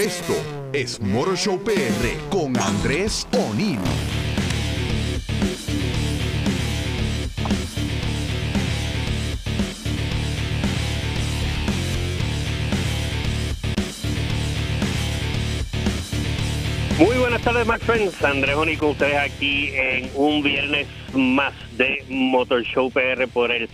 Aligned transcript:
Esto 0.00 0.32
es 0.72 0.98
Motor 0.98 1.36
Show 1.36 1.62
PR 1.62 2.30
con 2.30 2.56
Andrés 2.56 3.28
O'Neill. 3.32 3.78
Muy 16.98 17.18
buenas 17.18 17.42
tardes, 17.42 17.66
my 17.66 17.76
friends. 17.78 18.24
Andrés 18.24 18.56
Oni 18.56 18.78
con 18.78 18.92
ustedes 18.92 19.16
aquí 19.18 19.68
en 19.74 20.10
un 20.14 20.42
viernes 20.42 20.88
más 21.12 21.52
de 21.76 22.02
Motor 22.08 22.62
Show 22.62 22.90
PR 22.90 23.28
por 23.28 23.52
el 23.52 23.68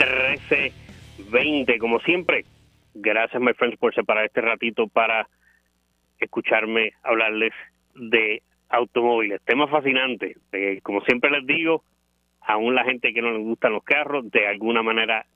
1320. 0.00 1.78
Como 1.78 2.00
siempre, 2.00 2.46
gracias, 2.94 3.40
my 3.40 3.52
friends, 3.52 3.78
por 3.78 3.94
separar 3.94 4.24
este 4.24 4.40
ratito 4.40 4.88
para 4.88 5.28
escucharme 6.24 6.92
hablarles 7.02 7.52
de 7.94 8.42
automóviles. 8.68 9.40
Tema 9.44 9.68
fascinante. 9.68 10.36
Eh, 10.52 10.80
como 10.82 11.02
siempre 11.02 11.30
les 11.30 11.46
digo, 11.46 11.84
aún 12.40 12.74
la 12.74 12.84
gente 12.84 13.12
que 13.12 13.22
no 13.22 13.32
les 13.32 13.42
gustan 13.42 13.72
los 13.72 13.84
carros, 13.84 14.30
de 14.30 14.46
alguna 14.46 14.82
manera 14.82 15.26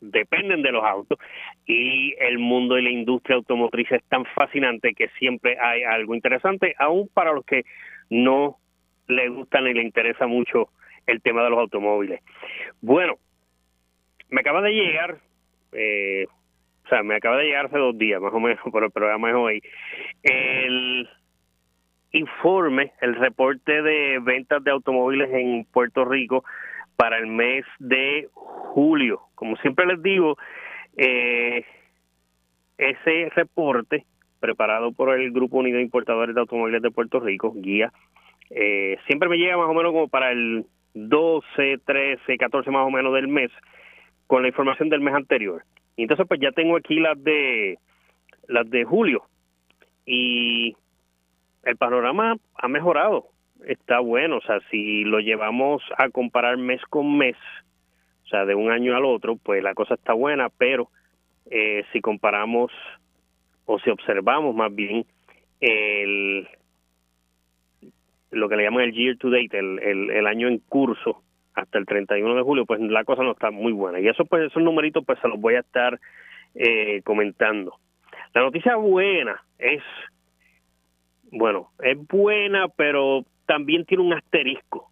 dependen 0.00 0.62
de 0.62 0.72
los 0.72 0.84
autos 0.84 1.18
y 1.66 2.14
el 2.18 2.38
mundo 2.38 2.78
y 2.78 2.82
la 2.82 2.90
industria 2.90 3.36
automotriz 3.36 3.90
es 3.90 4.04
tan 4.04 4.24
fascinante 4.26 4.94
que 4.94 5.08
siempre 5.18 5.56
hay 5.58 5.82
algo 5.82 6.14
interesante, 6.14 6.74
aún 6.78 7.08
para 7.12 7.32
los 7.32 7.44
que 7.44 7.64
no 8.10 8.58
les 9.08 9.30
gustan 9.30 9.66
y 9.66 9.74
les 9.74 9.84
interesa 9.84 10.26
mucho 10.26 10.68
el 11.06 11.20
tema 11.22 11.42
de 11.42 11.50
los 11.50 11.58
automóviles. 11.58 12.20
Bueno, 12.80 13.14
me 14.30 14.40
acaba 14.40 14.62
de 14.62 14.72
llegar, 14.72 15.18
eh, 15.72 16.26
o 16.84 16.88
sea, 16.88 17.02
me 17.02 17.16
acaba 17.16 17.38
de 17.38 17.44
llegar 17.44 17.66
hace 17.66 17.78
dos 17.78 17.96
días 17.96 18.20
más 18.20 18.32
o 18.32 18.40
menos, 18.40 18.60
por 18.72 18.84
el 18.84 18.90
programa 18.90 19.28
de 19.28 19.34
hoy, 19.34 19.62
el 20.22 21.08
informe, 22.12 22.92
el 23.00 23.16
reporte 23.16 23.82
de 23.82 24.18
ventas 24.20 24.62
de 24.62 24.70
automóviles 24.70 25.30
en 25.32 25.64
Puerto 25.64 26.04
Rico 26.04 26.44
para 26.96 27.18
el 27.18 27.26
mes 27.26 27.64
de 27.78 28.28
julio. 28.32 29.22
Como 29.34 29.56
siempre 29.56 29.86
les 29.86 30.00
digo, 30.02 30.36
eh, 30.96 31.64
ese 32.78 33.30
reporte 33.34 34.04
preparado 34.38 34.92
por 34.92 35.18
el 35.18 35.32
Grupo 35.32 35.58
Unido 35.58 35.78
de 35.78 35.84
Importadores 35.84 36.34
de 36.34 36.40
Automóviles 36.42 36.82
de 36.82 36.90
Puerto 36.90 37.18
Rico, 37.18 37.52
guía, 37.56 37.92
eh, 38.50 38.98
siempre 39.06 39.28
me 39.28 39.38
llega 39.38 39.56
más 39.56 39.68
o 39.68 39.74
menos 39.74 39.92
como 39.92 40.08
para 40.08 40.30
el 40.30 40.66
12, 40.92 41.78
13, 41.84 42.36
14 42.36 42.70
más 42.70 42.86
o 42.86 42.90
menos 42.90 43.14
del 43.14 43.26
mes, 43.26 43.50
con 44.26 44.42
la 44.42 44.48
información 44.48 44.88
del 44.88 45.00
mes 45.00 45.14
anterior. 45.14 45.64
Y 45.96 46.02
entonces 46.02 46.26
pues 46.26 46.40
ya 46.40 46.52
tengo 46.52 46.76
aquí 46.76 46.98
las 47.00 47.22
de 47.22 47.78
las 48.48 48.68
de 48.70 48.84
julio. 48.84 49.24
Y 50.06 50.76
el 51.62 51.76
panorama 51.76 52.36
ha 52.54 52.68
mejorado. 52.68 53.28
Está 53.66 54.00
bueno, 54.00 54.38
o 54.38 54.40
sea, 54.42 54.60
si 54.70 55.04
lo 55.04 55.20
llevamos 55.20 55.82
a 55.96 56.10
comparar 56.10 56.58
mes 56.58 56.82
con 56.90 57.16
mes, 57.16 57.36
o 58.24 58.28
sea, 58.28 58.44
de 58.44 58.54
un 58.54 58.70
año 58.70 58.94
al 58.94 59.04
otro, 59.04 59.36
pues 59.36 59.62
la 59.62 59.74
cosa 59.74 59.94
está 59.94 60.12
buena, 60.12 60.50
pero 60.50 60.90
eh, 61.50 61.84
si 61.92 62.00
comparamos 62.00 62.72
o 63.64 63.78
si 63.78 63.90
observamos 63.90 64.54
más 64.54 64.74
bien 64.74 65.06
el 65.60 66.48
lo 68.30 68.48
que 68.48 68.56
le 68.56 68.64
llaman 68.64 68.84
el 68.84 68.92
year 68.92 69.16
to 69.16 69.30
date, 69.30 69.56
el, 69.56 69.78
el, 70.10 70.26
año 70.26 70.48
en 70.48 70.58
curso 70.58 71.22
hasta 71.54 71.78
el 71.78 71.86
31 71.86 72.34
de 72.34 72.42
julio, 72.42 72.66
pues 72.66 72.80
la 72.80 73.04
cosa 73.04 73.22
no 73.22 73.32
está 73.32 73.50
muy 73.50 73.72
buena. 73.72 74.00
Y 74.00 74.08
eso, 74.08 74.24
pues, 74.24 74.44
esos 74.44 74.62
numeritos, 74.62 75.04
pues 75.04 75.18
se 75.20 75.28
los 75.28 75.40
voy 75.40 75.54
a 75.54 75.60
estar 75.60 75.98
eh, 76.54 77.02
comentando. 77.02 77.76
La 78.34 78.42
noticia 78.42 78.76
buena 78.76 79.42
es, 79.58 79.82
bueno, 81.30 81.70
es 81.80 81.96
buena, 82.08 82.68
pero 82.68 83.24
también 83.46 83.84
tiene 83.84 84.02
un 84.02 84.12
asterisco 84.12 84.90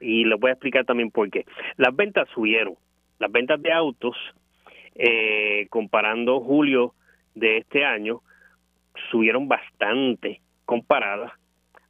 y 0.00 0.24
les 0.24 0.38
voy 0.38 0.50
a 0.50 0.54
explicar 0.54 0.84
también 0.84 1.10
por 1.10 1.30
qué. 1.30 1.46
Las 1.76 1.94
ventas 1.94 2.28
subieron, 2.34 2.74
las 3.18 3.30
ventas 3.30 3.60
de 3.62 3.72
autos, 3.72 4.16
eh, 4.94 5.66
comparando 5.70 6.40
julio 6.40 6.94
de 7.34 7.58
este 7.58 7.84
año, 7.84 8.22
subieron 9.10 9.48
bastante 9.48 10.40
comparadas 10.64 11.32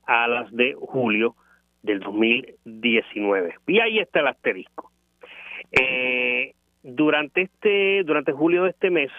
a 0.06 0.28
las 0.28 0.50
de 0.52 0.74
julio 0.74 1.34
del 1.82 2.00
2019. 2.00 3.54
Y 3.66 3.80
ahí 3.80 3.98
está 3.98 4.20
el 4.20 4.28
asterisco. 4.28 4.90
Eh, 5.72 6.54
durante 6.82 7.42
este 7.42 8.02
durante 8.04 8.32
julio 8.32 8.64
de 8.64 8.70
este 8.70 8.90
mes, 8.90 9.10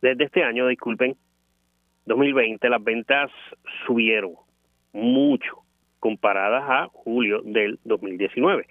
desde 0.00 0.24
este 0.24 0.44
año, 0.44 0.66
disculpen, 0.66 1.16
2020, 2.06 2.68
las 2.68 2.82
ventas 2.82 3.30
subieron 3.86 4.34
mucho 4.92 5.62
comparadas 6.00 6.64
a 6.66 6.88
julio 6.92 7.42
del 7.42 7.78
2019. 7.84 8.66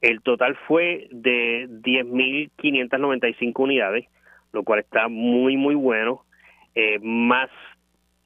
El 0.00 0.20
total 0.22 0.56
fue 0.66 1.08
de 1.10 1.66
10.595 1.68 3.52
unidades, 3.56 4.06
lo 4.52 4.62
cual 4.62 4.80
está 4.80 5.08
muy, 5.08 5.56
muy 5.56 5.74
bueno, 5.74 6.24
eh, 6.74 6.98
más 7.00 7.50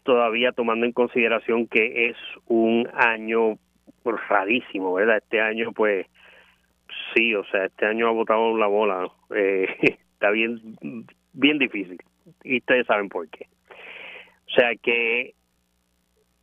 todavía 0.03 0.53
tomando 0.53 0.87
en 0.87 0.93
consideración 0.93 1.67
que 1.67 2.09
es 2.09 2.17
un 2.47 2.89
año 2.95 3.59
rarísimo, 4.17 4.95
¿verdad? 4.95 5.19
Este 5.19 5.41
año, 5.41 5.73
pues, 5.73 6.07
sí, 7.15 7.35
o 7.35 7.45
sea, 7.45 7.67
este 7.67 7.87
año 7.87 8.09
ha 8.09 8.13
botado 8.13 8.57
la 8.57 8.67
bola, 8.67 9.11
eh, 9.35 9.67
está 10.13 10.31
bien, 10.31 10.77
bien 11.33 11.59
difícil, 11.59 11.99
y 12.45 12.59
ustedes 12.59 12.87
saben 12.87 13.09
por 13.09 13.29
qué. 13.29 13.47
O 14.47 14.51
sea 14.51 14.71
que 14.83 15.35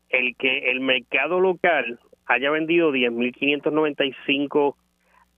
el 0.10 0.36
que 0.36 0.70
el 0.72 0.80
mercado 0.80 1.40
local 1.40 2.00
haya 2.28 2.52
vendido 2.52 2.92
10.595 2.92 4.76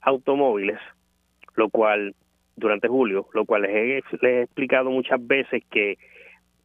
automóviles, 0.02 0.80
lo 1.56 1.70
cual 1.70 2.16
durante 2.56 2.88
julio, 2.88 3.28
lo 3.34 3.46
cual 3.46 3.64
les 3.64 3.72
he, 3.72 4.04
les 4.22 4.24
he 4.24 4.42
explicado 4.44 4.90
muchas 4.90 5.26
veces 5.26 5.64
que 5.70 5.98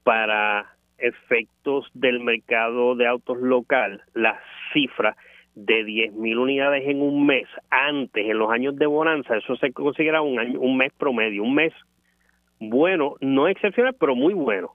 para 0.03 0.75
efectos 0.99 1.89
del 1.95 2.21
mercado 2.21 2.95
de 2.95 3.07
autos 3.07 3.39
local, 3.39 4.03
la 4.15 4.41
cifra 4.73 5.17
de 5.55 5.85
10.000 5.85 6.39
unidades 6.39 6.89
en 6.89 7.03
un 7.03 7.27
mes, 7.27 7.47
antes, 7.71 8.27
en 8.27 8.39
los 8.39 8.51
años 8.51 8.77
de 8.77 8.87
bonanza, 8.87 9.37
eso 9.37 9.57
se 9.57 9.73
considera 9.73 10.23
un, 10.23 10.39
año, 10.39 10.61
un 10.61 10.77
mes 10.77 10.93
promedio, 10.97 11.43
un 11.43 11.55
mes 11.55 11.73
bueno, 12.59 13.17
no 13.21 13.49
excepcional, 13.49 13.95
pero 13.99 14.15
muy 14.15 14.35
bueno. 14.35 14.73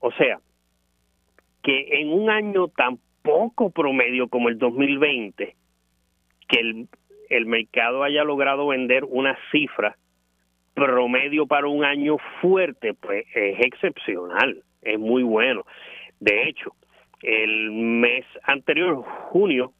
O 0.00 0.12
sea, 0.12 0.38
que 1.62 2.00
en 2.00 2.12
un 2.12 2.28
año 2.28 2.68
tan 2.68 2.98
poco 3.22 3.70
promedio 3.70 4.28
como 4.28 4.48
el 4.48 4.58
2020, 4.58 5.56
que 6.48 6.60
el, 6.60 6.88
el 7.30 7.46
mercado 7.46 8.02
haya 8.02 8.24
logrado 8.24 8.66
vender 8.66 9.04
una 9.04 9.36
cifra 9.50 9.96
promedio 10.74 11.46
para 11.46 11.68
un 11.68 11.84
año 11.84 12.16
fuerte, 12.40 12.94
pues 12.94 13.24
es 13.34 13.60
excepcional, 13.60 14.62
es 14.82 14.98
muy 14.98 15.22
bueno. 15.22 15.64
De 16.20 16.48
hecho, 16.48 16.74
el 17.22 17.70
mes 17.70 18.24
anterior, 18.44 19.02
junio, 19.30 19.72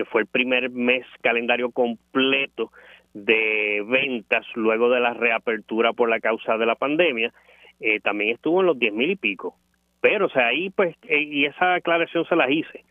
que 0.00 0.06
fue 0.06 0.22
el 0.22 0.26
primer 0.26 0.70
mes 0.70 1.04
calendario 1.20 1.72
completo 1.72 2.72
de 3.12 3.84
ventas 3.86 4.46
luego 4.54 4.88
de 4.88 4.98
la 4.98 5.12
reapertura 5.12 5.92
por 5.92 6.08
la 6.08 6.20
causa 6.20 6.56
de 6.56 6.64
la 6.64 6.74
pandemia, 6.74 7.34
eh, 7.80 8.00
también 8.00 8.30
estuvo 8.30 8.60
en 8.60 8.66
los 8.68 8.78
diez 8.78 8.94
mil 8.94 9.10
y 9.10 9.16
pico. 9.16 9.56
Pero, 10.00 10.24
o 10.26 10.30
sea, 10.30 10.46
ahí 10.46 10.70
pues, 10.70 10.96
eh, 11.02 11.20
y 11.20 11.44
esa 11.44 11.74
aclaración 11.74 12.24
se 12.24 12.34
la 12.34 12.50
hice, 12.50 12.82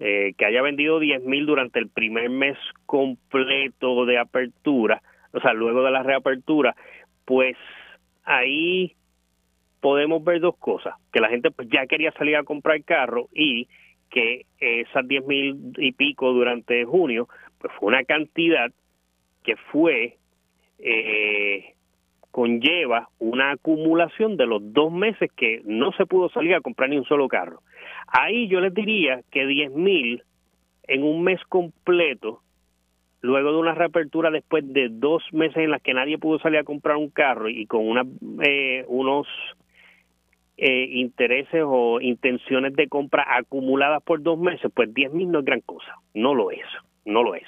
eh, 0.00 0.32
que 0.36 0.46
haya 0.46 0.60
vendido 0.60 0.98
10 0.98 1.22
mil 1.22 1.46
durante 1.46 1.78
el 1.78 1.88
primer 1.88 2.28
mes 2.28 2.58
completo 2.86 4.04
de 4.04 4.18
apertura, 4.18 5.00
o 5.32 5.38
sea, 5.38 5.52
luego 5.52 5.84
de 5.84 5.92
la 5.92 6.02
reapertura, 6.02 6.74
pues 7.24 7.56
ahí 8.24 8.96
podemos 9.80 10.24
ver 10.24 10.40
dos 10.40 10.56
cosas, 10.56 10.94
que 11.12 11.20
la 11.20 11.28
gente 11.28 11.52
pues 11.52 11.68
ya 11.68 11.86
quería 11.86 12.10
salir 12.18 12.34
a 12.34 12.42
comprar 12.42 12.82
carro 12.82 13.28
y 13.32 13.68
que 14.10 14.46
esas 14.58 15.06
10 15.06 15.26
mil 15.26 15.72
y 15.76 15.92
pico 15.92 16.32
durante 16.32 16.84
junio, 16.84 17.28
pues 17.58 17.72
fue 17.78 17.88
una 17.88 18.04
cantidad 18.04 18.70
que 19.42 19.56
fue 19.70 20.16
eh, 20.78 21.74
conlleva 22.30 23.08
una 23.18 23.52
acumulación 23.52 24.36
de 24.36 24.46
los 24.46 24.72
dos 24.72 24.92
meses 24.92 25.30
que 25.36 25.62
no 25.64 25.92
se 25.92 26.06
pudo 26.06 26.28
salir 26.28 26.54
a 26.54 26.60
comprar 26.60 26.90
ni 26.90 26.98
un 26.98 27.04
solo 27.04 27.26
carro. 27.28 27.62
Ahí 28.06 28.48
yo 28.48 28.60
les 28.60 28.72
diría 28.72 29.22
que 29.30 29.46
10 29.46 29.72
mil 29.72 30.22
en 30.84 31.02
un 31.02 31.22
mes 31.22 31.40
completo, 31.48 32.40
luego 33.20 33.52
de 33.52 33.58
una 33.58 33.74
reapertura 33.74 34.30
después 34.30 34.64
de 34.72 34.88
dos 34.88 35.22
meses 35.32 35.58
en 35.58 35.70
las 35.70 35.82
que 35.82 35.94
nadie 35.94 36.18
pudo 36.18 36.38
salir 36.38 36.60
a 36.60 36.64
comprar 36.64 36.96
un 36.96 37.10
carro 37.10 37.48
y 37.48 37.66
con 37.66 37.86
una, 37.86 38.04
eh, 38.42 38.84
unos 38.88 39.26
eh, 40.60 40.88
intereses 40.90 41.62
o 41.64 42.00
intenciones 42.00 42.74
de 42.74 42.88
compra 42.88 43.24
acumuladas 43.28 44.02
por 44.02 44.20
dos 44.22 44.36
meses, 44.38 44.70
pues 44.74 44.92
10 44.92 45.12
mil 45.12 45.30
no 45.30 45.38
es 45.38 45.44
gran 45.44 45.60
cosa, 45.60 45.94
no 46.14 46.34
lo 46.34 46.50
es, 46.50 46.66
no 47.04 47.22
lo 47.22 47.36
es, 47.36 47.46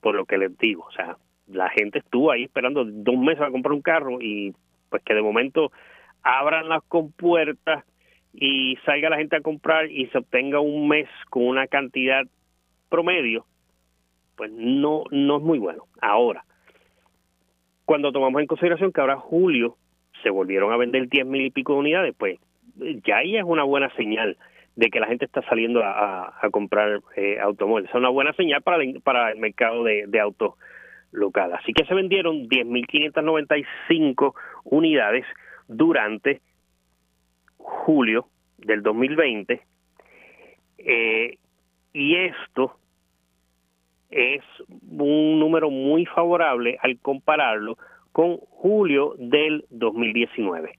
por 0.00 0.14
lo 0.14 0.24
que 0.24 0.38
les 0.38 0.56
digo, 0.56 0.84
o 0.84 0.92
sea, 0.92 1.18
la 1.46 1.68
gente 1.68 1.98
estuvo 1.98 2.30
ahí 2.30 2.44
esperando 2.44 2.86
dos 2.86 3.18
meses 3.18 3.42
a 3.42 3.50
comprar 3.50 3.74
un 3.74 3.82
carro 3.82 4.18
y 4.18 4.54
pues 4.88 5.02
que 5.02 5.12
de 5.12 5.20
momento 5.20 5.72
abran 6.22 6.70
las 6.70 6.82
compuertas 6.84 7.84
y 8.32 8.76
salga 8.86 9.10
la 9.10 9.18
gente 9.18 9.36
a 9.36 9.42
comprar 9.42 9.90
y 9.90 10.06
se 10.06 10.16
obtenga 10.16 10.58
un 10.58 10.88
mes 10.88 11.08
con 11.28 11.46
una 11.46 11.66
cantidad 11.66 12.22
promedio, 12.88 13.44
pues 14.36 14.50
no, 14.52 15.04
no 15.10 15.36
es 15.36 15.42
muy 15.42 15.58
bueno. 15.58 15.84
Ahora, 16.00 16.46
cuando 17.84 18.10
tomamos 18.10 18.40
en 18.40 18.46
consideración 18.46 18.90
que 18.90 19.02
ahora 19.02 19.18
julio 19.18 19.76
se 20.22 20.30
volvieron 20.30 20.72
a 20.72 20.76
vender 20.76 21.08
10 21.08 21.26
mil 21.26 21.42
y 21.42 21.50
pico 21.50 21.74
de 21.74 21.78
unidades, 21.80 22.14
pues 22.16 22.38
ya 23.04 23.18
ahí 23.18 23.36
es 23.36 23.44
una 23.44 23.64
buena 23.64 23.90
señal 23.96 24.36
de 24.76 24.90
que 24.90 25.00
la 25.00 25.06
gente 25.06 25.26
está 25.26 25.42
saliendo 25.42 25.82
a, 25.84 26.32
comprar 26.50 27.00
eh, 27.16 27.38
automóviles. 27.40 27.90
Es 27.90 27.94
una 27.94 28.08
buena 28.08 28.32
señal 28.32 28.62
para 28.62 28.82
el, 28.82 29.00
para 29.02 29.30
el 29.30 29.38
mercado 29.38 29.84
de, 29.84 30.06
de 30.06 30.20
autos 30.20 30.54
local. 31.10 31.52
Así 31.52 31.72
que 31.72 31.84
se 31.84 31.94
vendieron 31.94 32.48
10.595 32.48 34.34
unidades 34.64 35.26
durante 35.68 36.40
julio 37.58 38.26
del 38.58 38.82
2020 38.82 39.62
eh, 40.78 41.38
y 41.92 42.16
esto 42.16 42.76
es 44.10 44.42
un 44.68 45.38
número 45.38 45.70
muy 45.70 46.06
favorable 46.06 46.78
al 46.82 46.98
compararlo 46.98 47.78
con 48.12 48.38
julio 48.38 49.14
del 49.18 49.66
2019. 49.70 50.78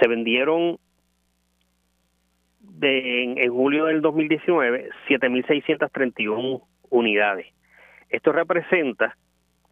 Se 0.00 0.08
vendieron 0.08 0.78
de, 2.60 3.22
en, 3.22 3.38
en 3.38 3.52
julio 3.52 3.84
del 3.86 4.02
2019 4.02 4.90
7.631 5.08 6.62
unidades. 6.90 7.46
Esto 8.10 8.32
representa 8.32 9.16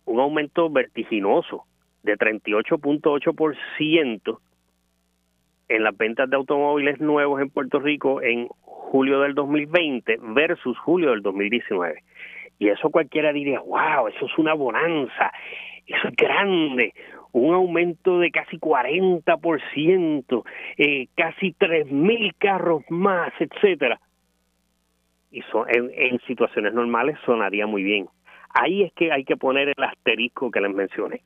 un 0.07 0.21
aumento 0.21 0.71
vertiginoso 0.71 1.67
de 2.03 2.17
38.8% 2.17 4.39
en 5.69 5.83
las 5.83 5.97
ventas 5.97 6.29
de 6.29 6.37
automóviles 6.37 7.01
nuevos 7.01 7.41
en 7.41 7.49
Puerto 7.51 7.81
Rico 7.81 8.21
en 8.23 8.49
julio 8.61 9.21
del 9.21 9.35
2020 9.35 10.19
versus 10.35 10.79
julio 10.79 11.11
del 11.11 11.23
2019. 11.23 12.03
Y 12.59 12.69
eso 12.69 12.91
cualquiera 12.91 13.33
diría, 13.33 13.61
wow, 13.61 14.09
eso 14.09 14.27
es 14.27 14.39
una 14.39 14.55
bonanza, 14.55 15.33
eso 15.87 16.09
es 16.09 16.17
grande, 16.17 16.95
un 17.33 17.55
aumento 17.55 18.21
de 18.21 18.31
casi 18.31 18.59
40%, 18.59 20.45
eh, 20.79 21.09
casi 21.17 21.53
3.000 21.53 22.35
carros 22.39 22.83
más, 22.89 23.33
etcétera. 23.39 24.01
Y 25.31 25.43
en, 25.69 25.91
en 25.93 26.21
situaciones 26.21 26.73
normales 26.73 27.19
sonaría 27.27 27.67
muy 27.67 27.83
bien. 27.83 28.07
Ahí 28.51 28.85
es 28.85 28.93
que 28.93 29.11
hay 29.11 29.25
que 29.25 29.37
poner 29.37 29.69
el 29.77 29.83
asterisco 29.83 30.51
que 30.51 30.61
les 30.61 30.73
mencioné. 30.73 31.23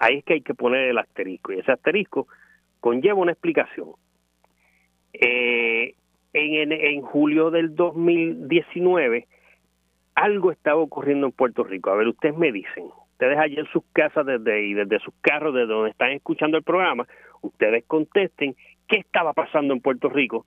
Ahí 0.00 0.18
es 0.18 0.24
que 0.24 0.34
hay 0.34 0.40
que 0.40 0.54
poner 0.54 0.88
el 0.88 0.98
asterisco. 0.98 1.52
Y 1.52 1.60
ese 1.60 1.70
asterisco 1.70 2.26
conlleva 2.80 3.14
una 3.14 3.32
explicación. 3.32 3.90
Eh, 5.12 5.94
en, 6.32 6.72
en, 6.72 7.00
julio 7.02 7.52
del 7.52 7.76
2019, 7.76 9.28
algo 10.16 10.50
estaba 10.50 10.80
ocurriendo 10.80 11.26
en 11.26 11.32
Puerto 11.32 11.62
Rico. 11.62 11.90
A 11.90 11.94
ver, 11.94 12.08
ustedes 12.08 12.36
me 12.36 12.50
dicen, 12.50 12.86
ustedes 13.14 13.38
allí 13.38 13.58
en 13.58 13.66
sus 13.66 13.84
casas 13.92 14.26
desde, 14.26 14.66
y 14.66 14.74
desde 14.74 14.98
sus 14.98 15.14
carros, 15.20 15.54
desde 15.54 15.72
donde 15.72 15.90
están 15.90 16.10
escuchando 16.10 16.56
el 16.56 16.64
programa, 16.64 17.06
ustedes 17.42 17.84
contesten 17.86 18.56
qué 18.88 18.96
estaba 18.96 19.32
pasando 19.32 19.72
en 19.72 19.80
Puerto 19.80 20.08
Rico 20.08 20.44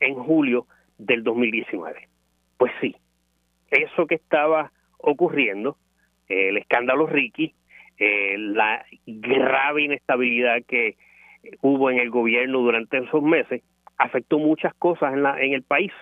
en 0.00 0.14
julio 0.14 0.66
del 0.98 1.22
2019. 1.22 2.08
Pues 2.56 2.72
sí, 2.80 2.96
eso 3.70 4.06
que 4.06 4.16
estaba 4.16 4.72
ocurriendo, 4.98 5.76
el 6.28 6.56
escándalo 6.56 7.06
Ricky, 7.06 7.54
eh, 7.98 8.36
la 8.36 8.84
grave 9.06 9.82
inestabilidad 9.82 10.62
que 10.66 10.96
hubo 11.62 11.88
en 11.90 12.00
el 12.00 12.10
gobierno 12.10 12.58
durante 12.58 12.98
esos 12.98 13.22
meses, 13.22 13.62
afectó 13.96 14.38
muchas 14.38 14.74
cosas 14.74 15.14
en, 15.14 15.22
la, 15.22 15.40
en 15.40 15.52
el 15.52 15.62
país, 15.62 15.92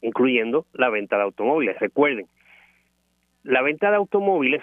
incluyendo 0.00 0.64
la 0.72 0.88
venta 0.88 1.16
de 1.16 1.24
automóviles. 1.24 1.78
Recuerden, 1.78 2.26
la 3.42 3.60
venta 3.60 3.90
de 3.90 3.96
automóviles 3.96 4.62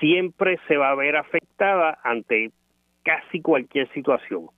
siempre 0.00 0.58
se 0.68 0.76
va 0.76 0.90
a 0.90 0.94
ver 0.94 1.16
afectada 1.16 1.98
ante 2.02 2.50
casi 3.02 3.40
cualquier 3.40 3.90
situación. 3.92 4.48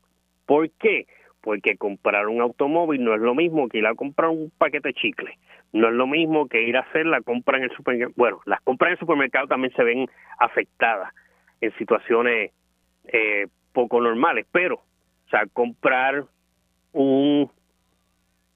¿Por 0.47 0.71
qué? 0.71 1.07
Porque 1.41 1.77
comprar 1.77 2.29
un 2.29 2.41
automóvil 2.41 3.05
no 3.05 3.15
es 3.15 3.21
lo 3.21 3.35
mismo 3.35 3.69
que 3.69 3.79
ir 3.79 3.87
a 3.87 3.95
comprar 3.95 4.31
un 4.31 4.51
paquete 4.59 4.89
de 4.89 4.95
chicle. 4.95 5.39
No 5.73 5.89
es 5.89 5.95
lo 5.95 6.07
mismo 6.07 6.49
que 6.49 6.63
ir 6.63 6.77
a 6.77 6.81
hacer 6.81 7.07
la 7.07 7.21
compra 7.21 7.59
en 7.59 7.65
el 7.65 7.71
supermercado. 7.71 8.13
Bueno, 8.17 8.41
las 8.45 8.61
compras 8.63 8.89
en 8.89 8.93
el 8.93 8.99
supermercado 8.99 9.47
también 9.47 9.73
se 9.75 9.85
ven 9.85 10.07
afectadas 10.39 11.13
en 11.61 11.73
situaciones 11.77 12.51
eh, 13.07 13.47
poco 13.73 14.01
normales, 14.01 14.47
pero, 14.51 14.77
o 14.77 15.29
sea, 15.31 15.47
comprar 15.53 16.25
un 16.93 17.51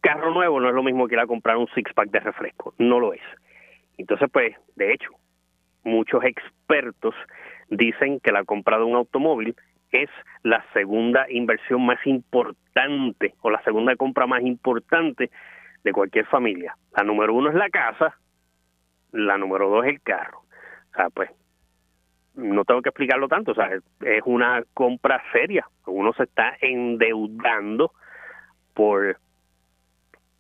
carro 0.00 0.34
nuevo 0.34 0.60
no 0.60 0.68
es 0.68 0.74
lo 0.74 0.82
mismo 0.82 1.06
que 1.06 1.14
ir 1.14 1.20
a 1.20 1.26
comprar 1.26 1.56
un 1.56 1.68
six-pack 1.74 2.10
de 2.10 2.20
refresco, 2.20 2.74
no 2.78 2.98
lo 2.98 3.12
es. 3.12 3.22
Entonces, 3.96 4.28
pues, 4.32 4.54
de 4.76 4.92
hecho, 4.92 5.10
muchos 5.84 6.24
expertos 6.24 7.14
dicen 7.68 8.20
que 8.20 8.32
la 8.32 8.44
compra 8.44 8.78
de 8.78 8.84
un 8.84 8.96
automóvil 8.96 9.54
es 9.90 10.10
la 10.42 10.64
segunda 10.72 11.26
inversión 11.30 11.86
más 11.86 12.04
importante 12.06 13.34
o 13.42 13.50
la 13.50 13.62
segunda 13.62 13.94
compra 13.96 14.26
más 14.26 14.42
importante 14.42 15.30
de 15.84 15.92
cualquier 15.92 16.26
familia. 16.26 16.76
La 16.96 17.04
número 17.04 17.34
uno 17.34 17.50
es 17.50 17.54
la 17.54 17.70
casa, 17.70 18.16
la 19.12 19.38
número 19.38 19.68
dos 19.68 19.84
es 19.84 19.92
el 19.92 20.00
carro. 20.02 20.40
O 20.92 20.96
sea, 20.96 21.10
pues 21.10 21.30
no 22.34 22.64
tengo 22.64 22.82
que 22.82 22.88
explicarlo 22.88 23.28
tanto, 23.28 23.52
o 23.52 23.54
sea, 23.54 23.70
es 23.72 24.22
una 24.24 24.64
compra 24.74 25.22
seria. 25.32 25.66
Uno 25.86 26.12
se 26.14 26.24
está 26.24 26.56
endeudando 26.60 27.92
por 28.74 29.18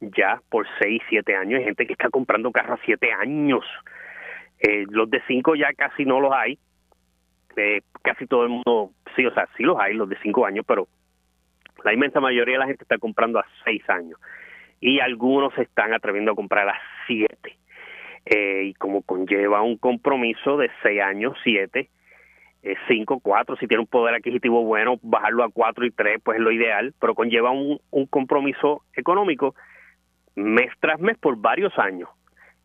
ya 0.00 0.40
por 0.50 0.66
seis, 0.80 1.02
siete 1.08 1.36
años. 1.36 1.58
Hay 1.58 1.64
gente 1.66 1.86
que 1.86 1.92
está 1.92 2.10
comprando 2.10 2.50
carros 2.50 2.80
a 2.80 2.84
siete 2.84 3.12
años. 3.12 3.64
Eh, 4.66 4.86
los 4.88 5.10
de 5.10 5.20
cinco 5.26 5.54
ya 5.54 5.72
casi 5.74 6.06
no 6.06 6.20
los 6.20 6.32
hay. 6.32 6.58
Eh, 7.56 7.82
casi 8.02 8.26
todo 8.26 8.44
el 8.44 8.48
mundo, 8.48 8.92
sí, 9.14 9.24
o 9.26 9.34
sea, 9.34 9.46
sí 9.56 9.62
los 9.62 9.78
hay, 9.78 9.94
los 9.94 10.08
de 10.08 10.16
cinco 10.22 10.46
años, 10.46 10.64
pero 10.66 10.88
la 11.84 11.92
inmensa 11.92 12.18
mayoría 12.18 12.54
de 12.54 12.58
la 12.60 12.66
gente 12.66 12.82
está 12.82 12.98
comprando 12.98 13.38
a 13.38 13.46
seis 13.64 13.82
años 13.88 14.18
y 14.80 15.00
algunos 15.00 15.54
se 15.54 15.62
están 15.62 15.92
atreviendo 15.92 16.32
a 16.32 16.34
comprar 16.34 16.68
a 16.68 16.78
siete. 17.06 17.58
Eh, 18.24 18.62
y 18.64 18.74
como 18.74 19.02
conlleva 19.02 19.60
un 19.60 19.76
compromiso 19.76 20.56
de 20.56 20.70
seis 20.82 21.02
años, 21.02 21.36
siete, 21.44 21.90
eh, 22.62 22.74
cinco, 22.88 23.20
cuatro, 23.20 23.56
si 23.56 23.68
tiene 23.68 23.82
un 23.82 23.86
poder 23.86 24.14
adquisitivo 24.14 24.64
bueno, 24.64 24.98
bajarlo 25.02 25.44
a 25.44 25.50
cuatro 25.50 25.84
y 25.84 25.90
tres, 25.90 26.20
pues 26.24 26.38
es 26.38 26.42
lo 26.42 26.50
ideal, 26.50 26.94
pero 26.98 27.14
conlleva 27.14 27.50
un, 27.50 27.78
un 27.90 28.06
compromiso 28.06 28.82
económico 28.94 29.54
mes 30.36 30.72
tras 30.80 30.98
mes 31.00 31.18
por 31.18 31.36
varios 31.36 31.78
años. 31.78 32.08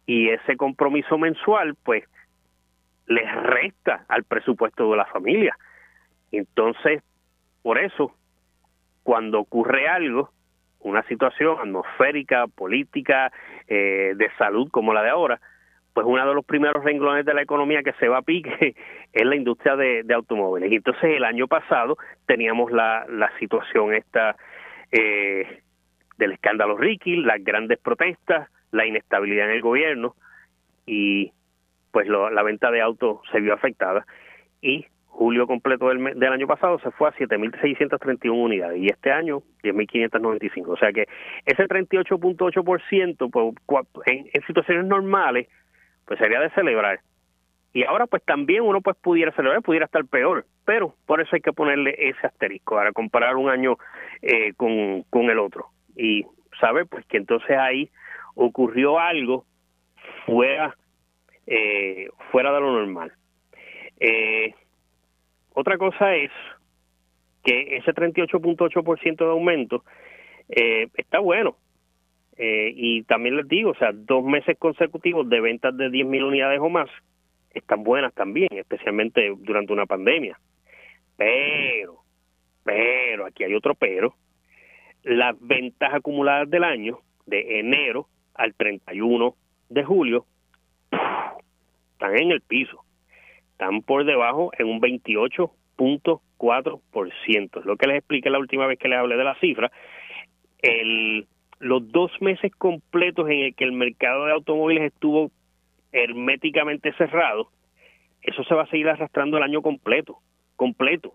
Y 0.10 0.30
ese 0.30 0.58
compromiso 0.58 1.20
mensual, 1.20 1.76
pues, 1.84 2.04
les 3.06 3.32
resta 3.44 4.06
al 4.08 4.24
presupuesto 4.24 4.90
de 4.90 4.98
la 4.98 5.06
familia. 5.06 5.56
Entonces, 6.32 7.04
por 7.62 7.78
eso, 7.78 8.12
cuando 9.04 9.40
ocurre 9.40 9.88
algo, 9.88 10.32
una 10.80 11.04
situación 11.04 11.60
atmosférica, 11.60 12.48
política, 12.48 13.32
eh, 13.68 14.14
de 14.16 14.32
salud 14.40 14.72
como 14.72 14.96
la 14.96 15.04
de 15.04 15.12
ahora, 15.12 15.40
pues 15.94 16.08
uno 16.08 16.28
de 16.28 16.34
los 16.34 16.44
primeros 16.44 16.84
renglones 16.84 17.24
de 17.24 17.36
la 17.36 17.44
economía 17.44 17.84
que 17.84 17.94
se 18.00 18.08
va 18.08 18.18
a 18.18 18.24
pique 18.24 18.74
es 19.14 19.26
la 19.28 19.36
industria 19.36 19.76
de, 19.76 20.04
automóviles. 20.12 20.72
Y 20.72 20.78
entonces 20.78 21.04
el 21.04 21.24
año 21.24 21.48
pasado 21.48 22.00
teníamos 22.26 22.72
la, 22.72 23.06
la 23.10 23.32
situación 23.38 23.94
esta 23.94 24.36
eh, 24.92 25.62
del 26.18 26.32
escándalo 26.32 26.78
Ricky, 26.78 27.18
las 27.18 27.44
grandes 27.44 27.78
protestas, 27.78 28.50
la 28.72 28.86
inestabilidad 28.86 29.48
en 29.48 29.56
el 29.56 29.62
gobierno 29.62 30.16
y 30.86 31.32
pues 31.92 32.08
la 32.08 32.44
venta 32.44 32.72
de 32.72 32.82
autos 32.82 33.20
se 33.32 33.40
vio 33.40 33.54
afectada 33.54 34.06
y 34.62 34.86
julio 35.20 35.48
completo 35.48 35.90
del, 35.90 36.18
del 36.18 36.32
año 36.32 36.48
pasado 36.48 36.80
se 36.80 36.92
fue 36.92 37.10
a 37.10 37.14
7.631 37.14 38.32
unidades 38.32 38.80
y 38.80 38.88
este 38.88 39.12
año 39.12 39.42
10.595. 39.64 40.68
O 40.68 40.78
sea 40.78 40.94
que 40.94 41.08
ese 41.46 41.68
38.8% 41.68 43.30
pues, 43.92 44.08
en, 44.08 44.30
en 44.32 44.48
situaciones 44.48 44.86
normales 44.86 45.48
pues 46.06 46.20
sería 46.20 46.40
de 46.40 46.50
celebrar. 46.52 47.02
Y 47.74 47.84
ahora 47.84 48.08
pues 48.08 48.24
también 48.24 48.64
uno 48.64 48.82
pues 48.82 48.96
pudiera 48.98 49.32
celebrar, 49.34 49.62
pudiera 49.62 49.86
estar 49.86 50.06
peor, 50.06 50.46
pero 50.66 50.96
por 51.06 51.22
eso 51.22 51.36
hay 51.36 51.42
que 51.42 51.54
ponerle 51.54 51.96
ese 51.98 52.26
asterisco 52.26 52.76
para 52.76 52.94
comparar 52.94 53.36
un 53.36 53.50
año 53.50 53.78
eh, 54.22 54.54
con, 54.54 55.04
con 55.10 55.30
el 55.30 55.38
otro. 55.38 55.68
Y 55.96 56.26
sabe 56.60 56.86
pues 56.86 57.06
que 57.08 57.18
entonces 57.18 57.58
ahí 57.58 57.90
ocurrió 58.42 59.00
algo 59.00 59.46
fuera, 60.26 60.76
eh, 61.46 62.08
fuera 62.32 62.54
de 62.54 62.60
lo 62.62 62.72
normal. 62.72 63.12
Eh, 64.00 64.54
otra 65.54 65.78
cosa 65.78 66.16
es 66.16 66.32
que 67.44 67.76
ese 67.78 67.94
38.8% 67.94 69.18
de 69.18 69.26
aumento 69.26 69.84
eh, 70.48 70.88
está 70.96 71.20
bueno. 71.20 71.58
Eh, 72.38 72.72
y 72.74 73.04
también 73.04 73.36
les 73.36 73.48
digo, 73.50 73.72
o 73.72 73.76
sea, 73.76 73.92
dos 73.94 74.24
meses 74.24 74.58
consecutivos 74.58 75.28
de 75.28 75.42
ventas 75.42 75.76
de 75.76 75.90
10.000 75.90 76.24
unidades 76.24 76.60
o 76.62 76.70
más 76.70 76.90
están 77.54 77.84
buenas 77.84 78.14
también, 78.14 78.48
especialmente 78.52 79.34
durante 79.40 79.74
una 79.74 79.86
pandemia. 79.86 80.40
Pero, 81.18 81.98
pero, 82.64 83.26
aquí 83.26 83.44
hay 83.44 83.54
otro 83.54 83.76
pero. 83.76 84.16
las 85.04 85.36
ventas 85.42 85.94
acumuladas 85.94 86.50
del 86.50 86.64
año, 86.64 87.00
de 87.26 87.60
enero 87.60 88.08
al 88.40 88.56
31 88.56 89.36
de 89.70 89.84
julio, 89.84 90.26
están 91.92 92.18
en 92.18 92.32
el 92.32 92.42
piso. 92.42 92.84
Están 93.52 93.82
por 93.82 94.06
debajo 94.06 94.52
en 94.58 94.68
un 94.68 94.82
28.4%. 94.82 97.64
Lo 97.66 97.76
que 97.76 97.88
les 97.88 97.98
expliqué 97.98 98.30
la 98.30 98.40
última 98.40 98.66
vez 98.66 98.80
que 98.80 98.88
les 98.88 98.98
hablé 98.98 99.18
de 99.18 99.26
la 99.26 99.36
cifra. 99.36 99.70
El, 100.62 101.28
los 101.60 101.92
dos 101.92 102.14
meses 102.22 102.54
completos 102.58 103.30
en 103.30 103.40
el 103.40 103.54
que 103.56 103.66
el 103.66 103.74
mercado 103.74 104.26
de 104.26 104.32
automóviles 104.32 104.94
estuvo 104.94 105.32
herméticamente 105.92 106.94
cerrado, 106.94 107.50
eso 108.22 108.46
se 108.46 108.56
va 108.56 108.64
a 108.64 108.70
seguir 108.70 108.88
arrastrando 108.88 109.36
el 109.38 109.44
año 109.44 109.62
completo, 109.62 110.20
completo. 110.56 111.14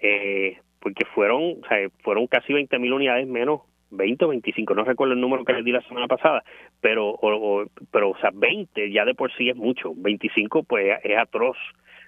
Eh, 0.00 0.58
porque 0.80 1.06
fueron, 1.14 1.60
o 1.62 1.68
sea, 1.68 1.78
fueron 2.02 2.26
casi 2.26 2.52
20 2.52 2.78
mil 2.78 2.92
unidades 2.92 3.26
menos 3.26 3.62
20 3.92 4.24
o 4.24 4.28
25, 4.28 4.74
no 4.74 4.84
recuerdo 4.84 5.14
el 5.14 5.20
número 5.20 5.44
que 5.44 5.52
les 5.52 5.64
di 5.64 5.70
la 5.70 5.82
semana 5.82 6.08
pasada, 6.08 6.42
pero, 6.80 7.10
o, 7.10 7.64
pero 7.90 8.10
o 8.10 8.18
sea, 8.18 8.30
20 8.32 8.90
ya 8.90 9.04
de 9.04 9.14
por 9.14 9.32
sí 9.34 9.48
es 9.48 9.56
mucho, 9.56 9.92
25 9.96 10.64
pues 10.64 10.98
es 11.04 11.18
atroz, 11.18 11.56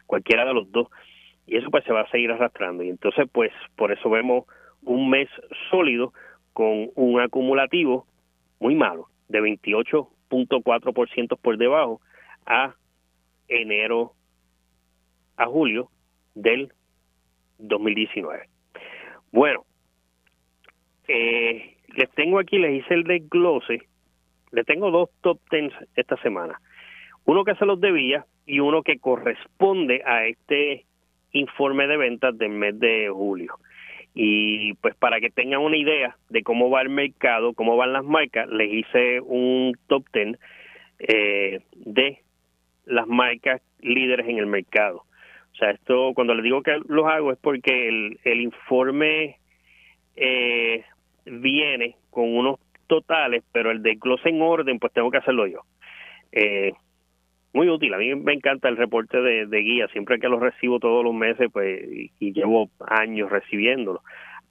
cualquiera 0.07 0.45
de 0.45 0.55
los 0.55 0.71
dos, 0.73 0.89
y 1.47 1.57
eso 1.57 1.71
pues 1.71 1.85
se 1.85 1.93
va 1.93 2.01
a 2.01 2.11
seguir 2.11 2.33
arrastrando, 2.33 2.83
y 2.83 2.89
entonces 2.89 3.29
pues 3.31 3.53
por 3.77 3.93
eso 3.93 4.11
vemos 4.11 4.47
un 4.83 5.11
mes 5.11 5.29
sólido 5.71 6.13
con 6.53 6.91
un 6.95 7.21
acumulativo 7.21 8.07
muy 8.61 8.75
malo, 8.75 9.09
de 9.29 9.41
28.4% 9.41 11.39
por 11.41 11.59
debajo 11.59 12.01
a 12.47 12.75
enero 13.49 14.13
a 15.37 15.47
julio 15.47 15.91
del 16.35 16.73
2019. 17.59 18.49
Bueno, 19.33 19.65
eh, 21.09 21.74
les 21.97 22.11
tengo 22.11 22.39
aquí, 22.39 22.59
les 22.59 22.83
hice 22.83 22.95
el 22.95 23.05
desglose. 23.05 23.83
Les 24.53 24.67
tengo 24.67 24.91
dos 24.91 25.11
top 25.21 25.41
tens 25.51 25.73
esta 25.97 26.17
semana. 26.19 26.61
Uno 27.25 27.45
que 27.45 27.55
se 27.57 27.67
los 27.67 27.81
debía 27.81 28.25
y 28.47 28.61
uno 28.61 28.83
que 28.83 28.99
corresponde 28.99 30.03
a 30.05 30.27
este 30.27 30.85
informe 31.33 31.87
de 31.87 31.97
ventas 31.97 32.37
del 32.37 32.51
mes 32.51 32.79
de 32.79 33.09
julio. 33.11 33.57
Y 34.15 34.75
pues 34.75 34.95
para 34.95 35.19
que 35.21 35.31
tengan 35.31 35.61
una 35.61 35.77
idea 35.77 36.17
de 36.29 36.43
cómo 36.43 36.71
va 36.71 36.83
el 36.83 36.89
mercado, 36.89 37.53
cómo 37.55 37.77
van 37.77 37.93
las 37.93 38.05
marcas, 38.05 38.49
les 38.49 38.73
hice 38.73 39.21
un 39.21 39.77
top 39.89 40.05
ten 40.13 40.39
eh, 41.01 41.61
de 41.75 42.21
las 42.87 43.09
marcas 43.09 43.61
líderes 43.81 44.29
en 44.29 44.39
el 44.39 44.47
mercado. 44.47 45.05
O 45.53 45.57
sea, 45.57 45.71
esto 45.71 46.13
cuando 46.15 46.35
les 46.35 46.45
digo 46.45 46.63
que 46.63 46.81
los 46.87 47.07
hago 47.07 47.33
es 47.33 47.39
porque 47.39 47.89
el, 47.89 48.21
el 48.25 48.41
informe 48.41 49.39
eh, 50.17 50.85
viene 51.25 51.97
con 52.11 52.35
unos 52.37 52.59
totales, 52.87 53.43
pero 53.53 53.71
el 53.71 53.83
desglose 53.83 54.29
en 54.29 54.43
orden, 54.43 54.79
pues 54.79 54.93
tengo 54.93 55.11
que 55.11 55.19
hacerlo 55.19 55.47
yo. 55.47 55.61
Eh, 56.33 56.73
muy 57.53 57.69
útil, 57.69 57.95
a 57.95 57.99
mí 57.99 58.15
me 58.17 58.33
encanta 58.33 58.69
el 58.69 58.77
reporte 58.77 59.21
de, 59.21 59.59
guía, 59.61 59.87
siempre 59.89 60.19
que 60.19 60.29
lo 60.29 60.41
recibo 60.41 60.81
todos 60.81 61.05
los 61.05 61.15
meses, 61.15 61.49
pues, 61.53 61.83
y, 62.19 62.33
llevo 62.33 62.69
años 62.81 63.31
recibiéndolo. 63.31 64.03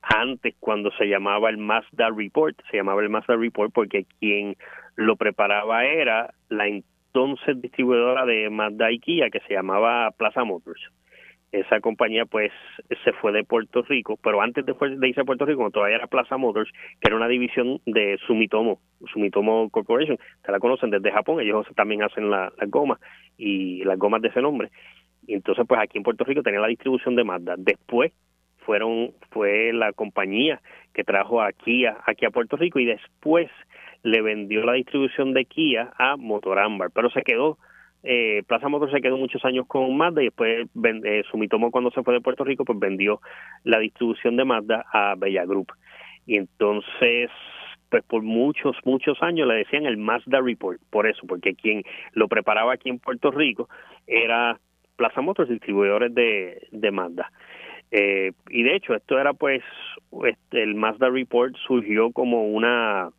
Antes, 0.02 0.56
cuando 0.60 0.92
se 0.92 1.06
llamaba 1.06 1.50
el 1.50 1.58
Mazda 1.58 2.10
Report, 2.16 2.58
se 2.72 2.78
llamaba 2.78 3.02
el 3.02 3.10
Mazda 3.10 3.36
Report 3.36 3.72
porque 3.74 4.06
quien 4.20 4.56
lo 4.96 5.16
preparaba 5.16 5.86
era 5.86 6.34
la 6.50 6.68
entonces 6.68 7.62
distribuidora 7.62 8.26
de 8.26 8.50
Mazda 8.50 8.92
y 8.92 9.00
que 9.00 9.40
se 9.48 9.54
llamaba 9.54 10.12
Plaza 10.12 10.44
Motors 10.44 10.92
esa 11.54 11.80
compañía 11.80 12.26
pues 12.26 12.52
se 13.04 13.14
fue 13.14 13.32
de 13.32 13.44
Puerto 13.44 13.84
Rico, 13.84 14.18
pero 14.22 14.42
antes 14.42 14.66
de, 14.66 14.74
de 14.74 15.08
irse 15.08 15.22
a 15.22 15.24
Puerto 15.24 15.46
Rico, 15.46 15.70
todavía 15.70 15.98
era 15.98 16.08
Plaza 16.08 16.36
Motors, 16.36 16.72
que 17.00 17.08
era 17.08 17.16
una 17.16 17.28
división 17.28 17.80
de 17.86 18.18
Sumitomo, 18.26 18.80
Sumitomo 19.14 19.70
Corporation, 19.70 20.18
se 20.44 20.52
la 20.52 20.60
conocen 20.60 20.90
desde 20.90 21.12
Japón, 21.12 21.40
ellos 21.40 21.68
también 21.76 22.02
hacen 22.02 22.32
las 22.32 22.52
gomas 22.68 23.00
y 23.38 23.84
las 23.84 24.00
gomas 24.00 24.22
de 24.24 24.30
ese 24.30 24.42
nombre. 24.42 24.72
Y 25.28 25.36
entonces 25.36 25.64
pues 25.68 25.80
aquí 25.80 26.00
en 26.00 26.04
Puerto 26.04 26.24
Rico 26.24 26.42
tenía 26.42 26.60
la 26.60 26.68
distribución 26.68 27.16
de 27.16 27.24
Mazda. 27.24 27.54
Después 27.58 28.12
fueron 28.66 29.12
fue 29.30 29.72
la 29.74 29.94
compañía 29.94 30.60
que 30.94 31.04
trajo 31.04 31.40
a 31.40 31.52
Kia 31.52 31.98
aquí 32.06 32.26
a 32.26 32.32
Puerto 32.32 32.58
Rico 32.58 32.80
y 32.80 32.86
después 32.86 33.50
le 34.02 34.22
vendió 34.22 34.64
la 34.64 34.74
distribución 34.74 35.34
de 35.34 35.46
Kia 35.46 35.94
a 36.00 36.18
Motorambar, 36.18 36.90
pero 36.94 37.12
se 37.12 37.22
quedó 37.22 37.60
eh, 38.04 38.44
Plaza 38.48 38.68
Motors 38.68 38.92
se 38.92 39.02
quedó 39.02 39.18
muchos 39.18 39.44
años 39.46 39.66
con 39.66 39.96
Mazda 39.96 40.22
y 40.22 40.26
después 40.26 40.68
eh, 40.84 41.24
Sumitomo 41.32 41.72
cuando 41.72 41.90
se 41.92 42.04
fue 42.04 42.14
de 42.14 42.22
Puerto 42.22 42.44
Rico 42.44 42.66
pues 42.66 42.78
vendió 42.78 43.22
la 43.64 43.80
distribución 43.80 44.36
de 44.36 44.44
Mazda 44.44 44.86
a 44.92 45.16
Bella 45.18 45.46
Group. 45.46 45.72
Y 46.26 46.36
entonces 46.36 47.30
pues 47.90 48.04
por 48.04 48.22
muchos 48.24 48.76
muchos 48.84 49.22
años 49.22 49.48
le 49.48 49.56
decían 49.56 49.86
el 49.86 49.98
Mazda 49.98 50.42
Report 50.42 50.82
por 50.90 51.08
eso 51.08 51.26
porque 51.28 51.56
quien 51.56 51.84
lo 52.12 52.28
preparaba 52.28 52.74
aquí 52.74 52.90
en 52.90 53.00
Puerto 53.00 53.32
Rico 53.32 53.70
era 54.06 54.60
Plaza 54.98 55.22
Motors 55.22 55.50
distribuidores 55.50 56.14
de, 56.14 56.68
de 56.72 56.92
Mazda. 56.92 57.32
Eh, 57.92 58.34
y 58.50 58.64
de 58.64 58.76
hecho 58.76 58.96
esto 58.96 59.18
era 59.18 59.34
pues 59.34 59.64
este, 60.26 60.62
el 60.62 60.76
Mazda 60.76 61.10
Report 61.10 61.56
surgió 61.68 62.12
como 62.12 62.48
una 62.48 63.12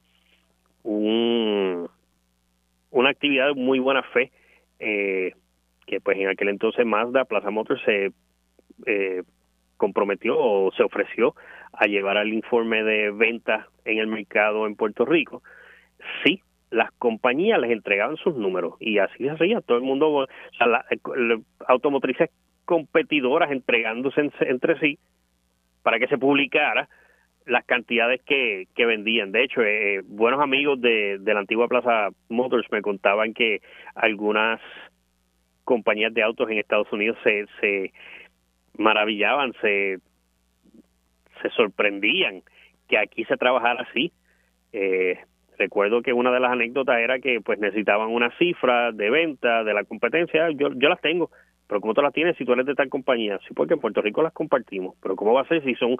un, 0.82 1.88
una 2.90 3.08
actividad 3.08 3.46
de 3.46 3.54
muy 3.54 3.78
buena 3.78 4.02
fe 4.02 4.30
eh, 4.78 5.32
que 5.86 6.00
pues 6.00 6.18
en 6.18 6.28
aquel 6.28 6.48
entonces 6.48 6.84
Mazda, 6.86 7.24
Plaza 7.24 7.50
Motors 7.50 7.82
se 7.84 8.12
eh, 8.86 9.22
comprometió 9.76 10.38
o 10.38 10.72
se 10.72 10.82
ofreció 10.82 11.34
a 11.72 11.86
llevar 11.86 12.16
al 12.16 12.32
informe 12.32 12.82
de 12.82 13.10
ventas 13.10 13.66
en 13.84 13.98
el 13.98 14.06
mercado 14.06 14.66
en 14.66 14.76
Puerto 14.76 15.04
Rico. 15.04 15.42
Sí, 16.24 16.40
las 16.70 16.90
compañías 16.92 17.60
les 17.60 17.70
entregaban 17.70 18.16
sus 18.16 18.36
números 18.36 18.74
y 18.80 18.98
así 18.98 19.24
se 19.24 19.30
hacía. 19.30 19.60
Todo 19.60 19.78
el 19.78 19.84
mundo, 19.84 20.26
las 20.58 20.84
automotrices 21.66 22.30
competidoras 22.64 23.50
entregándose 23.50 24.30
entre 24.40 24.78
sí 24.78 24.98
para 25.82 25.98
que 25.98 26.08
se 26.08 26.18
publicara 26.18 26.88
las 27.46 27.64
cantidades 27.64 28.20
que, 28.22 28.66
que 28.74 28.86
vendían. 28.86 29.32
De 29.32 29.44
hecho, 29.44 29.62
eh, 29.62 30.02
buenos 30.04 30.40
amigos 30.40 30.80
de, 30.80 31.18
de 31.18 31.34
la 31.34 31.40
antigua 31.40 31.68
Plaza 31.68 32.08
Motors 32.28 32.70
me 32.70 32.82
contaban 32.82 33.34
que 33.34 33.60
algunas 33.94 34.60
compañías 35.64 36.12
de 36.14 36.22
autos 36.22 36.50
en 36.50 36.58
Estados 36.58 36.90
Unidos 36.92 37.16
se, 37.24 37.46
se 37.60 37.92
maravillaban, 38.76 39.52
se, 39.60 39.98
se 41.42 41.50
sorprendían 41.50 42.42
que 42.88 42.98
aquí 42.98 43.24
se 43.24 43.36
trabajara 43.36 43.82
así. 43.82 44.12
Eh, 44.72 45.18
recuerdo 45.58 46.02
que 46.02 46.12
una 46.12 46.32
de 46.32 46.40
las 46.40 46.52
anécdotas 46.52 46.98
era 46.98 47.18
que 47.18 47.40
pues 47.40 47.58
necesitaban 47.58 48.08
una 48.08 48.30
cifra 48.38 48.92
de 48.92 49.10
venta 49.10 49.64
de 49.64 49.74
la 49.74 49.84
competencia, 49.84 50.50
yo, 50.50 50.70
yo 50.74 50.88
las 50.88 51.00
tengo, 51.00 51.30
pero 51.66 51.80
¿cómo 51.80 51.94
tú 51.94 52.02
las 52.02 52.12
tienes 52.12 52.36
si 52.36 52.44
tú 52.44 52.52
eres 52.52 52.66
de 52.66 52.74
tal 52.74 52.88
compañía? 52.88 53.38
Sí, 53.48 53.54
porque 53.54 53.74
en 53.74 53.80
Puerto 53.80 54.02
Rico 54.02 54.22
las 54.22 54.32
compartimos, 54.32 54.94
pero 55.02 55.16
¿cómo 55.16 55.32
va 55.32 55.42
a 55.42 55.48
ser 55.48 55.62
si 55.64 55.74
son 55.74 55.96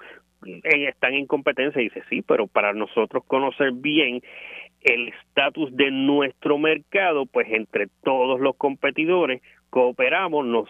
están 0.63 1.13
en 1.13 1.25
competencia? 1.25 1.81
Y 1.81 1.85
dice, 1.85 2.03
sí, 2.09 2.21
pero 2.21 2.47
para 2.47 2.73
nosotros 2.73 3.23
conocer 3.25 3.71
bien 3.73 4.21
el 4.81 5.07
estatus 5.07 5.75
de 5.75 5.89
nuestro 5.91 6.57
mercado, 6.57 7.25
pues 7.25 7.47
entre 7.49 7.87
todos 8.03 8.39
los 8.39 8.55
competidores 8.55 9.41
cooperamos, 9.69 10.45
nos 10.45 10.69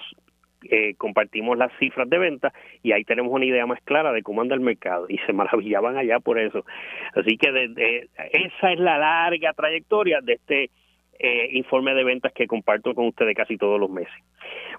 eh, 0.72 0.96
compartimos 0.98 1.58
las 1.58 1.72
cifras 1.78 2.10
de 2.10 2.18
venta 2.18 2.54
y 2.82 2.92
ahí 2.92 3.04
tenemos 3.04 3.32
una 3.32 3.46
idea 3.46 3.66
más 3.68 3.80
clara 3.84 4.12
de 4.12 4.24
cómo 4.24 4.42
anda 4.42 4.56
el 4.56 4.62
mercado 4.62 5.06
y 5.10 5.18
se 5.20 5.34
maravillaban 5.34 5.98
allá 5.98 6.20
por 6.20 6.40
eso. 6.40 6.66
Así 7.14 7.38
que 7.38 7.52
de, 7.52 8.10
esa 8.32 8.72
es 8.72 8.80
la 8.80 8.98
larga 8.98 9.54
trayectoria 9.54 10.22
de 10.22 10.34
este 10.34 10.72
eh, 11.20 11.50
informe 11.54 11.94
de 11.94 12.04
ventas 12.04 12.34
que 12.34 12.48
comparto 12.48 12.94
con 12.94 13.08
ustedes 13.08 13.36
casi 13.36 13.58
todos 13.58 13.80
los 13.80 13.90
meses. 13.90 14.14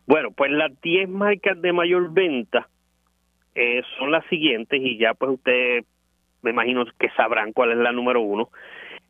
Bueno, 0.07 0.31
pues 0.31 0.51
las 0.51 0.79
10 0.81 1.09
marcas 1.09 1.61
de 1.61 1.73
mayor 1.73 2.13
venta 2.13 2.69
eh, 3.55 3.83
son 3.99 4.11
las 4.11 4.25
siguientes 4.27 4.81
y 4.81 4.99
ya 4.99 5.15
pues 5.15 5.33
ustedes 5.33 5.85
me 6.43 6.51
imagino 6.51 6.85
que 6.99 7.11
sabrán 7.11 7.53
cuál 7.53 7.73
es 7.73 7.79
la 7.79 7.93
número 7.93 8.21
uno. 8.21 8.51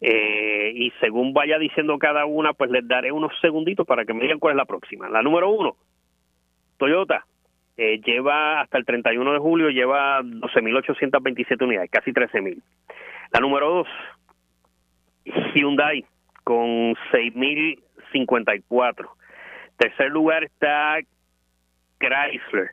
Eh, 0.01 0.73
y 0.75 0.91
según 1.01 1.33
vaya 1.33 1.59
diciendo 1.59 1.99
cada 1.99 2.27
una, 2.27 2.53
pues 2.53 2.71
les 2.71 2.87
daré 2.87 3.13
unos 3.13 3.33
segunditos 3.41 3.87
para 3.87 4.05
que 4.05 4.15
me 4.15 4.23
digan 4.23 4.39
cuál 4.39 4.53
es 4.53 4.57
la 4.59 4.65
próxima. 4.65 5.09
La 5.09 5.23
número 5.23 5.51
uno, 5.51 5.77
Toyota, 6.77 7.27
eh, 7.77 8.01
lleva 8.05 8.61
hasta 8.61 8.79
el 8.79 8.85
31 8.85 9.33
de 9.33 9.39
julio, 9.39 9.69
lleva 9.71 10.23
12.827 10.23 11.63
unidades, 11.63 11.91
casi 11.91 12.13
13.000. 12.13 12.61
La 13.33 13.41
número 13.41 13.69
dos, 13.69 13.89
Hyundai, 15.55 16.05
con 16.47 16.95
6.054. 17.11 19.09
Tercer 19.79 20.11
lugar 20.13 20.45
está 20.45 21.01
Chrysler. 21.99 22.71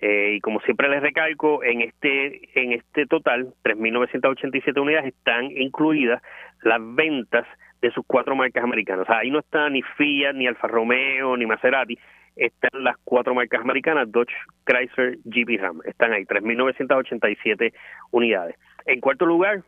Eh, 0.00 0.34
y 0.36 0.40
como 0.40 0.60
siempre 0.62 0.88
les 0.88 1.00
recalco, 1.00 1.62
en 1.62 1.82
este 1.82 2.60
en 2.60 2.72
este 2.72 3.06
total, 3.06 3.54
3.987 3.62 4.80
unidades 4.80 5.14
están 5.14 5.44
incluidas 5.44 6.20
las 6.62 6.80
ventas 6.80 7.46
de 7.80 7.92
sus 7.92 8.04
cuatro 8.04 8.34
marcas 8.34 8.64
americanas. 8.64 9.08
ahí 9.10 9.30
no 9.30 9.38
está 9.38 9.70
ni 9.70 9.82
Fiat, 9.82 10.34
ni 10.34 10.48
Alfa 10.48 10.66
Romeo, 10.66 11.36
ni 11.36 11.46
Maserati. 11.46 11.96
Están 12.34 12.82
las 12.82 12.96
cuatro 13.04 13.32
marcas 13.32 13.60
americanas, 13.60 14.10
Dodge, 14.10 14.34
Chrysler, 14.64 15.18
Jeep 15.24 15.50
y 15.50 15.56
Ram. 15.56 15.80
Están 15.84 16.12
ahí, 16.12 16.24
3.987 16.24 17.72
unidades. 18.10 18.56
En 18.86 19.00
cuarto 19.00 19.24
lugar, 19.24 19.62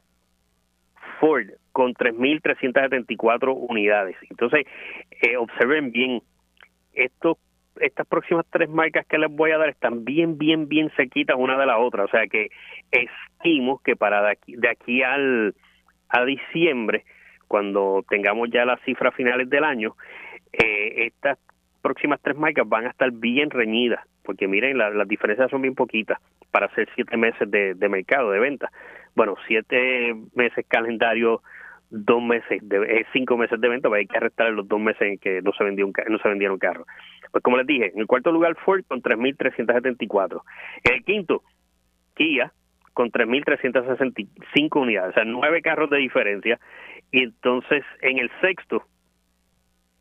Ford 1.21 1.47
con 1.81 1.95
3.374 1.95 3.57
unidades. 3.57 4.15
Entonces, 4.29 4.67
eh, 5.23 5.39
observen 5.39 5.91
bien, 5.91 6.21
estos 6.93 7.39
estas 7.81 8.07
próximas 8.07 8.45
tres 8.51 8.69
marcas 8.69 9.07
que 9.07 9.17
les 9.17 9.31
voy 9.31 9.53
a 9.53 9.57
dar 9.57 9.71
están 9.71 10.05
bien, 10.05 10.37
bien, 10.37 10.69
bien 10.69 10.91
cerquitas 10.95 11.37
una 11.39 11.57
de 11.57 11.65
la 11.65 11.79
otra. 11.79 12.05
O 12.05 12.09
sea 12.09 12.27
que 12.27 12.51
estimo 12.91 13.81
que 13.83 13.97
para 13.97 14.21
de 14.21 14.31
aquí, 14.33 14.57
de 14.57 14.69
aquí 14.69 15.03
al 15.03 15.55
a 16.11 16.25
diciembre, 16.27 17.07
cuando 17.49 18.05
tengamos 18.11 18.51
ya 18.51 18.67
las 18.67 18.79
cifras 18.83 19.15
finales 19.15 19.49
del 19.49 19.65
año, 19.65 19.97
eh, 20.53 21.07
estas 21.07 21.39
próximas 21.81 22.21
tres 22.21 22.37
marcas 22.37 22.69
van 22.69 22.85
a 22.85 22.91
estar 22.91 23.11
bien 23.11 23.49
reñidas, 23.49 24.05
porque 24.23 24.47
miren, 24.49 24.77
las 24.77 25.09
diferencias 25.09 25.51
son 25.51 25.63
bien 25.63 25.75
poquitas 25.75 26.19
para 26.51 26.67
hacer 26.67 26.91
siete 26.95 27.17
meses 27.17 27.51
de, 27.51 27.73
de 27.73 27.89
mercado, 27.89 28.33
de 28.33 28.39
venta. 28.39 28.71
Bueno, 29.15 29.37
siete 29.47 30.15
meses 30.35 30.67
calendario 30.69 31.41
dos 31.91 32.23
meses, 32.23 32.61
de, 32.63 33.01
eh, 33.01 33.07
cinco 33.13 33.37
meses 33.37 33.61
de 33.61 33.69
venta, 33.69 33.89
pues 33.89 34.01
hay 34.01 34.07
que 34.07 34.21
restar 34.21 34.51
los 34.53 34.67
dos 34.67 34.81
meses 34.81 35.03
en 35.03 35.19
que 35.19 35.43
no 35.43 35.53
se 35.53 35.65
vendió 35.65 35.87
un, 35.87 35.93
no 36.09 36.19
se 36.19 36.29
vendieron 36.29 36.59
carros. 36.59 36.87
Pues 37.33 37.43
como 37.43 37.57
les 37.57 37.67
dije, 37.67 37.91
en 37.93 38.01
el 38.01 38.07
cuarto 38.07 38.33
lugar 38.33 38.57
Ford 38.65 38.85
con 38.87 39.03
3.374. 39.03 40.43
En 40.85 40.95
el 40.95 41.05
quinto, 41.05 41.43
Kia 42.15 42.53
con 42.93 43.11
3.365 43.11 44.81
unidades, 44.81 45.11
o 45.11 45.15
sea, 45.15 45.25
nueve 45.25 45.63
carros 45.63 45.91
de 45.91 45.99
diferencia. 45.99 46.59
Y 47.13 47.23
entonces 47.25 47.85
en 48.03 48.19
el 48.19 48.31
sexto, 48.41 48.85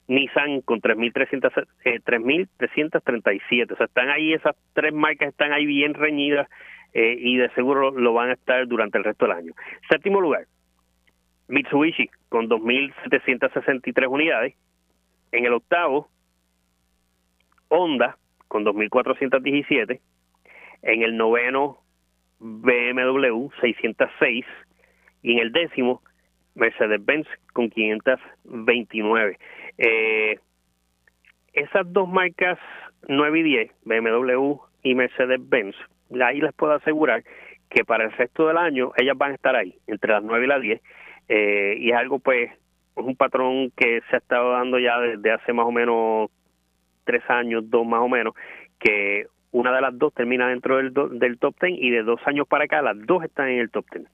Nissan 0.08 0.62
con 0.62 0.82
3.300, 0.82 1.68
eh, 1.86 2.00
3.337. 2.04 3.74
O 3.74 3.78
sea, 3.78 3.86
están 3.86 4.10
ahí, 4.10 4.34
esas 4.34 4.56
tres 4.74 4.94
marcas 4.94 5.30
están 5.30 5.54
ahí 5.54 5.66
bien 5.66 5.94
reñidas 5.94 6.48
eh, 6.94 7.16
y 7.20 7.38
de 7.38 7.50
seguro 7.52 7.92
lo 7.92 8.14
van 8.14 8.30
a 8.30 8.34
estar 8.34 8.68
durante 8.68 8.98
el 8.98 9.04
resto 9.04 9.26
del 9.26 9.38
año. 9.38 9.54
Séptimo 9.88 10.20
lugar, 10.20 10.46
Mitsubishi 11.50 12.10
con 12.30 12.48
2.763 12.48 14.08
unidades. 14.08 14.56
En 15.32 15.46
el 15.46 15.54
octavo, 15.54 16.10
Honda 17.68 18.18
con 18.48 18.64
2.417. 18.64 20.00
En 20.84 21.02
el 21.02 21.18
noveno, 21.18 21.80
BMW 22.40 23.50
606. 23.62 24.46
Y 25.24 25.34
en 25.34 25.40
el 25.40 25.52
décimo, 25.52 26.02
Mercedes-Benz 26.56 27.28
con 27.54 27.70
529. 27.70 29.38
Eh, 29.78 30.40
esas 31.54 31.92
dos 31.92 32.08
marcas 32.08 32.60
9 33.08 33.40
y 33.40 33.44
10, 33.44 33.72
BMW 33.86 34.56
y 34.84 34.96
Mercedes-Benz, 34.96 35.76
ahí 36.24 36.42
les 36.42 36.54
puedo 36.54 36.74
asegurar 36.74 37.24
que 37.70 37.84
para 37.84 38.06
el 38.06 38.12
resto 38.12 38.48
del 38.48 38.58
año 38.58 38.92
ellas 38.98 39.18
van 39.18 39.32
a 39.32 39.36
estar 39.36 39.56
ahí, 39.56 39.76
entre 39.88 40.14
las 40.14 40.24
9 40.24 40.46
y 40.46 40.48
las 40.48 40.62
10 40.62 40.82
eh, 41.30 41.78
y 41.80 41.92
es 41.92 41.96
algo 41.96 42.20
pues 42.20 42.52
es 42.52 43.06
un 43.06 43.16
patrón 43.16 43.72
que 43.78 44.02
se 44.10 44.16
ha 44.16 44.20
estado 44.20 44.52
dando 44.52 44.78
ya 44.80 45.00
desde 45.00 45.32
hace 45.32 45.54
más 45.54 45.66
o 45.66 45.72
menos 45.72 46.30
tres 47.06 47.24
años, 47.30 47.70
dos 47.70 47.88
más 47.88 48.02
o 48.02 48.10
menos, 48.10 48.34
que 48.80 49.28
una 49.52 49.72
de 49.72 49.82
las 49.82 49.98
dos 49.98 50.14
termina 50.14 50.48
dentro 50.50 50.78
del, 50.78 50.94
del 51.18 51.40
top 51.40 51.56
ten 51.60 51.76
y 51.76 51.90
de 51.92 52.04
dos 52.04 52.20
años 52.26 52.48
para 52.48 52.66
acá 52.66 52.82
las 52.82 52.98
dos 53.06 53.24
están 53.24 53.48
en 53.48 53.60
el 53.60 53.70
top 53.70 53.86
ten. 53.90 54.08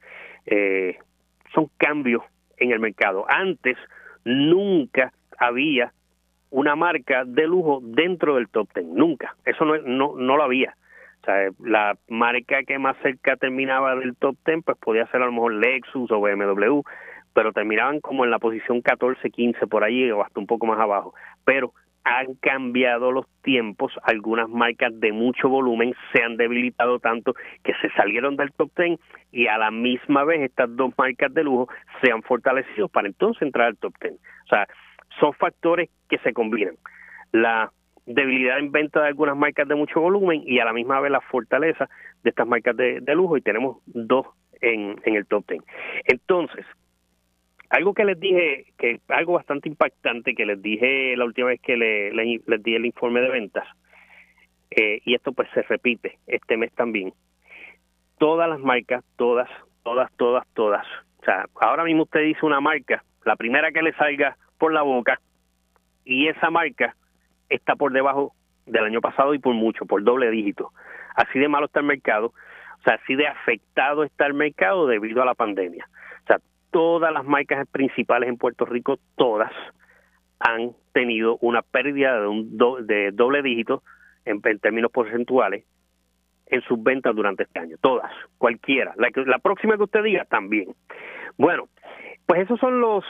Eh, 0.45 0.97
son 1.53 1.69
cambios 1.77 2.21
en 2.57 2.71
el 2.71 2.79
mercado. 2.79 3.25
Antes 3.27 3.77
nunca 4.23 5.11
había 5.37 5.91
una 6.51 6.75
marca 6.75 7.25
de 7.25 7.47
lujo 7.47 7.79
dentro 7.81 8.35
del 8.35 8.49
top 8.49 8.69
ten, 8.73 8.93
nunca. 8.93 9.35
Eso 9.45 9.65
no, 9.65 9.77
no, 9.77 10.15
no 10.15 10.37
lo 10.37 10.43
había. 10.43 10.75
O 11.21 11.25
sea, 11.25 11.49
la 11.63 11.97
marca 12.07 12.63
que 12.63 12.77
más 12.77 12.95
cerca 13.01 13.35
terminaba 13.35 13.95
del 13.95 14.15
top 14.15 14.37
10, 14.45 14.63
pues 14.63 14.77
podía 14.77 15.07
ser 15.07 15.23
a 15.23 15.25
lo 15.25 15.31
mejor 15.31 15.53
Lexus 15.55 16.11
o 16.11 16.21
BMW, 16.21 16.81
pero 17.35 17.51
terminaban 17.51 17.99
como 17.99 18.23
en 18.23 18.31
la 18.31 18.39
posición 18.39 18.81
14, 18.81 19.29
15 19.29 19.67
por 19.67 19.83
ahí 19.83 20.09
o 20.09 20.23
hasta 20.23 20.39
un 20.39 20.47
poco 20.47 20.65
más 20.65 20.79
abajo. 20.79 21.13
Pero 21.43 21.73
han 22.05 22.35
cambiado 22.35 23.11
los 23.11 23.25
tiempos, 23.41 23.91
algunas 24.03 24.47
marcas 24.47 24.97
de 24.99 25.11
mucho 25.11 25.49
volumen 25.49 25.93
se 26.13 26.23
han 26.23 26.37
debilitado 26.37 26.99
tanto 26.99 27.33
que 27.63 27.73
se 27.81 27.89
salieron 27.89 28.37
del 28.37 28.53
top 28.53 28.71
10 28.77 28.99
y 29.33 29.47
a 29.47 29.57
la 29.57 29.69
misma 29.69 30.23
vez 30.23 30.41
estas 30.43 30.73
dos 30.75 30.93
marcas 30.97 31.33
de 31.33 31.43
lujo 31.43 31.67
se 32.01 32.11
han 32.11 32.21
fortalecido 32.23 32.87
para 32.87 33.07
entonces 33.07 33.41
entrar 33.41 33.67
al 33.67 33.77
top 33.77 33.93
10. 33.99 34.13
O 34.13 34.47
sea, 34.47 34.67
son 35.19 35.33
factores 35.33 35.89
que 36.07 36.19
se 36.19 36.31
combinan. 36.31 36.75
La 37.33 37.71
debilidad 38.05 38.59
en 38.59 38.71
venta 38.71 39.01
de 39.01 39.07
algunas 39.07 39.35
marcas 39.35 39.67
de 39.67 39.75
mucho 39.75 39.99
volumen 39.99 40.41
y 40.45 40.59
a 40.59 40.65
la 40.65 40.73
misma 40.73 41.01
vez 41.01 41.11
la 41.11 41.21
fortaleza 41.21 41.89
de 42.23 42.29
estas 42.29 42.47
marcas 42.47 42.77
de, 42.77 43.01
lujo 43.15 43.35
y 43.35 43.41
tenemos 43.41 43.77
dos 43.87 44.27
en, 44.61 44.95
en 45.03 45.15
el 45.15 45.25
top 45.25 45.43
ten. 45.47 45.63
Entonces, 46.05 46.65
algo 47.69 47.93
que 47.93 48.05
les 48.05 48.19
dije, 48.19 48.65
que 48.77 48.99
algo 49.09 49.33
bastante 49.33 49.69
impactante 49.69 50.35
que 50.35 50.45
les 50.45 50.61
dije 50.61 51.15
la 51.17 51.25
última 51.25 51.47
vez 51.47 51.61
que 51.61 51.77
le, 51.77 52.11
les 52.13 52.63
di 52.63 52.75
el 52.75 52.85
informe 52.85 53.21
de 53.21 53.29
ventas, 53.29 53.67
eh, 54.71 55.01
y 55.05 55.15
esto 55.15 55.31
pues 55.31 55.49
se 55.53 55.61
repite 55.63 56.17
este 56.27 56.57
mes 56.57 56.71
también, 56.73 57.13
todas 58.17 58.49
las 58.49 58.59
marcas, 58.59 59.03
todas, 59.15 59.49
todas, 59.83 60.11
todas, 60.17 60.47
todas, 60.53 60.85
o 61.19 61.25
sea, 61.25 61.45
ahora 61.59 61.83
mismo 61.83 62.03
usted 62.03 62.21
dice 62.21 62.45
una 62.45 62.61
marca, 62.61 63.03
la 63.23 63.35
primera 63.35 63.71
que 63.71 63.81
le 63.81 63.93
salga 63.93 64.37
por 64.57 64.73
la 64.73 64.83
boca, 64.83 65.19
y 66.05 66.27
esa 66.27 66.49
marca 66.49 66.95
está 67.49 67.75
por 67.75 67.91
debajo 67.91 68.33
del 68.65 68.85
año 68.85 69.01
pasado 69.01 69.33
y 69.33 69.39
por 69.39 69.53
mucho, 69.53 69.85
por 69.85 70.03
doble 70.03 70.29
dígito. 70.29 70.71
Así 71.15 71.39
de 71.39 71.47
malo 71.47 71.65
está 71.65 71.79
el 71.79 71.85
mercado, 71.85 72.27
o 72.27 72.81
sea, 72.83 72.95
así 72.95 73.15
de 73.15 73.27
afectado 73.27 74.03
está 74.03 74.25
el 74.25 74.33
mercado 74.33 74.87
debido 74.87 75.21
a 75.21 75.25
la 75.25 75.33
pandemia. 75.33 75.87
Todas 76.75 77.13
las 77.13 77.23
marcas 77.23 77.65
principales 77.69 78.27
en 78.27 78.35
Puerto 78.35 78.65
Rico, 78.65 78.99
todas 79.15 79.49
han 80.39 80.73
tenido 80.91 81.37
una 81.39 81.61
pérdida 81.61 82.19
de, 82.19 82.27
un 82.27 82.57
de 82.85 83.11
doble 83.13 83.41
dígito 83.41 83.81
en, 84.25 84.41
términos 84.41 84.91
porcentuales 84.91 85.63
en 86.47 86.61
sus 86.63 86.83
ventas 86.83 87.15
durante 87.15 87.43
este 87.43 87.59
año, 87.59 87.77
todas, 87.79 88.11
cualquiera. 88.37 88.93
La, 88.97 89.09
la 89.25 89.39
próxima 89.39 89.77
que 89.77 89.83
usted 89.83 90.03
diga, 90.03 90.25
también. 90.25 90.75
Bueno, 91.37 91.69
pues 92.25 92.41
esos 92.41 92.59
son 92.59 92.81
los 92.81 93.05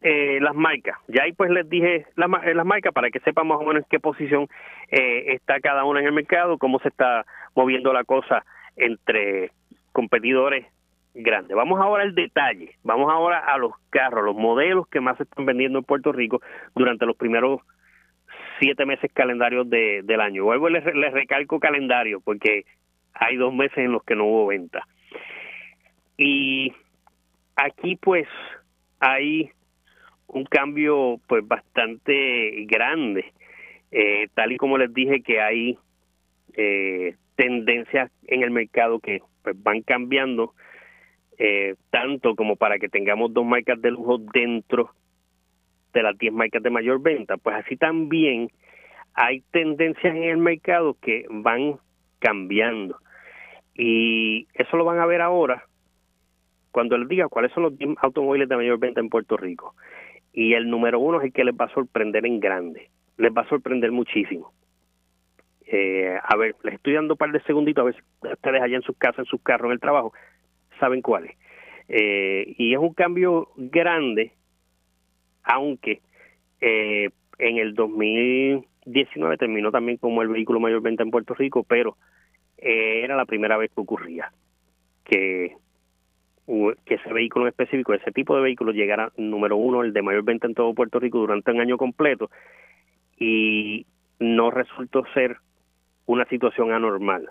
eh, 0.00 0.38
las 0.40 0.54
marcas. 0.54 0.96
Ya 1.08 1.24
ahí 1.24 1.34
pues 1.34 1.50
les 1.50 1.68
dije 1.68 2.06
las, 2.16 2.30
eh, 2.42 2.54
las 2.54 2.64
marcas 2.64 2.94
para 2.94 3.10
que 3.10 3.20
sepan 3.20 3.48
más 3.48 3.58
o 3.58 3.64
menos 3.64 3.82
en 3.82 3.88
qué 3.90 4.00
posición 4.00 4.48
eh, 4.90 5.34
está 5.34 5.60
cada 5.60 5.84
una 5.84 6.00
en 6.00 6.06
el 6.06 6.12
mercado, 6.12 6.56
cómo 6.56 6.78
se 6.78 6.88
está 6.88 7.26
moviendo 7.54 7.92
la 7.92 8.04
cosa 8.04 8.46
entre 8.76 9.50
competidores 9.92 10.64
grandes. 11.14 11.56
Vamos 11.56 11.80
ahora 11.80 12.02
al 12.04 12.14
detalle, 12.14 12.76
vamos 12.82 13.10
ahora 13.12 13.38
a 13.38 13.58
los 13.58 13.72
carros, 13.90 14.24
los 14.24 14.36
modelos 14.36 14.88
que 14.88 15.00
más 15.00 15.16
se 15.16 15.24
están 15.24 15.46
vendiendo 15.46 15.78
en 15.78 15.84
Puerto 15.84 16.12
Rico 16.12 16.40
durante 16.74 17.06
los 17.06 17.16
primeros 17.16 17.60
siete 18.58 18.86
meses 18.86 19.10
calendarios 19.12 19.68
de, 19.68 20.02
del 20.04 20.20
año. 20.20 20.44
Luego 20.44 20.68
les, 20.68 20.84
les 20.94 21.12
recalco 21.12 21.60
calendario 21.60 22.20
porque 22.20 22.64
hay 23.14 23.36
dos 23.36 23.52
meses 23.52 23.78
en 23.78 23.92
los 23.92 24.04
que 24.04 24.14
no 24.14 24.24
hubo 24.24 24.46
venta. 24.46 24.86
Y 26.16 26.72
aquí 27.56 27.96
pues 27.96 28.26
hay 29.00 29.50
un 30.28 30.44
cambio 30.44 31.20
pues 31.26 31.46
bastante 31.46 32.64
grande. 32.66 33.32
Eh, 33.90 34.28
tal 34.34 34.52
y 34.52 34.56
como 34.56 34.78
les 34.78 34.92
dije 34.94 35.22
que 35.22 35.40
hay 35.40 35.78
eh, 36.54 37.16
tendencias 37.36 38.10
en 38.26 38.42
el 38.42 38.50
mercado 38.50 39.00
que 39.00 39.20
pues, 39.42 39.60
van 39.62 39.82
cambiando 39.82 40.54
eh, 41.44 41.74
tanto 41.90 42.36
como 42.36 42.54
para 42.54 42.78
que 42.78 42.88
tengamos 42.88 43.34
dos 43.34 43.44
marcas 43.44 43.82
de 43.82 43.90
lujo 43.90 44.18
dentro 44.18 44.90
de 45.92 46.04
las 46.04 46.16
10 46.16 46.32
marcas 46.32 46.62
de 46.62 46.70
mayor 46.70 47.02
venta, 47.02 47.36
pues 47.36 47.56
así 47.56 47.76
también 47.76 48.48
hay 49.12 49.40
tendencias 49.50 50.14
en 50.14 50.22
el 50.22 50.36
mercado 50.38 50.96
que 51.02 51.26
van 51.28 51.80
cambiando. 52.20 52.96
Y 53.74 54.46
eso 54.54 54.76
lo 54.76 54.84
van 54.84 55.00
a 55.00 55.06
ver 55.06 55.20
ahora 55.20 55.64
cuando 56.70 56.96
les 56.96 57.08
diga 57.08 57.26
cuáles 57.26 57.50
son 57.50 57.64
los 57.64 57.76
10 57.76 57.96
automóviles 58.02 58.48
de 58.48 58.56
mayor 58.56 58.78
venta 58.78 59.00
en 59.00 59.08
Puerto 59.08 59.36
Rico 59.36 59.74
y 60.32 60.54
el 60.54 60.70
número 60.70 61.00
uno 61.00 61.18
es 61.18 61.24
el 61.24 61.32
que 61.32 61.42
les 61.42 61.56
va 61.56 61.64
a 61.64 61.74
sorprender 61.74 62.24
en 62.24 62.38
grande, 62.38 62.88
les 63.18 63.32
va 63.32 63.42
a 63.42 63.48
sorprender 63.48 63.90
muchísimo. 63.90 64.52
Eh, 65.66 66.16
a 66.22 66.36
ver, 66.36 66.54
les 66.62 66.74
estoy 66.74 66.92
dando 66.92 67.14
un 67.14 67.18
par 67.18 67.32
de 67.32 67.42
segunditos 67.42 67.82
a 67.82 67.86
ver 67.86 67.96
si 67.96 68.28
ustedes 68.28 68.62
allá 68.62 68.76
en 68.76 68.82
sus 68.82 68.96
casas, 68.96 69.20
en 69.20 69.24
sus 69.24 69.42
carros, 69.42 69.66
en 69.66 69.72
el 69.72 69.80
trabajo, 69.80 70.12
saben 70.82 71.00
cuáles. 71.00 71.36
Eh, 71.88 72.54
y 72.58 72.72
es 72.74 72.78
un 72.80 72.92
cambio 72.92 73.50
grande, 73.56 74.32
aunque 75.44 76.00
eh, 76.60 77.10
en 77.38 77.58
el 77.58 77.74
2019 77.74 79.36
terminó 79.36 79.70
también 79.70 79.98
como 79.98 80.22
el 80.22 80.28
vehículo 80.28 80.58
mayor 80.58 80.82
venta 80.82 81.04
en 81.04 81.12
Puerto 81.12 81.34
Rico, 81.34 81.62
pero 81.62 81.96
era 82.56 83.16
la 83.16 83.24
primera 83.24 83.56
vez 83.56 83.70
que 83.74 83.80
ocurría 83.80 84.32
que 85.04 85.56
que 86.84 86.94
ese 86.94 87.12
vehículo 87.12 87.46
en 87.46 87.50
específico, 87.50 87.94
ese 87.94 88.10
tipo 88.10 88.34
de 88.36 88.42
vehículo 88.42 88.72
llegara 88.72 89.12
número 89.16 89.56
uno, 89.56 89.82
el 89.82 89.92
de 89.92 90.02
mayor 90.02 90.24
venta 90.24 90.46
en 90.46 90.54
todo 90.54 90.74
Puerto 90.74 90.98
Rico 90.98 91.18
durante 91.18 91.50
un 91.50 91.60
año 91.60 91.78
completo 91.78 92.30
y 93.16 93.86
no 94.18 94.50
resultó 94.50 95.04
ser 95.14 95.36
una 96.06 96.24
situación 96.26 96.72
anormal. 96.72 97.28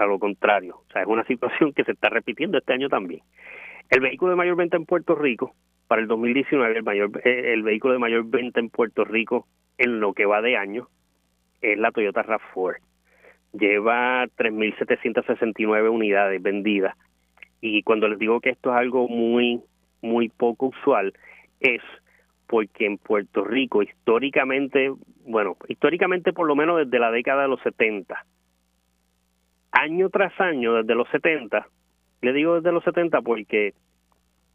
A 0.00 0.06
lo 0.06 0.18
contrario. 0.18 0.76
O 0.88 0.92
sea, 0.92 1.02
es 1.02 1.08
una 1.08 1.24
situación 1.26 1.72
que 1.72 1.84
se 1.84 1.92
está 1.92 2.08
repitiendo 2.08 2.58
este 2.58 2.72
año 2.72 2.88
también. 2.88 3.22
El 3.90 4.00
vehículo 4.00 4.30
de 4.30 4.36
mayor 4.36 4.56
venta 4.56 4.76
en 4.76 4.84
Puerto 4.84 5.14
Rico, 5.14 5.54
para 5.86 6.02
el 6.02 6.08
2019, 6.08 6.76
el, 6.76 6.82
mayor, 6.82 7.10
eh, 7.24 7.54
el 7.54 7.62
vehículo 7.62 7.94
de 7.94 7.98
mayor 7.98 8.24
venta 8.26 8.60
en 8.60 8.68
Puerto 8.68 9.04
Rico 9.04 9.46
en 9.78 10.00
lo 10.00 10.12
que 10.12 10.26
va 10.26 10.42
de 10.42 10.56
año 10.56 10.88
es 11.60 11.78
la 11.78 11.90
Toyota 11.90 12.22
RAV4. 12.22 12.76
Lleva 13.52 14.26
3.769 14.26 15.90
unidades 15.90 16.42
vendidas. 16.42 16.96
Y 17.60 17.82
cuando 17.82 18.08
les 18.08 18.18
digo 18.18 18.40
que 18.40 18.50
esto 18.50 18.70
es 18.70 18.76
algo 18.76 19.08
muy, 19.08 19.60
muy 20.02 20.28
poco 20.28 20.66
usual, 20.66 21.14
es 21.60 21.80
porque 22.46 22.86
en 22.86 22.98
Puerto 22.98 23.44
Rico 23.44 23.82
históricamente, 23.82 24.92
bueno, 25.24 25.56
históricamente 25.68 26.32
por 26.32 26.46
lo 26.46 26.54
menos 26.54 26.78
desde 26.78 26.98
la 26.98 27.10
década 27.10 27.42
de 27.42 27.48
los 27.48 27.60
70, 27.62 28.24
año 29.72 30.08
tras 30.10 30.38
año, 30.40 30.74
desde 30.74 30.94
los 30.94 31.08
70, 31.10 31.66
le 32.22 32.32
digo 32.32 32.56
desde 32.56 32.72
los 32.72 32.84
70 32.84 33.22
porque 33.22 33.74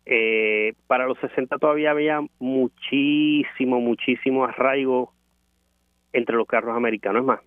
eh, 0.05 0.73
para 0.87 1.07
los 1.07 1.17
60 1.19 1.57
todavía 1.57 1.91
había 1.91 2.19
muchísimo, 2.39 3.79
muchísimo 3.79 4.45
arraigo 4.45 5.13
entre 6.11 6.35
los 6.35 6.47
carros 6.47 6.75
americanos. 6.75 7.21
Es 7.21 7.25
más, 7.25 7.39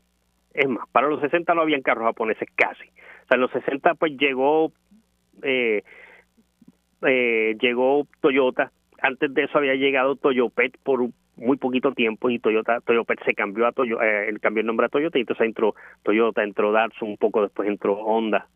es 0.55 0.69
más, 0.69 0.89
para 0.91 1.09
los 1.09 1.21
60 1.21 1.55
no 1.55 1.63
habían 1.63 1.83
carros 1.83 2.05
japoneses 2.05 2.49
casi. 2.55 2.89
O 2.89 3.29
sea, 3.29 3.35
en 3.35 3.41
los 3.41 3.51
60 3.51 3.95
pues 3.95 4.17
llegó 4.17 4.73
eh, 5.43 5.83
eh, 7.03 7.57
llegó 7.61 8.07
Toyota. 8.21 8.73
Antes 9.03 9.33
de 9.35 9.45
eso 9.45 9.59
había 9.59 9.75
llegado 9.75 10.17
Toyopet 10.17 10.79
por 10.83 11.07
muy 11.37 11.57
poquito 11.57 11.93
tiempo 11.93 12.31
y 12.31 12.39
Toyota 12.39 12.81
Toyopet 12.81 13.23
se 13.25 13.35
cambió 13.35 13.67
a 13.67 13.73
Toyota, 13.73 14.05
eh, 14.07 14.35
cambió 14.41 14.63
el 14.63 14.67
nombre 14.67 14.87
a 14.87 14.89
Toyota 14.89 15.19
y 15.19 15.23
entonces 15.23 15.47
entró 15.47 15.75
Toyota, 16.03 16.43
entró 16.43 16.73
Datsun, 16.73 17.11
un 17.11 17.17
poco 17.17 17.43
después 17.43 17.69
entró 17.69 17.95
Honda. 17.95 18.49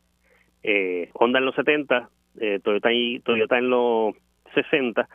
Eh, 0.63 1.11
Honda 1.15 1.39
en 1.39 1.45
los 1.47 1.55
70, 1.55 2.09
eh, 2.41 2.61
Toyota 2.63 2.93
y 2.93 3.21
Toyota 3.21 3.59
en 3.59 3.71
los 3.71 4.15
60 4.55 5.09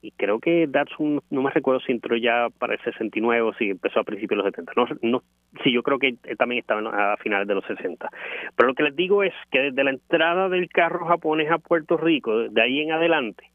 y 0.00 0.12
creo 0.12 0.38
que 0.38 0.66
Datsun, 0.68 1.20
no 1.30 1.42
me 1.42 1.50
recuerdo 1.50 1.80
si 1.80 1.92
entró 1.92 2.16
ya 2.16 2.48
para 2.58 2.74
el 2.74 2.80
69 2.80 3.42
o 3.42 3.52
si 3.54 3.70
empezó 3.70 4.00
a 4.00 4.04
principios 4.04 4.38
de 4.38 4.44
los 4.44 4.54
70. 4.54 4.72
No, 4.76 4.86
no, 5.02 5.22
sí, 5.62 5.72
yo 5.72 5.82
creo 5.82 5.98
que 5.98 6.14
también 6.36 6.60
estaba 6.60 7.12
a 7.12 7.16
finales 7.16 7.48
de 7.48 7.54
los 7.54 7.64
60. 7.64 8.08
Pero 8.54 8.68
lo 8.68 8.74
que 8.74 8.84
les 8.84 8.94
digo 8.94 9.24
es 9.24 9.34
que 9.50 9.60
desde 9.60 9.84
la 9.84 9.90
entrada 9.90 10.48
del 10.48 10.68
carro 10.68 11.06
japonés 11.06 11.50
a 11.50 11.58
Puerto 11.58 11.96
Rico, 11.96 12.48
de 12.48 12.62
ahí 12.62 12.80
en 12.80 12.92
adelante, 12.92 13.50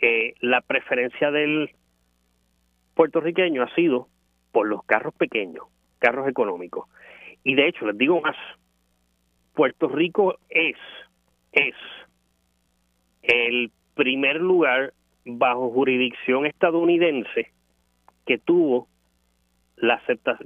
eh, 0.00 0.34
la 0.40 0.60
preferencia 0.60 1.32
del 1.32 1.70
puertorriqueño 2.96 3.62
ha 3.62 3.72
sido 3.74 4.08
por 4.50 4.66
los 4.66 4.82
carros 4.84 5.14
pequeños, 5.14 5.66
carros 5.98 6.28
económicos. 6.28 6.88
Y 7.44 7.54
de 7.54 7.68
hecho, 7.68 7.86
les 7.86 7.96
digo 7.96 8.20
más, 8.20 8.36
Puerto 9.54 9.88
Rico 9.88 10.38
es, 10.48 10.76
es 11.52 11.74
el 13.22 13.70
primer 13.94 14.40
lugar 14.40 14.94
bajo 15.24 15.70
jurisdicción 15.70 16.46
estadounidense 16.46 17.52
que 18.24 18.38
tuvo 18.38 18.88
la 19.76 20.00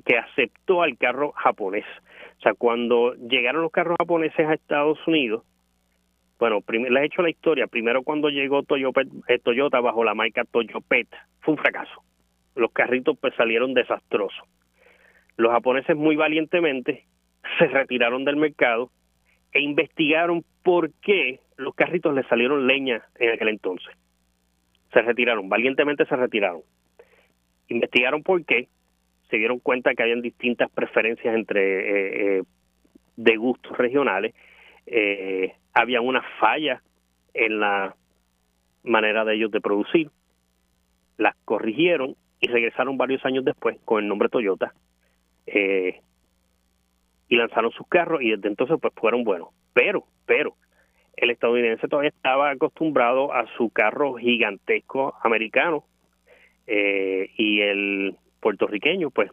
que 0.05 0.19
aceptó 0.19 0.83
al 0.83 0.99
carro 0.99 1.33
japonés. 1.33 1.87
O 2.39 2.43
sea, 2.43 2.55
cuando 2.55 3.15
llegaron 3.15 3.63
los 3.63 3.71
carros 3.71 3.97
japoneses 3.99 4.47
a 4.47 4.55
Estados 4.55 4.99
Unidos, 5.07 5.45
bueno, 6.41 6.65
les 6.69 7.03
he 7.03 7.05
hecho 7.05 7.23
la 7.23 7.31
historia. 7.31 7.67
Primero 7.69 8.03
cuando 8.03 8.29
llegó 8.29 8.63
eh, 9.29 9.39
Toyota 9.39 9.81
bajo 9.81 10.03
la 10.03 10.15
marca 10.15 10.45
Toyopet, 10.45 11.09
fue 11.41 11.55
un 11.55 11.61
fracaso. 11.61 12.03
Los 12.55 12.73
carritos 12.73 13.17
pues 13.21 13.35
salieron 13.37 13.75
desastrosos. 13.75 14.47
Los 15.37 15.53
japoneses 15.53 15.97
muy 15.97 16.17
valientemente 16.17 17.07
se 17.59 17.67
retiraron 17.67 18.25
del 18.25 18.37
mercado 18.37 18.91
e 19.53 19.61
investigaron 19.61 20.45
por 20.63 20.93
qué 21.01 21.41
los 21.57 21.75
carritos 21.75 22.15
les 22.15 22.27
salieron 22.27 22.67
leña 22.67 23.03
en 23.19 23.31
aquel 23.31 23.49
entonces 23.49 23.95
se 24.93 25.03
retiraron, 25.03 25.49
valientemente 25.49 26.05
se 26.07 26.17
retiraron. 26.17 26.63
Investigaron 27.69 28.23
por 28.23 28.45
qué, 28.45 28.69
se 29.29 29.37
dieron 29.37 29.61
cuenta 29.61 29.95
que 29.95 30.03
habían 30.03 30.23
distintas 30.23 30.71
preferencias 30.71 31.35
entre 31.35 31.61
eh, 31.61 32.39
eh, 32.39 32.43
de 33.17 33.37
gustos 33.37 33.77
regionales, 33.79 34.35
eh, 34.87 35.55
había 35.73 36.01
una 36.01 36.23
falla 36.41 36.83
en 37.35 37.61
la 37.61 37.95
manera 38.83 39.25
de 39.25 39.37
ellos 39.37 39.53
de 39.53 39.61
producir, 39.61 40.11
las 41.17 41.37
corrigieron 41.45 42.17
y 42.41 42.49
regresaron 42.49 42.97
varios 42.97 43.25
años 43.25 43.45
después 43.45 43.79
con 43.85 44.03
el 44.03 44.09
nombre 44.09 44.29
Toyota 44.29 44.73
eh, 45.47 46.01
y 47.29 47.37
lanzaron 47.37 47.71
sus 47.73 47.87
carros 47.87 48.23
y 48.23 48.31
desde 48.31 48.49
entonces 48.49 48.79
pues 48.81 48.93
fueron 48.95 49.25
buenos. 49.25 49.49
Pero, 49.73 50.05
pero, 50.27 50.57
el 51.17 51.31
estadounidense 51.31 51.87
todavía 51.87 52.11
estaba 52.11 52.51
acostumbrado 52.51 53.33
a 53.33 53.47
su 53.57 53.71
carro 53.71 54.15
gigantesco 54.15 55.15
americano 55.23 55.85
eh, 56.67 57.31
y 57.37 57.61
el 57.61 58.17
puertorriqueño, 58.41 59.11
pues, 59.11 59.31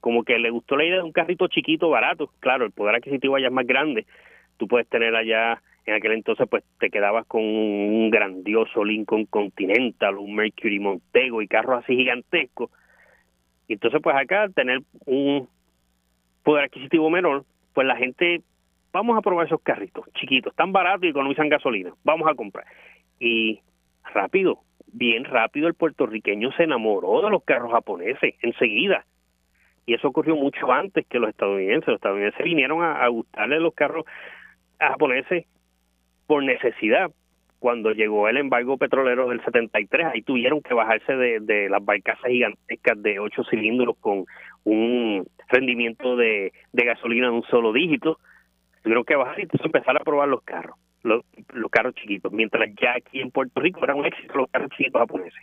como 0.00 0.24
que 0.24 0.38
le 0.38 0.50
gustó 0.50 0.76
la 0.76 0.84
idea 0.84 0.96
de 0.96 1.02
un 1.02 1.12
carrito 1.12 1.46
chiquito, 1.48 1.90
barato. 1.90 2.30
Claro, 2.40 2.64
el 2.64 2.72
poder 2.72 2.96
adquisitivo 2.96 3.36
allá 3.36 3.48
es 3.48 3.52
más 3.52 3.66
grande. 3.66 4.06
Tú 4.56 4.66
puedes 4.66 4.88
tener 4.88 5.14
allá, 5.14 5.62
en 5.86 5.94
aquel 5.94 6.12
entonces, 6.12 6.46
pues 6.48 6.64
te 6.78 6.90
quedabas 6.90 7.26
con 7.26 7.42
un 7.42 8.10
grandioso 8.10 8.84
Lincoln 8.84 9.26
Continental, 9.26 10.18
un 10.18 10.34
Mercury 10.34 10.78
Montego 10.78 11.42
y 11.42 11.48
carros 11.48 11.82
así 11.82 11.96
gigantescos. 11.96 12.70
Y 13.66 13.74
entonces, 13.74 14.00
pues 14.02 14.16
acá, 14.16 14.48
tener 14.48 14.80
un 15.06 15.48
poder 16.42 16.64
adquisitivo 16.64 17.10
menor, 17.10 17.44
pues 17.72 17.86
la 17.86 17.96
gente 17.96 18.42
vamos 18.92 19.16
a 19.16 19.22
probar 19.22 19.46
esos 19.46 19.60
carritos 19.62 20.04
chiquitos, 20.14 20.54
tan 20.54 20.72
baratos 20.72 21.04
y 21.04 21.08
economizan 21.08 21.48
gasolina, 21.48 21.92
vamos 22.04 22.28
a 22.28 22.34
comprar. 22.34 22.66
Y 23.18 23.60
rápido, 24.12 24.60
bien 24.92 25.24
rápido 25.24 25.68
el 25.68 25.74
puertorriqueño 25.74 26.52
se 26.52 26.64
enamoró 26.64 27.22
de 27.22 27.30
los 27.30 27.44
carros 27.44 27.72
japoneses, 27.72 28.34
enseguida. 28.42 29.04
Y 29.86 29.94
eso 29.94 30.08
ocurrió 30.08 30.36
mucho 30.36 30.70
antes 30.70 31.06
que 31.06 31.18
los 31.18 31.30
estadounidenses. 31.30 31.88
Los 31.88 31.96
estadounidenses 31.96 32.44
vinieron 32.44 32.82
a, 32.82 33.06
gustarle 33.08 33.60
los 33.60 33.74
carros 33.74 34.04
japoneses 34.78 35.46
por 36.30 36.44
necesidad. 36.44 37.10
Cuando 37.58 37.90
llegó 37.90 38.28
el 38.28 38.36
embargo 38.36 38.78
petrolero 38.78 39.28
del 39.28 39.44
73, 39.44 40.06
ahí 40.14 40.22
tuvieron 40.22 40.62
que 40.62 40.74
bajarse 40.74 41.16
de, 41.16 41.68
las 41.68 41.84
barcazas 41.84 42.30
gigantescas 42.30 43.02
de 43.02 43.18
ocho 43.18 43.42
cilindros 43.50 43.96
con 43.98 44.26
un 44.62 45.26
rendimiento 45.48 46.14
de, 46.14 46.52
gasolina 46.72 47.26
de 47.26 47.32
un 47.32 47.42
solo 47.50 47.72
dígito 47.72 48.20
tuvieron 48.84 49.02
que 49.04 49.16
bajar 49.16 49.40
y 49.40 49.48
empezar 49.64 49.96
a 49.96 50.04
probar 50.04 50.28
los 50.28 50.42
carros, 50.42 50.76
los, 51.02 51.24
carros 51.72 51.96
chiquitos, 51.96 52.30
mientras 52.30 52.70
ya 52.80 52.92
aquí 52.92 53.20
en 53.20 53.32
Puerto 53.32 53.60
Rico 53.60 53.80
era 53.82 53.96
un 53.96 54.06
éxito 54.06 54.32
los 54.36 54.50
carros 54.52 54.70
chiquitos 54.70 55.00
japoneses. 55.00 55.42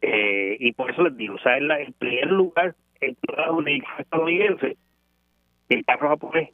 Eh, 0.00 0.58
y 0.60 0.70
por 0.74 0.92
eso 0.92 1.02
les 1.02 1.16
digo, 1.16 1.34
o 1.34 1.38
sea, 1.38 1.58
primer 1.98 2.30
lugar 2.30 2.76
en 3.00 3.16
toda 3.16 3.48
la 3.48 3.70
estadounidense, 3.98 4.76
el 5.70 5.84
carro 5.84 6.10
japonés 6.10 6.50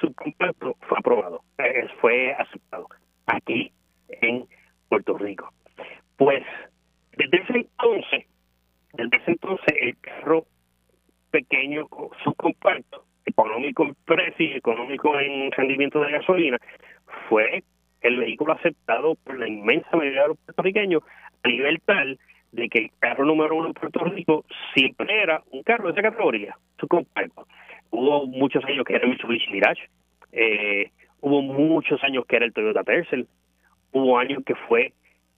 subcompacto 0.00 0.76
fue 0.88 0.98
aprobado, 0.98 1.42
eh, 1.58 1.88
fue 2.00 2.32
aceptado 2.32 2.88
aquí 3.26 3.72
en 4.08 4.46
Puerto 4.88 5.16
Rico. 5.18 5.52
Pues 6.16 6.42
desde 7.16 7.42
ese 7.42 7.56
entonces, 7.58 8.26
desde 8.92 9.16
ese 9.16 9.30
entonces 9.32 9.74
el 9.80 9.96
carro 9.98 10.46
pequeño 11.30 11.88
subcompacto 12.22 13.04
económico 13.26 13.84
en 13.84 13.94
precio 14.04 14.46
y 14.46 14.52
económico 14.52 15.18
en 15.18 15.50
rendimiento 15.52 16.00
de 16.00 16.12
gasolina, 16.12 16.58
fue 17.28 17.64
el 18.02 18.18
vehículo 18.18 18.52
aceptado 18.52 19.14
por 19.16 19.38
la 19.38 19.48
inmensa 19.48 19.96
mayoría 19.96 20.22
de 20.22 20.28
los 20.28 20.38
puertorriqueños 20.38 21.02
a 21.42 21.48
nivel 21.48 21.80
tal 21.80 22.18
de 22.54 22.68
que 22.68 22.78
el 22.78 22.90
carro 23.00 23.24
número 23.24 23.56
uno 23.56 23.68
en 23.68 23.74
Puerto 23.74 24.04
Rico 24.04 24.44
siempre 24.74 25.22
era 25.22 25.42
un 25.50 25.62
carro 25.62 25.86
de 25.86 25.92
esa 25.92 26.10
categoría, 26.10 26.56
su 26.78 26.86
compacto. 26.86 27.46
Hubo 27.90 28.26
muchos 28.26 28.64
años 28.64 28.84
que 28.84 28.94
era 28.94 29.04
el 29.04 29.10
Mitsubishi 29.10 29.50
Mirage, 29.50 29.88
eh, 30.32 30.90
hubo 31.20 31.42
muchos 31.42 32.02
años 32.02 32.24
que 32.26 32.36
era 32.36 32.44
el 32.44 32.52
Toyota 32.52 32.84
Tercel, 32.84 33.26
hubo 33.92 34.18
años 34.18 34.42
que 34.44 34.54
fue 34.54 34.92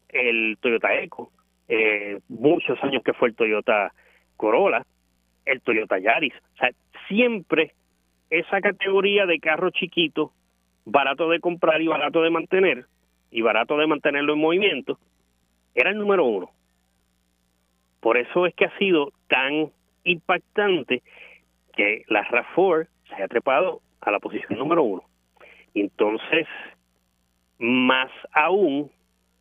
el 0.09 0.57
Toyota 0.61 0.95
Eco, 0.95 1.31
eh, 1.69 2.21
muchos 2.29 2.83
años 2.83 3.03
que 3.03 3.13
fue 3.13 3.29
el 3.29 3.35
Toyota 3.35 3.93
Corolla, 4.37 4.85
el 5.45 5.61
Toyota 5.61 5.99
Yaris. 5.99 6.35
O 6.55 6.57
sea, 6.59 6.71
siempre 7.47 7.75
esa 8.31 8.61
categoría 8.61 9.27
de 9.27 9.39
carro 9.39 9.71
chiquito, 9.71 10.33
barato 10.85 11.29
de 11.29 11.41
comprar 11.41 11.81
y 11.81 11.87
barato 11.87 12.23
de 12.23 12.31
mantener, 12.31 12.87
y 13.31 13.43
barato 13.43 13.77
de 13.77 13.87
mantenerlo 13.87 14.33
en 14.33 14.41
movimiento, 14.41 14.99
era 15.75 15.91
el 15.91 15.99
número 15.99 16.25
uno. 16.25 16.51
Por 18.01 18.17
eso 18.17 18.47
es 18.47 18.55
que 18.55 18.67
ha 18.67 18.79
sido 18.79 19.13
tan 19.29 19.71
impactante 20.05 21.03
que 21.77 22.05
la 22.09 22.25
RAV4 22.25 22.89
se 23.09 23.15
haya 23.15 23.29
trepado 23.29 23.81
a 24.01 24.11
la 24.11 24.19
posición 24.19 24.59
número 24.59 24.83
uno. 24.83 25.03
Entonces, 25.75 26.47
más 27.59 28.11
aún 28.33 28.91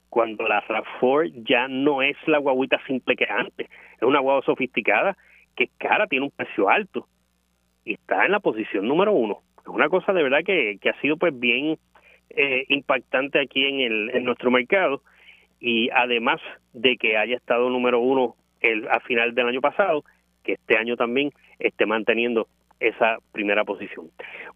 cuando 0.10 0.48
la 0.48 0.62
RAV4 0.64 1.44
ya 1.48 1.68
no 1.68 2.02
es 2.02 2.18
la 2.28 2.38
guaguita 2.40 2.80
simple 2.86 3.16
que 3.16 3.26
antes, 3.30 3.70
es 3.96 4.02
una 4.02 4.20
guagua 4.20 4.44
sofisticada 4.46 5.18
que 5.56 5.70
cara, 5.78 6.08
tiene 6.08 6.26
un 6.26 6.32
precio 6.32 6.70
alto 6.70 7.08
y 7.86 7.94
está 7.94 8.26
en 8.26 8.32
la 8.32 8.40
posición 8.40 8.88
número 8.88 9.14
uno. 9.14 9.42
una 9.68 9.88
cosa 9.90 10.12
de 10.12 10.24
verdad 10.24 10.44
que, 10.46 10.78
que 10.82 10.90
ha 10.90 11.02
sido 11.02 11.18
pues 11.18 11.40
bien 11.40 11.78
eh, 12.32 12.66
impactante 12.70 13.40
aquí 13.40 13.66
en, 13.66 13.80
el, 13.80 14.10
en 14.14 14.26
nuestro 14.26 14.52
mercado 14.52 15.02
y 15.60 15.90
además 15.92 16.42
de 16.74 16.98
que 16.98 17.18
haya 17.18 17.38
estado 17.38 17.70
número 17.70 18.00
uno 18.00 18.36
el, 18.60 18.88
a 18.90 19.00
final 19.00 19.34
del 19.36 19.48
año 19.48 19.62
pasado, 19.62 20.04
que 20.44 20.54
este 20.54 20.78
año 20.78 20.98
también 20.98 21.32
esté 21.60 21.86
manteniendo 21.86 22.48
esa 22.80 23.18
primera 23.32 23.64
posición. 23.64 24.10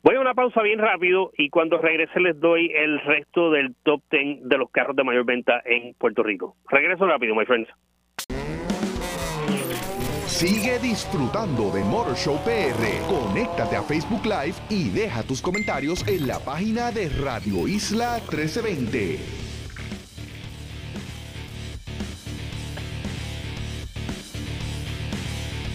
Voy 0.03 0.15
a 0.15 0.21
una 0.21 0.33
pausa 0.33 0.61
bien 0.61 0.79
rápido 0.79 1.31
y 1.37 1.49
cuando 1.49 1.77
regrese 1.77 2.19
les 2.19 2.39
doy 2.39 2.71
el 2.75 2.99
resto 3.01 3.51
del 3.51 3.75
top 3.83 4.01
10 4.11 4.47
de 4.47 4.57
los 4.57 4.69
carros 4.71 4.95
de 4.95 5.03
mayor 5.03 5.25
venta 5.25 5.61
en 5.65 5.93
Puerto 5.93 6.23
Rico. 6.23 6.55
Regreso 6.69 7.07
rápido, 7.07 7.35
my 7.35 7.45
friends. 7.45 7.69
Sigue 10.39 10.79
disfrutando 10.79 11.69
de 11.69 11.83
Motor 11.83 12.15
Show 12.15 12.39
PR. 12.45 13.05
Conéctate 13.09 13.75
a 13.75 13.83
Facebook 13.83 14.23
Live 14.23 14.55
y 14.69 14.87
deja 14.87 15.21
tus 15.21 15.41
comentarios 15.41 16.07
en 16.07 16.27
la 16.29 16.39
página 16.39 16.93
de 16.93 17.09
Radio 17.09 17.67
Isla 17.67 18.21
1320. 18.21 19.19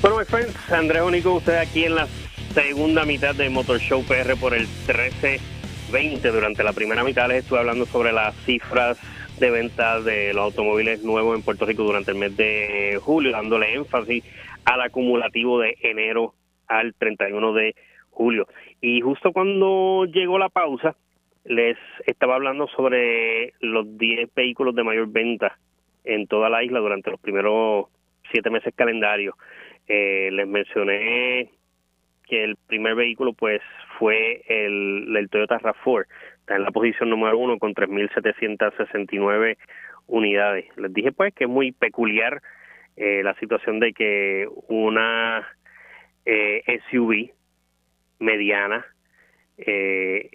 Bueno, 0.00 0.16
my 0.16 0.24
friends, 0.24 0.56
Andrés 0.72 1.02
Único, 1.02 1.34
usted 1.34 1.58
aquí 1.58 1.84
en 1.84 1.96
la 1.96 2.08
segunda 2.54 3.04
mitad 3.04 3.34
de 3.34 3.50
Motor 3.50 3.78
Show 3.80 4.02
PR 4.04 4.34
por 4.40 4.54
el 4.54 4.66
1320. 4.86 6.30
Durante 6.30 6.64
la 6.64 6.72
primera 6.72 7.04
mitad 7.04 7.28
les 7.28 7.42
estuve 7.42 7.58
hablando 7.58 7.84
sobre 7.84 8.14
las 8.14 8.34
cifras 8.46 8.96
de 9.38 9.50
venta 9.50 10.00
de 10.00 10.32
los 10.32 10.44
automóviles 10.44 11.02
nuevos 11.02 11.36
en 11.36 11.42
Puerto 11.42 11.66
Rico 11.66 11.82
durante 11.82 12.12
el 12.12 12.16
mes 12.16 12.34
de 12.36 12.98
julio, 13.02 13.32
dándole 13.32 13.74
énfasis 13.74 14.24
al 14.64 14.80
acumulativo 14.80 15.60
de 15.60 15.76
enero 15.80 16.34
al 16.66 16.94
31 16.94 17.52
de 17.52 17.74
julio. 18.10 18.46
Y 18.80 19.00
justo 19.00 19.32
cuando 19.32 20.06
llegó 20.06 20.38
la 20.38 20.48
pausa, 20.48 20.96
les 21.44 21.76
estaba 22.06 22.36
hablando 22.36 22.66
sobre 22.68 23.52
los 23.60 23.98
10 23.98 24.34
vehículos 24.34 24.74
de 24.74 24.84
mayor 24.84 25.08
venta 25.08 25.58
en 26.04 26.26
toda 26.26 26.48
la 26.48 26.62
isla 26.62 26.80
durante 26.80 27.10
los 27.10 27.20
primeros 27.20 27.86
siete 28.30 28.50
meses 28.50 28.72
calendarios. 28.74 29.34
Eh, 29.86 30.30
les 30.32 30.46
mencioné 30.46 31.50
que 32.26 32.44
el 32.44 32.56
primer 32.56 32.94
vehículo 32.94 33.34
pues 33.34 33.60
fue 33.98 34.42
el, 34.48 35.14
el 35.14 35.28
Toyota 35.28 35.58
RAV4, 35.58 36.06
está 36.40 36.56
en 36.56 36.62
la 36.62 36.70
posición 36.70 37.10
número 37.10 37.38
uno 37.38 37.58
con 37.58 37.74
3.769 37.74 39.56
unidades. 40.06 40.64
Les 40.76 40.92
dije 40.92 41.12
pues 41.12 41.34
que 41.34 41.44
es 41.44 41.50
muy 41.50 41.72
peculiar 41.72 42.40
eh, 42.96 43.22
la 43.22 43.34
situación 43.34 43.80
de 43.80 43.92
que 43.92 44.48
una 44.68 45.46
eh, 46.24 46.62
SUV 46.90 47.30
mediana 48.18 48.84
eh, 49.58 50.30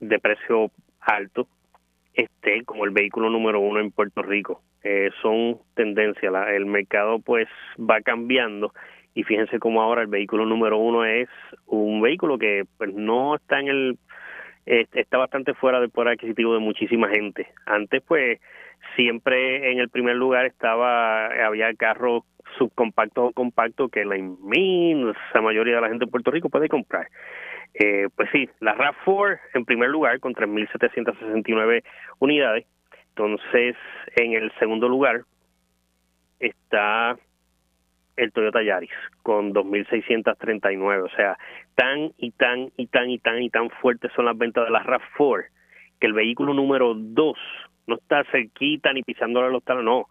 de 0.00 0.18
precio 0.18 0.70
alto 1.00 1.48
esté 2.14 2.64
como 2.64 2.84
el 2.84 2.90
vehículo 2.90 3.30
número 3.30 3.60
uno 3.60 3.80
en 3.80 3.90
Puerto 3.90 4.22
Rico. 4.22 4.62
Eh, 4.84 5.10
son 5.20 5.58
tendencias, 5.74 6.32
el 6.48 6.66
mercado 6.66 7.20
pues 7.20 7.48
va 7.78 8.00
cambiando 8.00 8.72
y 9.14 9.22
fíjense 9.22 9.58
cómo 9.58 9.82
ahora 9.82 10.02
el 10.02 10.08
vehículo 10.08 10.44
número 10.44 10.78
uno 10.78 11.04
es 11.04 11.28
un 11.66 12.00
vehículo 12.00 12.38
que 12.38 12.64
pues 12.78 12.92
no 12.92 13.36
está 13.36 13.60
en 13.60 13.68
el 13.68 13.98
está 14.64 15.18
bastante 15.18 15.54
fuera 15.54 15.80
del 15.80 15.90
poder 15.90 16.12
adquisitivo 16.12 16.54
de 16.54 16.60
muchísima 16.60 17.08
gente. 17.08 17.48
Antes 17.66 18.02
pues 18.06 18.40
siempre 18.96 19.72
en 19.72 19.78
el 19.78 19.88
primer 19.88 20.16
lugar 20.16 20.46
estaba 20.46 21.26
había 21.26 21.72
carros 21.74 22.24
subcompactos 22.58 23.30
o 23.30 23.32
compactos 23.32 23.90
que 23.90 24.04
la 24.04 24.16
inmensa 24.16 25.40
mayoría 25.40 25.76
de 25.76 25.80
la 25.80 25.88
gente 25.88 26.04
en 26.04 26.10
Puerto 26.10 26.30
Rico 26.30 26.48
puede 26.48 26.68
comprar. 26.68 27.08
Eh, 27.74 28.08
pues 28.14 28.28
sí, 28.32 28.48
la 28.60 28.74
RAV4 28.74 29.38
en 29.54 29.64
primer 29.64 29.88
lugar 29.88 30.20
con 30.20 30.34
3.769 30.34 31.82
unidades. 32.18 32.66
Entonces, 33.10 33.76
en 34.16 34.32
el 34.34 34.52
segundo 34.58 34.88
lugar 34.88 35.22
está 36.38 37.16
el 38.16 38.32
Toyota 38.32 38.62
Yaris 38.62 38.90
con 39.22 39.54
2.639. 39.54 41.02
O 41.02 41.16
sea, 41.16 41.38
tan 41.74 42.12
y 42.18 42.30
tan 42.32 42.70
y 42.76 42.86
tan 42.86 43.10
y 43.10 43.18
tan 43.18 43.42
y 43.42 43.50
tan 43.50 43.70
fuertes 43.70 44.12
son 44.14 44.26
las 44.26 44.36
ventas 44.36 44.64
de 44.64 44.70
la 44.70 44.82
RAV4 44.84 45.46
que 46.00 46.06
el 46.06 46.12
vehículo 46.12 46.52
número 46.52 46.94
2 46.94 47.38
no 47.86 47.96
está 47.96 48.24
cerquita 48.30 48.92
ni 48.92 49.02
pisándole 49.02 49.50
los 49.50 49.64
talos, 49.64 49.84
no. 49.84 50.06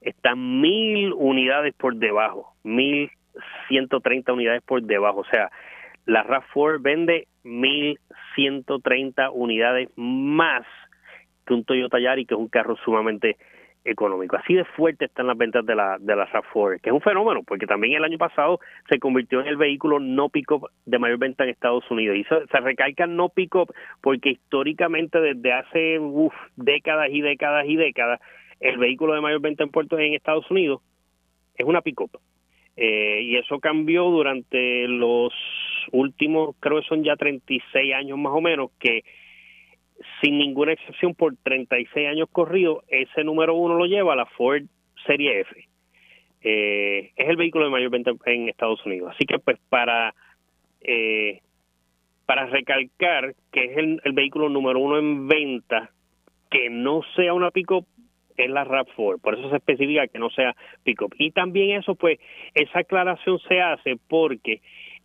Está 0.00 0.34
mil 0.34 1.12
unidades 1.12 1.74
por 1.74 1.96
debajo, 1.96 2.54
mil 2.62 3.10
ciento 3.68 4.00
treinta 4.00 4.32
unidades 4.32 4.62
por 4.62 4.82
debajo. 4.82 5.20
O 5.20 5.24
sea, 5.24 5.50
la 6.04 6.24
RAV4 6.24 6.80
vende 6.80 7.28
mil 7.42 7.98
ciento 8.34 8.78
treinta 8.78 9.30
unidades 9.30 9.88
más 9.96 10.64
que 11.46 11.54
un 11.54 11.64
Toyota 11.64 11.98
Yaris, 11.98 12.26
que 12.26 12.34
es 12.34 12.40
un 12.40 12.48
carro 12.48 12.76
sumamente 12.84 13.36
económico. 13.86 14.36
Así 14.36 14.54
de 14.54 14.64
fuerte 14.64 15.06
están 15.06 15.26
las 15.26 15.38
ventas 15.38 15.64
de 15.64 15.74
la, 15.74 15.96
de 15.98 16.16
la 16.16 16.26
RAV4, 16.26 16.80
que 16.80 16.90
es 16.90 16.94
un 16.94 17.00
fenómeno, 17.00 17.42
porque 17.42 17.66
también 17.66 17.94
el 17.94 18.04
año 18.04 18.18
pasado 18.18 18.60
se 18.88 18.98
convirtió 18.98 19.40
en 19.40 19.46
el 19.46 19.56
vehículo 19.56 19.98
no 20.00 20.28
pick-up 20.28 20.68
de 20.84 20.98
mayor 20.98 21.18
venta 21.18 21.44
en 21.44 21.50
Estados 21.50 21.88
Unidos. 21.90 22.16
Y 22.16 22.24
se, 22.24 22.46
se 22.46 22.60
recalca 22.60 23.06
no 23.06 23.28
pick-up 23.28 23.72
porque 24.00 24.30
históricamente 24.30 25.20
desde 25.20 25.52
hace 25.52 26.00
décadas 26.56 27.08
y 27.10 27.20
décadas 27.20 27.66
y 27.66 27.76
décadas, 27.76 28.20
el 28.60 28.78
vehículo 28.78 29.14
de 29.14 29.20
mayor 29.20 29.40
venta 29.40 29.62
en 29.62 29.70
puertos 29.70 29.98
en 30.00 30.14
Estados 30.14 30.50
Unidos 30.50 30.82
es 31.56 31.66
una 31.66 31.80
pick-up. 31.80 32.10
Eh, 32.76 33.20
y 33.22 33.36
eso 33.36 33.58
cambió 33.58 34.04
durante 34.04 34.86
los 34.86 35.32
últimos, 35.92 36.54
creo 36.60 36.80
que 36.80 36.86
son 36.86 37.02
ya 37.02 37.16
36 37.16 37.94
años 37.94 38.18
más 38.18 38.34
o 38.34 38.40
menos, 38.40 38.70
que 38.78 39.02
sin 40.20 40.38
ninguna 40.38 40.72
excepción 40.72 41.14
por 41.14 41.34
36 41.42 42.08
años 42.08 42.28
corridos, 42.30 42.84
ese 42.88 43.24
número 43.24 43.54
uno 43.54 43.74
lo 43.74 43.86
lleva 43.86 44.16
la 44.16 44.26
Ford 44.26 44.64
Serie 45.06 45.40
F. 45.40 45.68
Eh, 46.42 47.12
es 47.16 47.28
el 47.28 47.36
vehículo 47.36 47.64
de 47.64 47.70
mayor 47.70 47.90
venta 47.90 48.12
en 48.26 48.48
Estados 48.48 48.84
Unidos. 48.86 49.12
Así 49.14 49.24
que 49.24 49.38
pues 49.38 49.58
para 49.68 50.14
eh, 50.80 51.40
para 52.26 52.46
recalcar 52.46 53.34
que 53.52 53.64
es 53.64 53.76
el, 53.76 54.12
vehículo 54.12 54.48
número 54.48 54.80
uno 54.80 54.98
en 54.98 55.28
venta 55.28 55.90
que 56.50 56.68
no 56.68 57.02
sea 57.14 57.32
una 57.32 57.50
pick-up 57.50 57.86
es 58.36 58.50
la 58.50 58.64
RAV4, 58.64 59.20
por 59.20 59.38
eso 59.38 59.48
se 59.48 59.56
especifica 59.56 60.08
que 60.08 60.18
no 60.18 60.28
sea 60.30 60.54
pick-up. 60.82 61.14
Y 61.18 61.30
también 61.30 61.78
eso, 61.78 61.94
pues, 61.94 62.18
esa 62.54 62.80
aclaración 62.80 63.38
se 63.48 63.60
hace 63.62 63.96
porque 64.08 64.60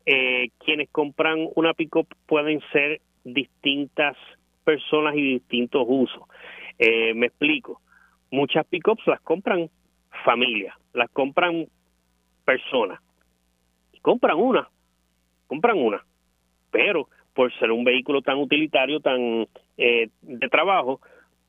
eh, 0.05 0.49
quienes 0.65 0.89
compran 0.89 1.47
una 1.55 1.73
pick-up 1.73 2.07
pueden 2.25 2.59
ser 2.73 2.99
distintas 3.23 4.17
personas 4.63 5.15
y 5.15 5.21
distintos 5.21 5.85
usos. 5.87 6.23
Eh, 6.77 7.13
me 7.13 7.27
explico. 7.27 7.81
Muchas 8.31 8.65
pickups 8.65 9.05
las 9.07 9.21
compran 9.21 9.69
familias, 10.23 10.75
las 10.93 11.09
compran 11.11 11.67
personas. 12.45 12.99
Y 13.93 13.99
compran 13.99 14.37
una, 14.37 14.69
compran 15.47 15.77
una. 15.77 16.03
Pero 16.71 17.09
por 17.33 17.53
ser 17.59 17.71
un 17.71 17.83
vehículo 17.83 18.21
tan 18.21 18.37
utilitario, 18.37 18.99
tan 18.99 19.47
eh, 19.77 20.09
de 20.21 20.49
trabajo, 20.49 21.01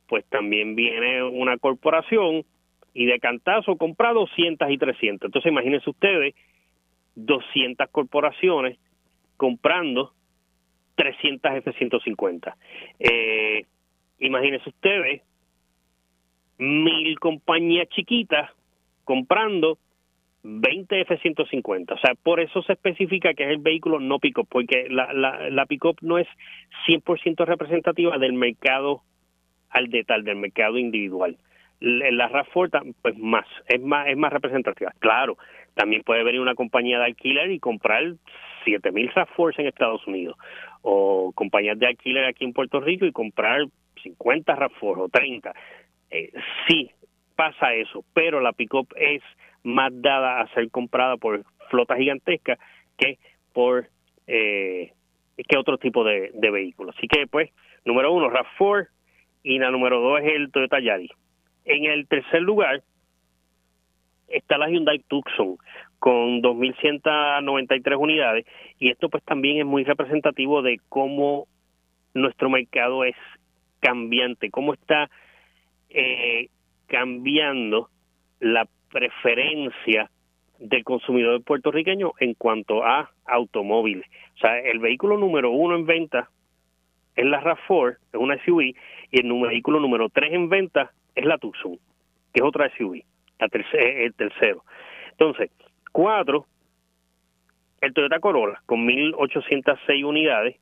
pues 0.08 0.24
también 0.26 0.74
viene 0.74 1.22
una 1.22 1.56
corporación 1.58 2.44
y 2.94 3.06
de 3.06 3.18
cantazo 3.18 3.76
compra 3.76 4.12
200 4.12 4.70
y 4.70 4.78
300. 4.78 5.28
Entonces 5.28 5.50
imagínense 5.50 5.88
ustedes 5.88 6.34
200 7.14 7.88
corporaciones 7.90 8.78
comprando 9.36 10.12
300 10.94 11.56
F-150. 11.56 12.54
Eh, 12.98 13.64
imagínense 14.18 14.68
ustedes, 14.68 15.22
mil 16.58 17.18
compañías 17.18 17.88
chiquitas 17.88 18.50
comprando 19.04 19.78
20 20.42 21.00
F-150. 21.02 21.92
O 21.92 21.98
sea, 21.98 22.14
por 22.22 22.40
eso 22.40 22.62
se 22.62 22.72
especifica 22.72 23.34
que 23.34 23.44
es 23.44 23.50
el 23.50 23.58
vehículo 23.58 24.00
no 24.00 24.18
pick-up, 24.18 24.46
porque 24.48 24.86
la, 24.90 25.12
la, 25.12 25.50
la 25.50 25.66
pick-up 25.66 25.96
no 26.02 26.18
es 26.18 26.26
100% 26.86 27.44
representativa 27.46 28.18
del 28.18 28.32
mercado 28.32 29.02
al 29.70 29.88
detalle, 29.88 30.24
del 30.24 30.36
mercado 30.36 30.78
individual. 30.78 31.36
La 31.80 32.30
RAV4, 32.30 32.94
pues 33.02 33.18
más, 33.18 33.46
es 33.66 33.80
más, 33.80 34.06
es 34.06 34.16
más 34.16 34.32
representativa. 34.32 34.92
Claro, 35.00 35.36
también 35.74 36.02
puede 36.02 36.22
venir 36.22 36.40
una 36.40 36.54
compañía 36.54 36.98
de 36.98 37.06
alquiler 37.06 37.50
y 37.50 37.58
comprar 37.58 38.14
7000 38.64 39.10
RAV4 39.10 39.54
en 39.58 39.66
Estados 39.66 40.06
Unidos 40.06 40.36
o 40.82 41.32
compañías 41.34 41.78
de 41.78 41.86
alquiler 41.86 42.24
aquí 42.24 42.44
en 42.44 42.52
Puerto 42.52 42.80
Rico 42.80 43.06
y 43.06 43.12
comprar 43.12 43.66
50 44.02 44.54
RAV4 44.54 44.98
o 44.98 45.08
30. 45.08 45.54
Eh, 46.10 46.32
sí, 46.66 46.90
pasa 47.36 47.74
eso, 47.74 48.04
pero 48.12 48.40
la 48.40 48.52
pickup 48.52 48.92
es 48.96 49.22
más 49.62 49.90
dada 49.94 50.40
a 50.40 50.48
ser 50.54 50.70
comprada 50.70 51.16
por 51.16 51.44
flotas 51.70 51.98
gigantescas 51.98 52.58
que 52.98 53.18
por 53.52 53.88
eh, 54.26 54.92
que 55.36 55.58
otro 55.58 55.78
tipo 55.78 56.04
de, 56.04 56.30
de 56.34 56.50
vehículos. 56.50 56.94
Así 56.96 57.08
que, 57.08 57.26
pues, 57.26 57.50
número 57.84 58.12
uno, 58.12 58.30
RAV4 58.30 58.88
y 59.44 59.58
la 59.58 59.70
número 59.70 60.00
dos 60.00 60.20
es 60.20 60.32
el 60.32 60.50
Toyota 60.50 60.80
Yaris. 60.80 61.10
En 61.64 61.84
el 61.84 62.06
tercer 62.06 62.42
lugar 62.42 62.82
está 64.28 64.58
la 64.58 64.68
Hyundai 64.68 64.98
Tucson 65.08 65.56
con 66.02 66.42
2.193 66.42 67.96
unidades 67.96 68.44
y 68.80 68.90
esto 68.90 69.08
pues 69.08 69.22
también 69.22 69.58
es 69.58 69.64
muy 69.64 69.84
representativo 69.84 70.60
de 70.60 70.80
cómo 70.88 71.46
nuestro 72.12 72.50
mercado 72.50 73.04
es 73.04 73.14
cambiante, 73.78 74.50
cómo 74.50 74.74
está 74.74 75.08
eh, 75.90 76.48
cambiando 76.88 77.88
la 78.40 78.66
preferencia 78.90 80.10
del 80.58 80.82
consumidor 80.82 81.40
puertorriqueño 81.44 82.14
en 82.18 82.34
cuanto 82.34 82.84
a 82.84 83.12
automóviles. 83.24 84.04
O 84.34 84.38
sea, 84.38 84.58
el 84.58 84.80
vehículo 84.80 85.18
número 85.18 85.52
uno 85.52 85.76
en 85.76 85.86
venta 85.86 86.30
es 87.14 87.26
la 87.26 87.40
RAV4, 87.40 87.98
es 88.12 88.18
una 88.18 88.44
SUV, 88.44 88.74
y 89.12 89.20
el 89.20 89.32
vehículo 89.40 89.78
número 89.78 90.08
tres 90.08 90.32
en 90.32 90.48
venta 90.48 90.90
es 91.14 91.24
la 91.24 91.38
Tucson, 91.38 91.78
que 92.32 92.40
es 92.40 92.42
otra 92.42 92.72
SUV, 92.76 93.04
la 93.38 93.48
el 93.52 94.14
tercero. 94.14 94.64
Entonces, 95.12 95.52
cuatro, 95.92 96.46
el 97.80 97.92
Toyota 97.92 98.18
Corolla 98.20 98.62
con 98.66 98.86
1.806 98.86 100.04
unidades, 100.04 100.56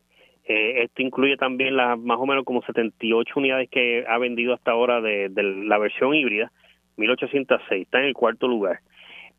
eh, 0.45 0.83
esto 0.83 1.03
incluye 1.03 1.37
también 1.37 1.77
las 1.77 1.99
más 1.99 2.19
o 2.19 2.27
menos 2.27 2.45
como 2.45 2.63
78 2.63 3.33
unidades 3.37 3.69
que 3.71 4.05
ha 4.09 4.19
vendido 4.19 4.55
hasta 4.55 4.73
ahora 4.73 5.01
de, 5.01 5.31
la 5.31 5.79
versión 5.79 6.15
híbrida, 6.15 6.51
1806, 6.97 7.83
está 7.83 8.01
en 8.01 8.07
el 8.07 8.15
cuarto 8.15 8.49
lugar. 8.49 8.81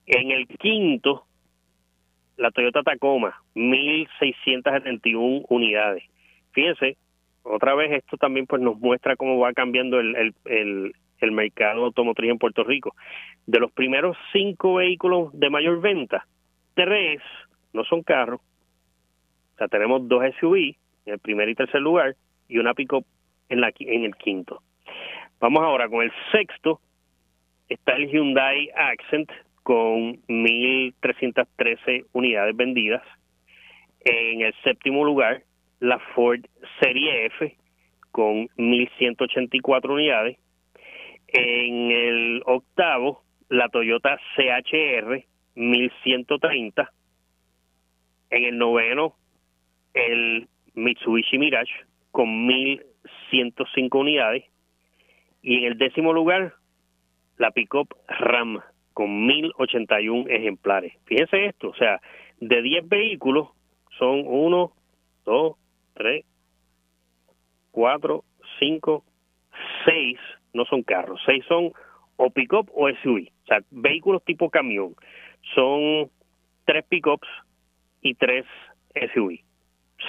En 0.05 0.31
el 0.31 0.47
quinto, 0.47 1.25
la 2.37 2.51
Toyota 2.51 2.81
Tacoma, 2.83 3.41
1671 3.55 5.45
unidades. 5.49 6.03
Fíjense, 6.51 6.97
otra 7.43 7.75
vez 7.75 7.91
esto 7.91 8.17
también 8.17 8.45
pues 8.45 8.61
nos 8.61 8.79
muestra 8.79 9.15
cómo 9.15 9.39
va 9.39 9.53
cambiando 9.53 9.99
el, 9.99 10.15
el, 10.15 10.33
el, 10.45 10.95
el 11.21 11.31
mercado 11.31 11.85
automotriz 11.85 12.31
en 12.31 12.37
Puerto 12.37 12.63
Rico. 12.63 12.95
De 13.45 13.59
los 13.59 13.71
primeros 13.71 14.17
cinco 14.31 14.75
vehículos 14.75 15.29
de 15.33 15.49
mayor 15.49 15.79
venta, 15.81 16.25
tres 16.73 17.21
no 17.73 17.83
son 17.83 18.03
carros. 18.03 18.41
O 19.53 19.57
sea, 19.57 19.67
tenemos 19.67 20.07
dos 20.07 20.23
SUV 20.39 20.75
en 21.05 21.13
el 21.13 21.19
primer 21.19 21.49
y 21.49 21.55
tercer 21.55 21.81
lugar 21.81 22.15
y 22.47 22.57
una 22.57 22.73
pick-up 22.73 23.05
en, 23.49 23.61
la, 23.61 23.71
en 23.79 24.03
el 24.03 24.15
quinto. 24.15 24.61
Vamos 25.39 25.63
ahora 25.63 25.89
con 25.89 26.03
el 26.03 26.11
sexto, 26.31 26.79
está 27.69 27.93
el 27.93 28.09
Hyundai 28.09 28.69
Accent 28.75 29.31
con 29.63 30.21
1.313 30.27 32.05
unidades 32.13 32.55
vendidas. 32.55 33.03
En 34.01 34.41
el 34.41 34.53
séptimo 34.63 35.05
lugar, 35.05 35.43
la 35.79 35.99
Ford 35.99 36.41
Serie 36.79 37.27
F 37.27 37.55
con 38.11 38.47
1.184 38.57 39.89
unidades. 39.89 40.37
En 41.33 41.91
el 41.91 42.43
octavo, 42.45 43.23
la 43.47 43.69
Toyota 43.69 44.19
CHR 44.35 45.23
1130. 45.55 46.91
En 48.29 48.43
el 48.43 48.57
noveno, 48.57 49.15
el 49.93 50.49
Mitsubishi 50.73 51.37
Mirage 51.37 51.71
con 52.11 52.45
1105 52.47 53.97
unidades. 53.97 54.43
Y 55.41 55.59
en 55.59 55.63
el 55.71 55.77
décimo 55.77 56.11
lugar, 56.11 56.53
la 57.37 57.51
pickup 57.51 57.95
Ram 58.07 58.61
con 58.93 59.25
1081 59.25 60.29
ejemplares. 60.29 60.93
Fíjense 61.05 61.45
esto, 61.45 61.69
o 61.69 61.75
sea, 61.75 62.01
de 62.41 62.61
10 62.61 62.89
vehículos 62.89 63.49
son 63.97 64.23
1, 64.25 64.73
2, 65.25 65.55
3, 65.93 66.25
4, 67.71 68.23
5, 68.59 69.05
6 69.85 70.19
no 70.53 70.65
son 70.65 70.83
carros, 70.83 71.21
6 71.25 71.45
son 71.47 71.71
o 72.17 72.29
pick-up 72.29 72.69
o 72.73 72.89
SUV, 72.89 73.29
o 73.43 73.47
sea, 73.47 73.59
vehículos 73.71 74.23
tipo 74.23 74.49
camión. 74.49 74.95
Son 75.55 76.09
3 76.65 76.85
pick-ups 76.87 77.27
y 78.01 78.15
3 78.15 78.45
SUV. 79.13 79.39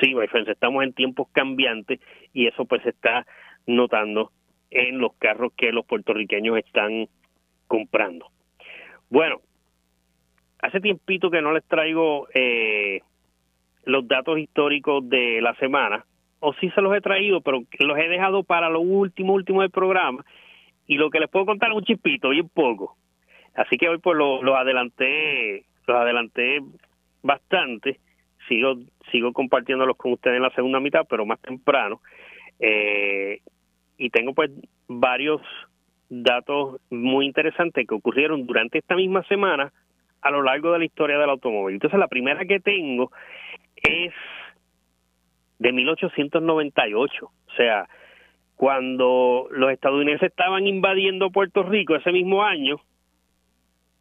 Sí, 0.00 0.14
my 0.14 0.26
friends, 0.26 0.48
estamos 0.48 0.82
en 0.84 0.92
tiempos 0.92 1.28
cambiantes 1.32 2.00
y 2.32 2.46
eso 2.46 2.64
pues 2.64 2.82
se 2.82 2.90
está 2.90 3.26
notando 3.66 4.30
en 4.70 4.98
los 4.98 5.14
carros 5.14 5.52
que 5.56 5.72
los 5.72 5.84
puertorriqueños 5.84 6.58
están 6.58 7.08
comprando. 7.66 8.26
Bueno, 9.10 9.40
hace 10.60 10.80
tiempito 10.80 11.30
que 11.30 11.42
no 11.42 11.52
les 11.52 11.64
traigo 11.64 12.26
eh, 12.34 13.02
los 13.84 14.08
datos 14.08 14.38
históricos 14.38 15.08
de 15.08 15.40
la 15.42 15.54
semana, 15.56 16.06
o 16.44 16.52
sí 16.54 16.70
se 16.70 16.82
los 16.82 16.94
he 16.94 17.00
traído, 17.00 17.40
pero 17.40 17.62
los 17.78 17.98
he 17.98 18.08
dejado 18.08 18.42
para 18.42 18.68
lo 18.68 18.80
último, 18.80 19.32
último 19.32 19.62
del 19.62 19.70
programa, 19.70 20.24
y 20.88 20.96
lo 20.96 21.08
que 21.08 21.20
les 21.20 21.30
puedo 21.30 21.46
contar 21.46 21.70
es 21.70 21.76
un 21.76 21.84
chispito, 21.84 22.30
bien 22.30 22.48
poco. 22.48 22.96
Así 23.54 23.76
que 23.78 23.88
hoy 23.88 23.98
pues 23.98 24.18
los 24.18 24.42
lo 24.42 24.56
adelanté, 24.56 25.64
los 25.86 25.96
adelanté 25.96 26.58
bastante, 27.22 28.00
sigo, 28.48 28.74
sigo 29.12 29.32
compartiéndolos 29.32 29.96
con 29.96 30.14
ustedes 30.14 30.36
en 30.36 30.42
la 30.42 30.50
segunda 30.50 30.80
mitad, 30.80 31.06
pero 31.08 31.24
más 31.24 31.40
temprano, 31.40 32.00
eh, 32.58 33.40
y 33.96 34.10
tengo 34.10 34.34
pues 34.34 34.50
varios 34.88 35.40
datos 36.08 36.80
muy 36.90 37.24
interesantes 37.24 37.86
que 37.86 37.94
ocurrieron 37.94 38.46
durante 38.46 38.78
esta 38.78 38.96
misma 38.96 39.22
semana 39.28 39.72
a 40.22 40.30
lo 40.32 40.42
largo 40.42 40.72
de 40.72 40.80
la 40.80 40.84
historia 40.86 41.18
del 41.18 41.30
automóvil. 41.30 41.74
Entonces 41.74 42.00
la 42.00 42.08
primera 42.08 42.44
que 42.44 42.58
tengo 42.58 43.12
es 43.76 44.12
de 45.62 45.72
1898, 45.72 47.24
o 47.24 47.54
sea, 47.56 47.88
cuando 48.56 49.46
los 49.52 49.70
estadounidenses 49.70 50.30
estaban 50.30 50.66
invadiendo 50.66 51.30
Puerto 51.30 51.62
Rico 51.62 51.94
ese 51.94 52.10
mismo 52.10 52.42
año, 52.42 52.80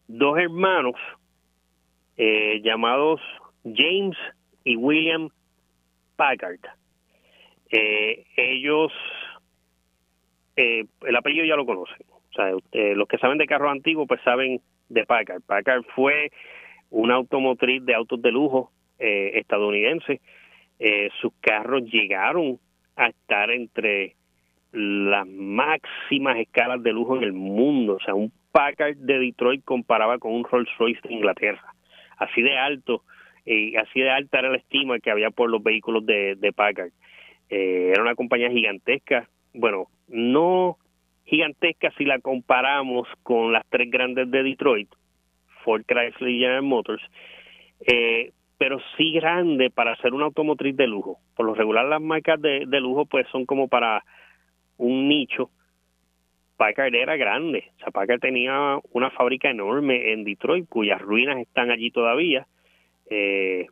dos 0.07 0.39
hermanos 0.39 0.95
eh, 2.17 2.61
llamados 2.63 3.21
James 3.63 4.17
y 4.63 4.75
William 4.75 5.29
Packard, 6.15 6.59
eh, 7.69 8.25
ellos, 8.35 8.91
eh, 10.55 10.85
el 11.01 11.15
apellido 11.15 11.45
ya 11.45 11.55
lo 11.55 11.67
conocen, 11.67 12.07
o 12.09 12.33
sea, 12.33 12.51
los 12.95 13.07
que 13.07 13.19
saben 13.19 13.37
de 13.37 13.45
carros 13.45 13.71
antiguos 13.71 14.07
pues 14.07 14.19
saben 14.23 14.61
de 14.89 15.05
Packard. 15.05 15.41
Packard 15.43 15.83
fue 15.95 16.31
una 16.89 17.15
automotriz 17.15 17.85
de 17.85 17.93
autos 17.93 18.19
de 18.19 18.31
lujo 18.31 18.71
eh, 18.97 19.39
estadounidense, 19.39 20.21
eh, 20.83 21.09
sus 21.21 21.31
carros 21.41 21.83
llegaron 21.83 22.59
a 22.95 23.07
estar 23.09 23.51
entre 23.51 24.15
las 24.71 25.27
máximas 25.27 26.37
escalas 26.39 26.81
de 26.81 26.91
lujo 26.91 27.17
en 27.17 27.23
el 27.23 27.33
mundo. 27.33 27.97
O 27.97 27.99
sea, 27.99 28.15
un 28.15 28.31
Packard 28.51 28.97
de 28.97 29.19
Detroit 29.19 29.63
comparaba 29.63 30.17
con 30.17 30.33
un 30.33 30.43
Rolls 30.43 30.69
Royce 30.79 31.07
de 31.07 31.13
Inglaterra. 31.13 31.75
Así 32.17 32.41
de 32.41 32.57
alto, 32.57 33.03
eh, 33.45 33.77
así 33.77 34.01
de 34.01 34.09
alta 34.09 34.39
era 34.39 34.49
la 34.49 34.57
estima 34.57 34.97
que 34.99 35.11
había 35.11 35.29
por 35.29 35.51
los 35.51 35.61
vehículos 35.61 36.03
de, 36.03 36.35
de 36.35 36.51
Packard. 36.51 36.91
era 37.47 38.01
una 38.01 38.15
compañía 38.15 38.49
gigantesca. 38.49 39.29
Bueno, 39.53 39.85
no 40.07 40.79
gigantesca 41.25 41.91
si 41.97 42.05
la 42.05 42.17
comparamos 42.19 43.07
con 43.21 43.53
las 43.53 43.65
tres 43.69 43.91
grandes 43.91 44.31
de 44.31 44.41
Detroit, 44.41 44.89
Ford, 45.63 45.83
Chrysler 45.85 46.29
y 46.31 46.39
General 46.39 46.63
Motors, 46.63 47.03
eh, 47.85 48.31
pero 48.61 48.77
sí 48.95 49.11
grande 49.11 49.71
para 49.71 49.95
ser 49.95 50.13
una 50.13 50.25
automotriz 50.25 50.77
de 50.77 50.85
lujo. 50.85 51.17
Por 51.35 51.47
lo 51.47 51.55
regular 51.55 51.83
las 51.83 51.99
marcas 51.99 52.39
de, 52.39 52.79
lujo 52.79 53.07
pues 53.07 53.25
son 53.31 53.47
como 53.47 53.67
para 53.67 54.03
un 54.77 55.07
nicho. 55.07 55.49
Packard 56.57 56.93
era 56.93 57.15
grande, 57.15 57.71
o 57.83 57.91
sea, 57.91 58.17
tenía 58.19 58.77
una 58.91 59.09
fábrica 59.09 59.49
enorme 59.49 60.13
en 60.13 60.23
Detroit 60.23 60.69
cuyas 60.69 61.01
ruinas 61.01 61.39
están 61.39 61.71
allí 61.71 61.89
todavía. 61.89 62.45
Eh, 63.09 63.65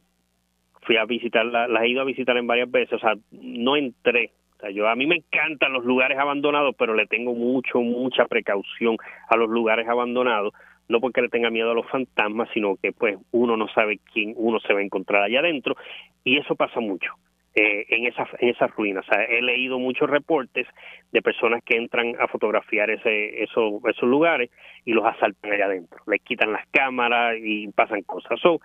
fui 0.81 0.97
a 0.97 1.05
visitarla, 1.05 1.67
las 1.67 1.83
he 1.83 1.89
ido 1.89 2.01
a 2.01 2.05
visitar 2.05 2.35
en 2.37 2.47
varias 2.47 2.71
veces, 2.71 2.93
o 2.93 2.99
sea, 2.99 3.13
no 3.29 3.75
entré. 3.75 4.31
O 4.57 4.59
sea, 4.61 4.71
yo 4.71 4.89
a 4.89 4.95
mí 4.95 5.05
me 5.05 5.17
encantan 5.17 5.71
los 5.71 5.85
lugares 5.85 6.17
abandonados, 6.17 6.73
pero 6.79 6.95
le 6.95 7.05
tengo 7.05 7.35
mucho, 7.35 7.79
mucha 7.81 8.25
precaución 8.25 8.97
a 9.29 9.37
los 9.37 9.51
lugares 9.51 9.87
abandonados 9.87 10.51
no 10.89 10.99
porque 10.99 11.21
le 11.21 11.29
tenga 11.29 11.49
miedo 11.49 11.71
a 11.71 11.75
los 11.75 11.87
fantasmas, 11.87 12.49
sino 12.53 12.75
que 12.75 12.91
pues 12.91 13.17
uno 13.31 13.55
no 13.55 13.67
sabe 13.69 13.99
quién 14.11 14.33
uno 14.35 14.59
se 14.59 14.73
va 14.73 14.79
a 14.79 14.83
encontrar 14.83 15.23
allá 15.23 15.39
adentro 15.39 15.75
y 16.23 16.37
eso 16.37 16.55
pasa 16.55 16.79
mucho 16.79 17.13
eh, 17.55 17.85
en 17.89 18.07
esas 18.07 18.27
en 18.39 18.49
esas 18.49 18.71
ruinas. 18.71 19.05
He 19.29 19.41
leído 19.41 19.79
muchos 19.79 20.09
reportes 20.09 20.67
de 21.11 21.21
personas 21.21 21.63
que 21.63 21.77
entran 21.77 22.15
a 22.19 22.27
fotografiar 22.27 22.89
ese 22.89 23.43
esos 23.43 23.81
esos 23.85 24.09
lugares 24.09 24.49
y 24.83 24.91
los 24.91 25.05
asaltan 25.05 25.53
allá 25.53 25.65
adentro, 25.65 25.99
les 26.07 26.21
quitan 26.21 26.51
las 26.51 26.67
cámaras 26.69 27.37
y 27.39 27.67
pasan 27.69 28.01
cosas. 28.01 28.39
So, 28.41 28.59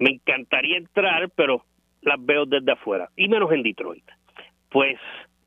me 0.00 0.10
encantaría 0.10 0.78
entrar, 0.78 1.30
pero 1.36 1.64
las 2.00 2.16
veo 2.24 2.46
desde 2.46 2.72
afuera 2.72 3.10
y 3.14 3.28
menos 3.28 3.52
en 3.52 3.62
Detroit. 3.62 4.04
Pues 4.70 4.98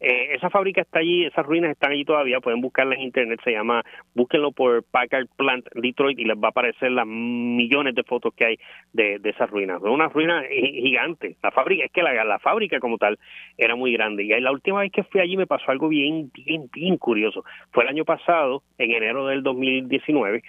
eh, 0.07 0.35
esa 0.35 0.51
fábrica 0.51 0.81
está 0.81 0.99
allí, 0.99 1.25
esas 1.25 1.43
ruinas 1.43 1.71
están 1.71 1.91
allí 1.91 2.05
todavía, 2.05 2.39
pueden 2.39 2.61
buscarla 2.61 2.93
en 2.93 3.01
internet, 3.01 3.39
se 3.43 3.53
llama, 3.53 3.81
búsquenlo 4.13 4.51
por 4.51 4.83
Packard 4.83 5.25
Plant 5.35 5.65
Detroit 5.73 6.19
y 6.19 6.25
les 6.25 6.37
va 6.37 6.49
a 6.49 6.51
aparecer 6.51 6.91
las 6.91 7.07
millones 7.07 7.95
de 7.95 8.03
fotos 8.03 8.31
que 8.35 8.45
hay 8.45 8.57
de, 8.93 9.17
de 9.17 9.29
esas 9.31 9.49
ruinas. 9.49 9.81
Es 9.81 9.89
una 9.89 10.07
ruina 10.07 10.43
gigante, 10.47 11.37
la 11.41 11.49
fábrica, 11.49 11.85
es 11.85 11.91
que 11.91 12.03
la, 12.03 12.23
la 12.23 12.37
fábrica 12.37 12.79
como 12.79 12.99
tal 12.99 13.17
era 13.57 13.75
muy 13.75 13.93
grande 13.93 14.23
y 14.25 14.39
la 14.39 14.51
última 14.51 14.81
vez 14.81 14.91
que 14.91 15.03
fui 15.05 15.21
allí 15.21 15.37
me 15.37 15.47
pasó 15.47 15.71
algo 15.71 15.87
bien, 15.87 16.29
bien, 16.31 16.69
bien 16.71 16.97
curioso. 16.97 17.43
Fue 17.71 17.83
el 17.83 17.89
año 17.89 18.05
pasado, 18.05 18.61
en 18.77 18.91
enero 18.91 19.25
del 19.25 19.41
2019, 19.41 20.43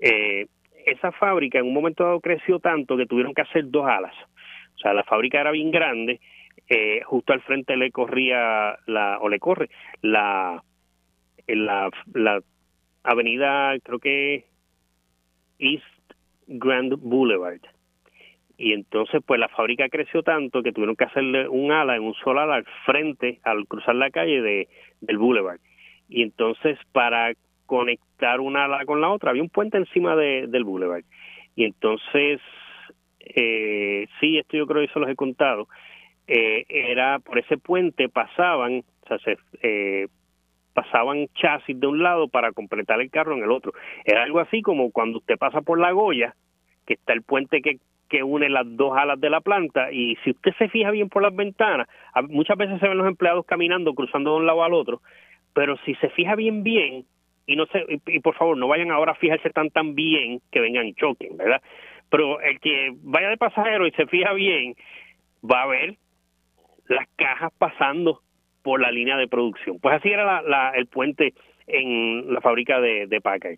eh, 0.00 0.46
esa 0.84 1.12
fábrica 1.12 1.60
en 1.60 1.64
un 1.64 1.72
momento 1.72 2.04
dado 2.04 2.20
creció 2.20 2.58
tanto 2.58 2.94
que 2.98 3.06
tuvieron 3.06 3.32
que 3.32 3.40
hacer 3.40 3.70
dos 3.70 3.86
alas. 3.86 4.14
O 4.76 4.78
sea, 4.80 4.92
la 4.92 5.04
fábrica 5.04 5.40
era 5.40 5.50
bien 5.50 5.70
grande, 5.70 6.20
eh, 6.68 7.00
justo 7.04 7.32
al 7.32 7.40
frente 7.42 7.76
le 7.76 7.90
corría 7.90 8.78
la, 8.86 9.18
o 9.20 9.28
le 9.28 9.38
corre 9.38 9.70
la, 10.02 10.62
la, 11.46 11.90
avenida, 13.02 13.78
creo 13.82 13.98
que 13.98 14.44
East 15.58 15.84
Grand 16.46 16.94
Boulevard. 17.00 17.60
Y 18.58 18.72
entonces, 18.72 19.22
pues 19.24 19.38
la 19.38 19.48
fábrica 19.48 19.88
creció 19.88 20.22
tanto 20.22 20.62
que 20.62 20.72
tuvieron 20.72 20.96
que 20.96 21.04
hacerle 21.04 21.48
un 21.48 21.70
ala 21.70 21.96
en 21.96 22.02
un 22.02 22.14
solo 22.14 22.40
ala 22.40 22.56
al 22.56 22.66
frente, 22.84 23.38
al 23.44 23.66
cruzar 23.66 23.94
la 23.94 24.10
calle 24.10 24.42
de, 24.42 24.68
del 25.00 25.16
Boulevard. 25.16 25.60
Y 26.08 26.22
entonces, 26.22 26.76
para 26.92 27.32
conectar 27.66 28.40
una 28.40 28.64
ala 28.64 28.84
con 28.84 29.00
la 29.00 29.10
otra, 29.10 29.30
había 29.30 29.42
un 29.42 29.48
puente 29.48 29.78
encima 29.78 30.16
de, 30.16 30.46
del 30.48 30.64
Boulevard. 30.64 31.04
Y 31.54 31.64
entonces, 31.64 32.40
eh, 33.20 34.06
sí, 34.20 34.38
esto 34.38 34.56
yo 34.56 34.66
creo 34.66 34.80
que 34.80 34.90
eso 34.90 34.98
los 34.98 35.08
he 35.08 35.16
contado, 35.16 35.68
eh, 36.28 36.66
era 36.68 37.18
por 37.18 37.38
ese 37.38 37.56
puente 37.56 38.08
pasaban, 38.08 38.84
o 39.02 39.06
sea, 39.08 39.18
se, 39.18 39.38
eh, 39.62 40.08
pasaban 40.74 41.26
chasis 41.34 41.80
de 41.80 41.86
un 41.86 42.02
lado 42.02 42.28
para 42.28 42.52
completar 42.52 43.00
el 43.00 43.10
carro 43.10 43.34
en 43.34 43.42
el 43.42 43.50
otro. 43.50 43.72
Era 44.04 44.22
algo 44.22 44.38
así 44.38 44.62
como 44.62 44.92
cuando 44.92 45.18
usted 45.18 45.38
pasa 45.38 45.62
por 45.62 45.80
la 45.80 45.90
Goya, 45.90 46.34
que 46.86 46.94
está 46.94 47.14
el 47.14 47.22
puente 47.22 47.62
que, 47.62 47.78
que 48.08 48.22
une 48.22 48.48
las 48.48 48.64
dos 48.76 48.96
alas 48.96 49.20
de 49.20 49.30
la 49.30 49.40
planta, 49.40 49.90
y 49.90 50.16
si 50.22 50.30
usted 50.30 50.52
se 50.58 50.68
fija 50.68 50.90
bien 50.90 51.08
por 51.08 51.22
las 51.22 51.34
ventanas, 51.34 51.88
muchas 52.28 52.56
veces 52.56 52.78
se 52.78 52.88
ven 52.88 52.98
los 52.98 53.06
empleados 53.06 53.44
caminando, 53.46 53.94
cruzando 53.94 54.32
de 54.32 54.36
un 54.36 54.46
lado 54.46 54.62
al 54.62 54.74
otro, 54.74 55.00
pero 55.54 55.76
si 55.84 55.94
se 55.96 56.10
fija 56.10 56.34
bien, 56.34 56.62
bien, 56.62 57.04
y 57.46 57.56
no 57.56 57.66
se, 57.66 57.84
y, 58.06 58.20
por 58.20 58.34
favor, 58.34 58.56
no 58.56 58.68
vayan 58.68 58.90
ahora 58.90 59.12
a 59.12 59.16
fijarse 59.16 59.50
tan 59.50 59.70
tan 59.70 59.94
bien 59.94 60.40
que 60.52 60.60
vengan 60.60 60.86
y 60.86 60.94
choquen, 60.94 61.36
¿verdad? 61.38 61.62
Pero 62.10 62.40
el 62.40 62.60
que 62.60 62.92
vaya 63.02 63.30
de 63.30 63.36
pasajero 63.38 63.86
y 63.86 63.90
se 63.92 64.06
fija 64.06 64.32
bien, 64.34 64.74
va 65.42 65.62
a 65.62 65.66
ver 65.66 65.96
las 66.88 67.08
cajas 67.16 67.52
pasando 67.58 68.22
por 68.62 68.80
la 68.80 68.90
línea 68.90 69.16
de 69.16 69.28
producción. 69.28 69.78
Pues 69.78 69.94
así 69.94 70.08
era 70.08 70.42
la, 70.42 70.70
el 70.70 70.86
puente 70.86 71.34
en 71.66 72.32
la 72.32 72.40
fábrica 72.40 72.80
de, 72.80 73.06
de 73.06 73.20
Packard. 73.20 73.56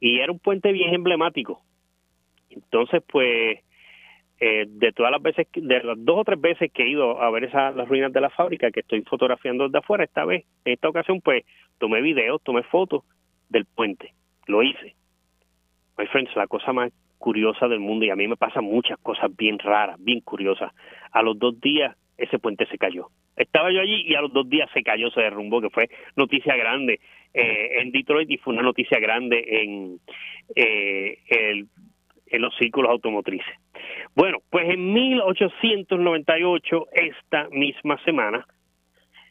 Y 0.00 0.18
era 0.18 0.32
un 0.32 0.38
puente 0.38 0.72
bien 0.72 0.94
emblemático. 0.94 1.62
Entonces, 2.50 3.02
pues, 3.10 3.60
eh, 4.40 4.64
de 4.68 4.92
todas 4.92 5.12
las 5.12 5.22
veces, 5.22 5.46
de 5.54 5.82
las 5.82 6.04
dos 6.04 6.20
o 6.20 6.24
tres 6.24 6.40
veces 6.40 6.70
que 6.72 6.84
he 6.84 6.88
ido 6.88 7.20
a 7.20 7.30
ver 7.30 7.44
esas 7.44 7.74
las 7.74 7.88
ruinas 7.88 8.12
de 8.12 8.20
la 8.20 8.30
fábrica, 8.30 8.70
que 8.70 8.80
estoy 8.80 9.02
fotografiando 9.02 9.64
desde 9.64 9.78
afuera, 9.78 10.04
esta 10.04 10.24
vez, 10.24 10.44
en 10.64 10.74
esta 10.74 10.88
ocasión, 10.88 11.20
pues, 11.20 11.44
tomé 11.78 12.00
videos, 12.02 12.42
tomé 12.42 12.62
fotos 12.64 13.02
del 13.48 13.64
puente. 13.64 14.12
Lo 14.46 14.62
hice. 14.62 14.94
My 15.96 16.06
friends, 16.06 16.34
la 16.36 16.46
cosa 16.46 16.72
más 16.72 16.92
curiosa 17.18 17.68
del 17.68 17.80
mundo, 17.80 18.04
y 18.04 18.10
a 18.10 18.16
mí 18.16 18.28
me 18.28 18.36
pasan 18.36 18.64
muchas 18.64 18.98
cosas 18.98 19.34
bien 19.36 19.58
raras, 19.58 19.96
bien 19.98 20.20
curiosas. 20.20 20.72
A 21.10 21.22
los 21.22 21.38
dos 21.38 21.60
días, 21.60 21.96
ese 22.16 22.38
puente 22.38 22.66
se 22.66 22.78
cayó. 22.78 23.08
Estaba 23.36 23.72
yo 23.72 23.80
allí 23.80 24.02
y 24.06 24.14
a 24.14 24.20
los 24.20 24.32
dos 24.32 24.48
días 24.48 24.70
se 24.72 24.82
cayó, 24.82 25.10
se 25.10 25.20
derrumbó, 25.20 25.60
que 25.60 25.70
fue 25.70 25.88
noticia 26.16 26.56
grande 26.56 27.00
eh, 27.32 27.80
en 27.80 27.90
Detroit 27.90 28.30
y 28.30 28.38
fue 28.38 28.54
una 28.54 28.62
noticia 28.62 28.98
grande 29.00 29.44
en, 29.46 30.00
eh, 30.54 31.18
el, 31.28 31.66
en 32.26 32.42
los 32.42 32.54
círculos 32.56 32.90
automotrices. 32.90 33.54
Bueno, 34.14 34.38
pues 34.50 34.68
en 34.68 34.92
1898, 34.92 36.86
esta 36.92 37.48
misma 37.50 38.02
semana, 38.04 38.46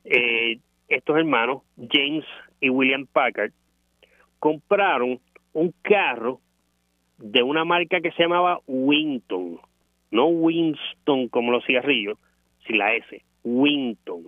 eh, 0.04 0.58
estos 0.88 1.18
hermanos, 1.18 1.64
James 1.78 2.26
y 2.60 2.70
William 2.70 3.08
Packard, 3.08 3.52
compraron 4.40 5.20
un 5.54 5.74
carro 5.82 6.42
de 7.18 7.42
una 7.42 7.64
marca 7.64 8.02
que 8.02 8.12
se 8.12 8.24
llamaba 8.24 8.60
Winton, 8.68 9.60
no 10.12 10.28
Winston 10.28 11.30
como 11.30 11.52
los 11.52 11.66
cigarrillos, 11.66 12.18
sin 12.66 12.78
la 12.78 12.94
S, 12.96 13.22
Winton. 13.44 14.28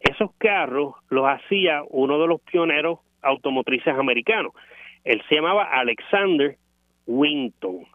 Esos 0.00 0.30
carros 0.38 0.94
los 1.10 1.26
hacía 1.26 1.82
uno 1.88 2.20
de 2.20 2.28
los 2.28 2.40
pioneros 2.40 3.00
automotrices 3.22 3.94
americanos. 3.94 4.52
Él 5.04 5.22
se 5.28 5.36
llamaba 5.36 5.64
Alexander 5.64 6.56
Winton. 7.06 7.86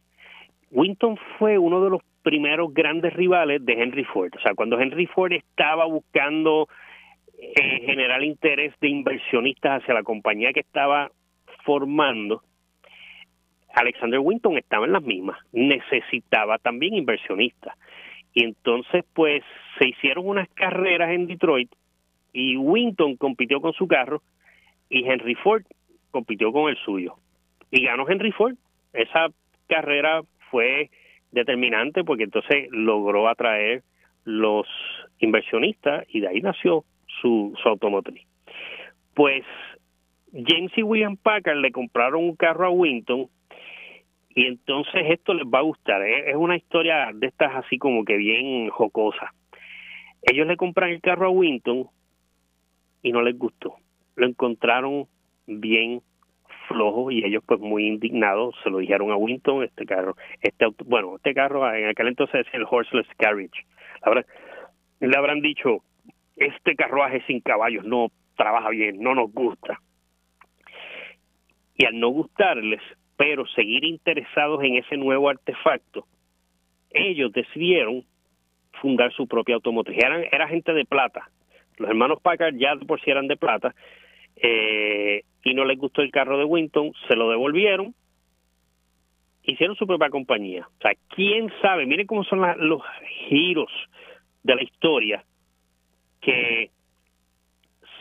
Winton 0.72 1.18
fue 1.38 1.58
uno 1.58 1.84
de 1.84 1.90
los 1.90 2.02
primeros 2.24 2.74
grandes 2.74 3.14
rivales 3.14 3.66
de 3.66 3.74
Henry 3.74 4.06
Ford. 4.06 4.32
O 4.36 4.42
sea, 4.42 4.54
cuando 4.56 4.80
Henry 4.80 5.08
Ford 5.08 5.34
estaba 5.34 5.86
buscando 5.86 6.68
eh, 7.38 7.82
generar 7.86 8.24
interés 8.24 8.74
de 8.80 8.90
inversionistas 8.90 9.82
hacia 9.82 9.94
la 9.94 10.04
compañía 10.04 10.54
que 10.54 10.62
estaba 10.62 11.12
formando, 11.66 12.44
Alexander 13.74 14.20
Winton 14.20 14.58
estaba 14.58 14.86
en 14.86 14.94
las 14.94 15.04
mismas. 15.04 15.38
Necesitaba 15.52 16.58
también 16.58 16.94
inversionistas. 16.94 17.76
Y 18.34 18.46
entonces, 18.46 19.04
pues, 19.14 19.44
se 19.78 19.90
hicieron 19.90 20.28
unas 20.28 20.50
carreras 20.50 21.12
en 21.12 21.28
Detroit 21.28 21.72
y 22.34 22.56
Winton 22.56 23.18
compitió 23.18 23.60
con 23.62 23.74
su 23.74 23.88
carro 23.88 24.22
y 24.90 25.06
Henry 25.06 25.36
Ford 25.36 25.64
compitió 26.12 26.52
con 26.52 26.70
el 26.70 26.78
suyo. 26.78 27.16
Y 27.72 27.84
ganó 27.86 28.08
Henry 28.08 28.32
Ford. 28.32 28.56
Esa 28.94 29.28
carrera 29.68 30.22
fue 30.50 30.90
determinante 31.32 32.04
porque 32.04 32.24
entonces 32.24 32.68
logró 32.72 33.28
atraer 33.30 33.84
los 34.26 34.68
inversionistas 35.20 36.06
y 36.10 36.20
de 36.20 36.28
ahí 36.28 36.42
nació 36.42 36.84
su, 37.22 37.54
su 37.62 37.70
automotriz. 37.70 38.26
Pues 39.14 39.44
James 40.34 40.72
y 40.76 40.84
William 40.84 41.18
Packard 41.18 41.58
le 41.58 41.72
compraron 41.72 42.24
un 42.24 42.36
carro 42.36 42.66
a 42.66 42.70
Winton 42.70 43.28
y 44.36 44.46
entonces 44.46 45.04
esto 45.10 45.34
les 45.34 45.46
va 45.46 45.60
a 45.60 45.64
gustar. 45.64 46.02
¿eh? 46.04 46.30
Es 46.30 46.36
una 46.36 46.56
historia 46.56 47.10
de 47.14 47.28
estas 47.28 47.56
así 47.56 47.78
como 47.78 48.06
que 48.06 48.18
bien 48.18 48.70
jocosa. 48.70 49.34
Ellos 50.22 50.48
le 50.48 50.58
compran 50.58 50.92
el 50.92 51.02
carro 51.02 51.28
a 51.28 51.32
Winton 51.32 51.88
y 53.02 53.12
no 53.12 53.22
les 53.22 53.38
gustó. 53.38 53.76
Lo 54.16 54.28
encontraron 54.28 55.08
bien 55.48 56.02
flojo 56.68 57.12
y 57.12 57.26
ellos 57.26 57.44
pues 57.46 57.60
muy 57.60 57.88
indignados 57.88 58.56
se 58.64 58.70
lo 58.70 58.78
dijeron 58.78 59.12
a 59.12 59.18
Winton 59.18 59.64
este 59.64 59.86
carro 59.86 60.16
este 60.42 60.68
bueno 60.86 61.18
este 61.18 61.34
carro 61.34 61.70
en 61.74 61.90
aquel 61.90 62.08
entonces 62.08 62.46
es 62.48 62.54
el 62.54 62.66
horseless 62.70 63.08
carriage 63.18 63.66
la 64.06 64.24
le 65.00 65.18
habrán 65.18 65.42
dicho 65.42 65.84
este 66.38 66.76
carruaje 66.76 67.24
sin 67.28 67.42
caballos 67.42 67.84
no 67.84 68.10
trabaja 68.38 68.70
bien 68.70 69.02
no 69.02 69.16
nos 69.16 69.34
gusta 69.34 69.82
y 71.76 71.86
al 71.86 72.00
no 72.00 72.10
gustarles 72.10 72.82
pero 73.22 73.46
seguir 73.46 73.86
interesados 73.86 74.64
en 74.64 74.78
ese 74.78 74.98
nuevo 74.98 75.30
artefacto, 75.30 76.08
ellos 76.90 77.32
decidieron 77.32 78.04
fundar 78.82 79.14
su 79.14 79.28
propia 79.28 79.54
automotriz. 79.54 80.00
Eran, 80.04 80.24
era 80.32 80.48
gente 80.48 80.74
de 80.74 80.86
plata. 80.86 81.30
Los 81.78 81.88
hermanos 81.92 82.20
Packard 82.20 82.56
ya 82.56 82.76
por 82.78 83.00
si 83.00 83.12
eran 83.12 83.28
de 83.28 83.38
plata 83.38 83.76
eh, 84.38 85.22
y 85.44 85.54
no 85.54 85.66
les 85.66 85.78
gustó 85.78 86.02
el 86.02 86.10
carro 86.10 86.40
de 86.40 86.46
Winton, 86.46 86.94
se 87.08 87.16
lo 87.16 87.30
devolvieron, 87.30 87.94
hicieron 89.44 89.76
su 89.76 89.86
propia 89.86 90.10
compañía. 90.10 90.68
O 90.80 90.82
sea, 90.82 90.94
quién 91.10 91.54
sabe, 91.62 91.86
miren 91.86 92.08
cómo 92.08 92.24
son 92.24 92.42
los 92.68 92.82
giros 93.30 93.72
de 94.42 94.56
la 94.56 94.64
historia 94.64 95.24
que 96.22 96.72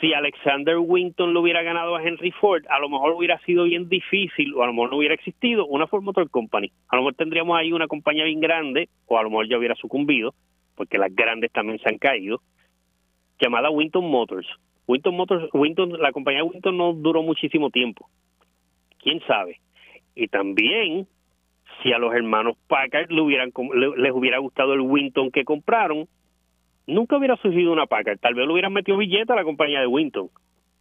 si 0.01 0.15
Alexander 0.15 0.79
Winton 0.79 1.35
lo 1.35 1.41
hubiera 1.41 1.63
ganado 1.63 1.95
a 1.95 2.03
Henry 2.03 2.31
Ford, 2.33 2.65
a 2.69 2.79
lo 2.79 2.89
mejor 2.89 3.13
hubiera 3.13 3.39
sido 3.41 3.65
bien 3.65 3.89
difícil 3.89 4.55
o 4.55 4.63
a 4.63 4.67
lo 4.67 4.73
mejor 4.73 4.91
no 4.91 4.97
hubiera 4.97 5.15
existido 5.15 5.67
una 5.67 5.87
Ford 5.87 6.03
Motor 6.03 6.31
Company. 6.31 6.71
A 6.89 6.97
lo 6.97 7.03
mejor 7.03 7.15
tendríamos 7.15 7.57
ahí 7.59 7.73
una 7.73 7.87
compañía 7.87 8.25
bien 8.25 8.41
grande 8.41 8.89
o 9.07 9.19
a 9.19 9.23
lo 9.23 9.31
mejor 9.31 9.49
ya 9.49 9.59
hubiera 9.59 9.75
sucumbido, 9.75 10.35
porque 10.75 10.99
las 10.99 11.15
grandes 11.15 11.53
también 11.53 11.79
se 11.79 11.89
han 11.89 11.99
caído, 11.99 12.41
llamada 13.39 13.71
Winton 13.71 14.05
Motors. 14.11 14.49
Winton 14.87 15.15
Motors, 15.15 15.49
Winton, 15.53 15.93
la 16.01 16.13
compañía 16.13 16.45
Winton 16.45 16.77
no 16.77 16.93
duró 16.95 17.23
muchísimo 17.23 17.71
tiempo. 17.71 18.09
¿Quién 18.99 19.21
sabe? 19.27 19.61
Y 20.15 20.29
también 20.29 21.07
si 21.83 21.93
a 21.93 21.99
los 21.99 22.15
hermanos 22.15 22.57
Packard 22.67 23.11
le 23.11 23.21
hubieran, 23.21 23.53
les 23.97 24.13
hubiera 24.13 24.39
gustado 24.39 24.75
el 24.75 24.81
Winton 24.81 25.31
que 25.31 25.45
compraron, 25.45 26.09
nunca 26.91 27.17
hubiera 27.17 27.37
surgido 27.37 27.73
una 27.73 27.87
Packard. 27.87 28.19
Tal 28.19 28.35
vez 28.35 28.47
le 28.47 28.53
hubieran 28.53 28.73
metido 28.73 28.99
billete 28.99 29.33
a 29.33 29.37
la 29.37 29.45
compañía 29.45 29.81
de 29.81 29.87
Winton. 29.87 30.29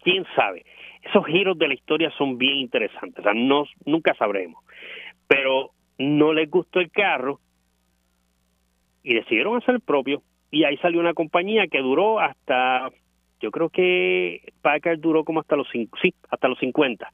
¿Quién 0.01 0.25
sabe? 0.35 0.65
Esos 1.03 1.25
giros 1.25 1.57
de 1.57 1.67
la 1.67 1.73
historia 1.73 2.11
son 2.17 2.37
bien 2.37 2.57
interesantes. 2.57 3.19
O 3.19 3.23
sea, 3.23 3.33
no, 3.33 3.65
nunca 3.85 4.13
sabremos. 4.15 4.63
Pero 5.27 5.71
no 5.97 6.33
les 6.33 6.49
gustó 6.49 6.79
el 6.79 6.91
carro 6.91 7.39
y 9.03 9.13
decidieron 9.13 9.57
hacer 9.57 9.75
el 9.75 9.81
propio. 9.81 10.21
Y 10.51 10.63
ahí 10.63 10.77
salió 10.77 10.99
una 10.99 11.13
compañía 11.13 11.67
que 11.67 11.79
duró 11.79 12.19
hasta, 12.19 12.89
yo 13.39 13.51
creo 13.51 13.69
que 13.69 14.51
Packard 14.61 14.99
duró 14.99 15.23
como 15.23 15.41
hasta 15.41 15.55
los, 15.55 15.67
sí, 15.69 16.13
hasta 16.29 16.47
los 16.47 16.57
50 16.59 17.11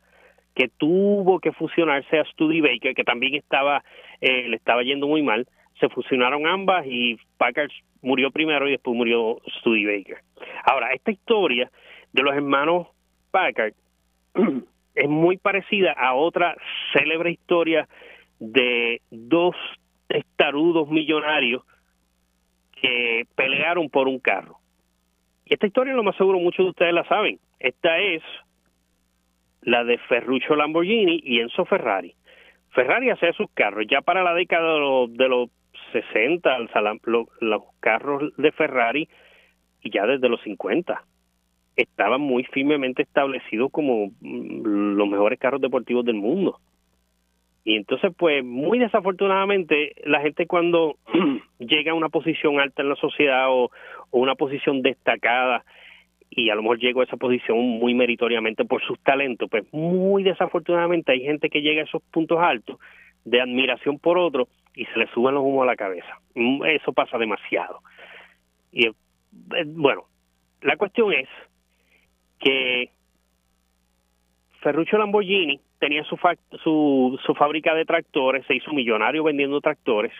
que 0.55 0.69
tuvo 0.69 1.39
que 1.39 1.51
fusionarse 1.51 2.17
a 2.17 2.23
Studebaker, 2.23 2.95
que 2.95 3.03
también 3.03 3.35
estaba, 3.35 3.83
eh, 4.21 4.47
le 4.47 4.55
estaba 4.55 4.83
yendo 4.83 5.05
muy 5.05 5.21
mal, 5.21 5.45
se 5.79 5.89
fusionaron 5.89 6.47
ambas 6.47 6.85
y 6.87 7.17
Packard 7.37 7.69
murió 8.05 8.31
primero 8.31 8.67
y 8.67 8.71
después 8.71 8.95
murió 8.95 9.41
Studebaker. 9.59 10.19
Ahora, 10.63 10.93
esta 10.93 11.11
historia 11.11 11.69
de 12.13 12.23
los 12.23 12.35
hermanos 12.35 12.87
Packard 13.31 13.73
es 14.95 15.09
muy 15.09 15.37
parecida 15.37 15.91
a 15.91 16.13
otra 16.13 16.55
célebre 16.93 17.31
historia 17.31 17.87
de 18.39 19.01
dos 19.09 19.55
testarudos 20.07 20.87
millonarios 20.87 21.63
que 22.79 23.25
pelearon 23.35 23.89
por 23.89 24.07
un 24.07 24.19
carro. 24.19 24.59
Y 25.45 25.53
esta 25.55 25.67
historia, 25.67 25.93
lo 25.93 26.03
más 26.03 26.15
seguro, 26.15 26.39
muchos 26.39 26.65
de 26.65 26.69
ustedes 26.69 26.93
la 26.93 27.05
saben. 27.05 27.39
Esta 27.59 27.97
es 27.97 28.21
la 29.61 29.83
de 29.83 29.97
Ferruccio 29.97 30.55
Lamborghini 30.55 31.21
y 31.23 31.39
Enzo 31.39 31.65
Ferrari. 31.65 32.13
Ferrari 32.69 33.09
hacía 33.09 33.33
sus 33.33 33.49
carros 33.53 33.85
ya 33.89 34.01
para 34.01 34.21
la 34.21 34.33
década 34.33 34.73
de 34.73 34.79
los, 34.79 35.13
de 35.13 35.27
los 35.27 35.49
60, 36.03 36.57
los, 37.05 37.63
carros 37.79 38.35
de 38.37 38.51
Ferrari, 38.51 39.07
y 39.81 39.91
ya 39.91 40.05
desde 40.05 40.29
los 40.29 40.41
50 40.41 41.03
estaban 41.75 42.21
muy 42.21 42.43
firmemente 42.45 43.03
establecidos 43.03 43.71
como 43.71 44.07
mm, 44.19 44.95
los 44.95 45.07
mejores 45.07 45.39
carros 45.39 45.61
deportivos 45.61 46.05
del 46.05 46.15
mundo. 46.15 46.59
Y 47.63 47.75
entonces, 47.75 48.13
pues, 48.17 48.43
muy 48.43 48.77
desafortunadamente, 48.77 49.93
la 50.03 50.21
gente 50.21 50.45
cuando 50.45 50.97
llega 51.59 51.91
a 51.91 51.95
una 51.95 52.09
posición 52.09 52.59
alta 52.59 52.81
en 52.81 52.89
la 52.89 52.95
sociedad 52.95 53.47
o, 53.49 53.71
una 54.11 54.35
posición 54.35 54.81
destacada, 54.81 55.65
y 56.29 56.49
a 56.49 56.55
lo 56.55 56.61
mejor 56.61 56.79
llega 56.79 57.01
a 57.01 57.05
esa 57.05 57.17
posición 57.17 57.57
muy 57.57 57.93
meritoriamente 57.93 58.65
por 58.65 58.83
sus 58.83 58.99
talentos, 58.99 59.49
pues 59.49 59.63
muy 59.71 60.23
desafortunadamente 60.23 61.11
hay 61.11 61.21
gente 61.21 61.49
que 61.49 61.61
llega 61.61 61.81
a 61.81 61.85
esos 61.85 62.01
puntos 62.11 62.39
altos 62.39 62.77
de 63.23 63.41
admiración 63.41 63.99
por 63.99 64.17
otro 64.17 64.47
y 64.75 64.85
se 64.85 64.99
le 64.99 65.07
suben 65.07 65.35
los 65.35 65.43
humos 65.43 65.63
a 65.63 65.67
la 65.67 65.75
cabeza. 65.75 66.19
Mm, 66.35 66.63
eso 66.65 66.93
pasa 66.93 67.17
demasiado. 67.17 67.79
Y 68.71 68.87
eh, 68.87 68.93
bueno, 69.65 70.05
la 70.61 70.77
cuestión 70.77 71.13
es 71.13 71.29
que 72.39 72.89
Ferruccio 74.61 74.97
Lamborghini 74.97 75.59
tenía 75.79 76.03
su, 76.03 76.17
su, 76.63 77.19
su 77.25 77.35
fábrica 77.35 77.73
de 77.73 77.85
tractores, 77.85 78.45
se 78.47 78.55
hizo 78.55 78.73
millonario 78.73 79.23
vendiendo 79.23 79.61
tractores 79.61 80.13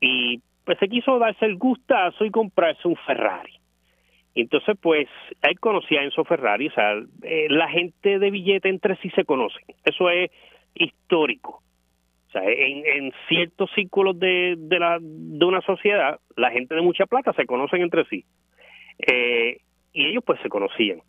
y 0.00 0.40
pues 0.64 0.78
se 0.78 0.88
quiso 0.88 1.18
darse 1.18 1.44
el 1.46 1.56
gustazo 1.56 2.24
y 2.24 2.30
comprarse 2.30 2.88
un 2.88 2.96
Ferrari. 2.96 3.52
Entonces, 4.34 4.76
pues, 4.80 5.08
él 5.42 5.60
conocía 5.60 6.00
a 6.00 6.04
Enzo 6.04 6.24
Ferrari, 6.24 6.66
o 6.66 6.72
sea, 6.72 6.94
eh, 7.22 7.46
la 7.50 7.68
gente 7.68 8.18
de 8.18 8.30
billete 8.30 8.68
entre 8.68 8.96
sí 8.96 9.10
se 9.10 9.24
conocen. 9.24 9.62
Eso 9.84 10.10
es 10.10 10.30
histórico 10.74 11.63
en, 12.42 13.12
ciertos 13.28 13.70
círculos 13.74 14.18
de, 14.18 14.56
de, 14.58 14.78
la, 14.78 14.98
de 15.00 15.44
una 15.44 15.60
sociedad, 15.62 16.18
la 16.36 16.50
gente 16.50 16.74
de 16.74 16.82
mucha 16.82 17.06
plata 17.06 17.32
se 17.32 17.46
conocen 17.46 17.82
entre 17.82 18.04
sí. 18.06 18.24
Eh, 18.98 19.60
y 19.92 20.06
ellos 20.06 20.24
pues 20.24 20.40
se 20.40 20.48
conocían. 20.48 21.00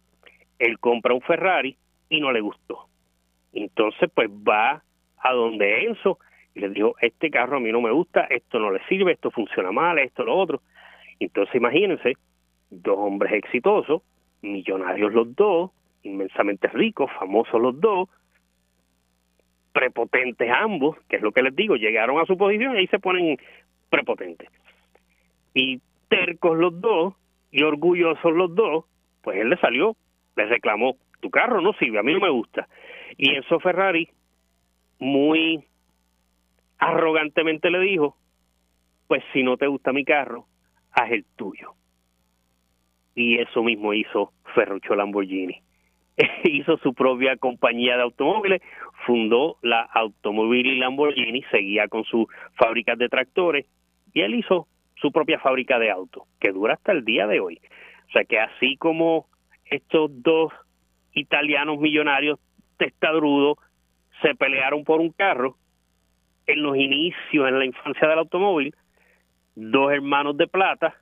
Él 0.59 0.79
compra 0.79 1.13
un 1.13 1.21
Ferrari 1.21 1.77
y 2.09 2.21
no 2.21 2.31
le 2.31 2.41
gustó. 2.41 2.87
Entonces 3.53 4.09
pues 4.13 4.29
va 4.29 4.83
a 5.17 5.33
donde 5.33 5.85
Enzo 5.85 6.19
y 6.53 6.61
le 6.61 6.69
dijo, 6.69 6.95
este 7.01 7.29
carro 7.29 7.57
a 7.57 7.59
mí 7.59 7.71
no 7.71 7.81
me 7.81 7.91
gusta, 7.91 8.21
esto 8.29 8.59
no 8.59 8.71
le 8.71 8.79
sirve, 8.87 9.11
esto 9.11 9.31
funciona 9.31 9.71
mal, 9.71 9.99
esto, 9.99 10.23
lo 10.23 10.35
otro. 10.35 10.61
Entonces 11.19 11.55
imagínense, 11.55 12.13
dos 12.69 12.97
hombres 12.97 13.33
exitosos, 13.33 14.01
millonarios 14.41 15.13
los 15.13 15.35
dos, 15.35 15.71
inmensamente 16.03 16.67
ricos, 16.69 17.11
famosos 17.19 17.61
los 17.61 17.79
dos, 17.79 18.09
prepotentes 19.75 20.49
ambos, 20.49 20.95
que 21.09 21.17
es 21.17 21.21
lo 21.21 21.33
que 21.33 21.43
les 21.43 21.53
digo, 21.53 21.75
llegaron 21.75 22.17
a 22.17 22.25
su 22.25 22.37
posición 22.37 22.75
y 22.75 22.77
ahí 22.79 22.87
se 22.87 22.97
ponen 22.97 23.37
prepotentes. 23.89 24.49
Y 25.53 25.81
tercos 26.07 26.57
los 26.57 26.79
dos 26.79 27.13
y 27.51 27.61
orgullosos 27.61 28.31
los 28.33 28.55
dos, 28.55 28.85
pues 29.21 29.37
él 29.37 29.49
le 29.49 29.57
salió, 29.57 29.97
le 30.37 30.45
reclamó, 30.45 30.95
tu 31.19 31.29
carro 31.29 31.59
no 31.59 31.73
sirve, 31.73 31.99
a 31.99 32.03
mí 32.03 32.13
no 32.13 32.21
me 32.21 32.29
gusta. 32.29 32.69
Y 33.17 33.35
eso 33.35 33.59
Ferrari 33.59 34.07
muy 34.99 35.65
arrogantemente 36.77 37.69
le 37.69 37.79
dijo, 37.79 38.15
pues 39.07 39.25
si 39.33 39.43
no 39.43 39.57
te 39.57 39.67
gusta 39.67 39.91
mi 39.91 40.05
carro, 40.05 40.45
haz 40.93 41.11
el 41.11 41.25
tuyo. 41.35 41.73
Y 43.13 43.39
eso 43.39 43.61
mismo 43.61 43.93
hizo 43.93 44.31
Ferruccio 44.53 44.95
Lamborghini. 44.95 45.61
hizo 46.43 46.77
su 46.77 46.93
propia 46.93 47.37
compañía 47.37 47.97
de 47.97 48.03
automóviles, 48.03 48.61
fundó 49.05 49.57
la 49.61 49.81
Automobili 49.81 50.77
Lamborghini, 50.77 51.43
seguía 51.51 51.87
con 51.87 52.03
sus 52.05 52.27
fábricas 52.55 52.97
de 52.97 53.09
tractores 53.09 53.65
y 54.13 54.21
él 54.21 54.35
hizo 54.35 54.67
su 54.95 55.11
propia 55.11 55.39
fábrica 55.39 55.77
de 55.77 55.91
autos, 55.91 56.23
que 56.39 56.51
dura 56.51 56.75
hasta 56.75 56.93
el 56.93 57.03
día 57.03 57.27
de 57.27 57.39
hoy. 57.39 57.59
O 58.07 58.11
sea 58.11 58.23
que 58.23 58.39
así 58.39 58.77
como 58.77 59.27
estos 59.65 60.09
dos 60.23 60.53
italianos 61.13 61.79
millonarios 61.79 62.39
testadrudos 62.77 63.57
se 64.21 64.35
pelearon 64.35 64.83
por 64.83 65.01
un 65.01 65.11
carro, 65.11 65.57
en 66.47 66.61
los 66.61 66.77
inicios, 66.77 67.47
en 67.47 67.59
la 67.59 67.65
infancia 67.65 68.07
del 68.07 68.19
automóvil, 68.19 68.73
dos 69.55 69.91
hermanos 69.91 70.37
de 70.37 70.47
plata 70.47 70.95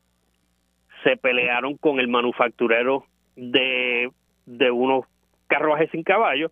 se 1.04 1.18
pelearon 1.18 1.76
con 1.78 2.00
el 2.00 2.08
manufacturero 2.08 3.06
de 3.36 4.10
de 4.46 4.72
unos 4.72 5.06
carruajes 5.48 5.90
sin 5.92 6.04
caballos 6.04 6.52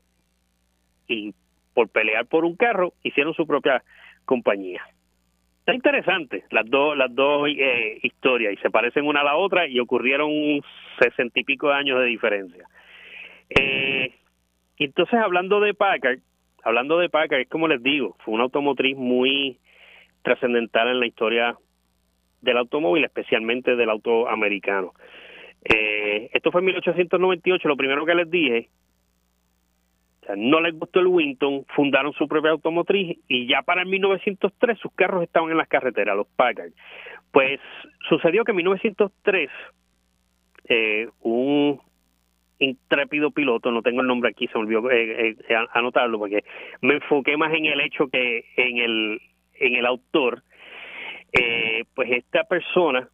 y 1.07 1.33
por 1.73 1.89
pelear 1.89 2.25
por 2.25 2.45
un 2.45 2.55
carro 2.55 2.93
hicieron 3.03 3.33
su 3.33 3.45
propia 3.47 3.83
compañía. 4.25 4.81
Está 5.59 5.73
interesante 5.73 6.43
las 6.49 6.69
dos 6.69 6.97
las 6.97 7.13
dos 7.13 7.47
eh, 7.49 7.99
historias 8.01 8.53
y 8.53 8.57
se 8.57 8.69
parecen 8.69 9.05
una 9.05 9.21
a 9.21 9.23
la 9.23 9.35
otra 9.35 9.67
y 9.67 9.79
ocurrieron 9.79 10.31
sesenta 10.99 11.39
y 11.39 11.43
pico 11.43 11.69
de 11.69 11.75
años 11.75 11.99
de 11.99 12.05
diferencia. 12.05 12.65
Eh, 13.49 14.13
entonces 14.77 15.19
hablando 15.19 15.59
de 15.59 15.73
Packard, 15.73 16.19
hablando 16.63 16.97
de 16.97 17.09
Packard, 17.09 17.41
es 17.41 17.49
como 17.49 17.67
les 17.67 17.81
digo, 17.83 18.15
fue 18.19 18.33
una 18.33 18.43
automotriz 18.43 18.97
muy 18.97 19.59
trascendental 20.23 20.87
en 20.89 20.99
la 20.99 21.07
historia 21.07 21.55
del 22.41 22.57
automóvil, 22.57 23.03
especialmente 23.03 23.75
del 23.75 23.89
auto 23.89 24.27
americano. 24.27 24.93
Eh, 25.63 26.29
esto 26.33 26.51
fue 26.51 26.61
en 26.61 26.65
1898, 26.65 27.67
lo 27.67 27.77
primero 27.77 28.05
que 28.05 28.15
les 28.15 28.29
dije, 28.29 28.69
no 30.35 30.61
les 30.61 30.77
gustó 30.77 30.99
el 30.99 31.07
Winton, 31.07 31.65
fundaron 31.75 32.13
su 32.13 32.27
propia 32.27 32.51
automotriz 32.51 33.19
y 33.27 33.47
ya 33.47 33.61
para 33.63 33.81
el 33.81 33.87
1903 33.87 34.77
sus 34.79 34.93
carros 34.93 35.23
estaban 35.23 35.51
en 35.51 35.57
las 35.57 35.67
carreteras, 35.67 36.15
los 36.15 36.27
Packard. 36.27 36.71
Pues 37.31 37.59
sucedió 38.07 38.43
que 38.43 38.51
en 38.51 38.57
1903 38.57 39.49
eh, 40.69 41.07
un 41.21 41.81
intrépido 42.59 43.31
piloto, 43.31 43.71
no 43.71 43.81
tengo 43.81 44.01
el 44.01 44.07
nombre 44.07 44.29
aquí, 44.29 44.47
se 44.47 44.57
me 44.57 44.65
olvidó 44.65 44.91
eh, 44.91 45.35
eh, 45.49 45.55
anotarlo 45.73 46.19
porque 46.19 46.43
me 46.81 46.95
enfoqué 46.95 47.35
más 47.35 47.51
en 47.53 47.65
el 47.65 47.81
hecho 47.81 48.07
que 48.07 48.45
en 48.55 48.77
el, 48.77 49.21
en 49.55 49.75
el 49.75 49.85
autor, 49.85 50.43
pues 51.95 52.11
esta 52.11 52.43
persona 52.43 53.09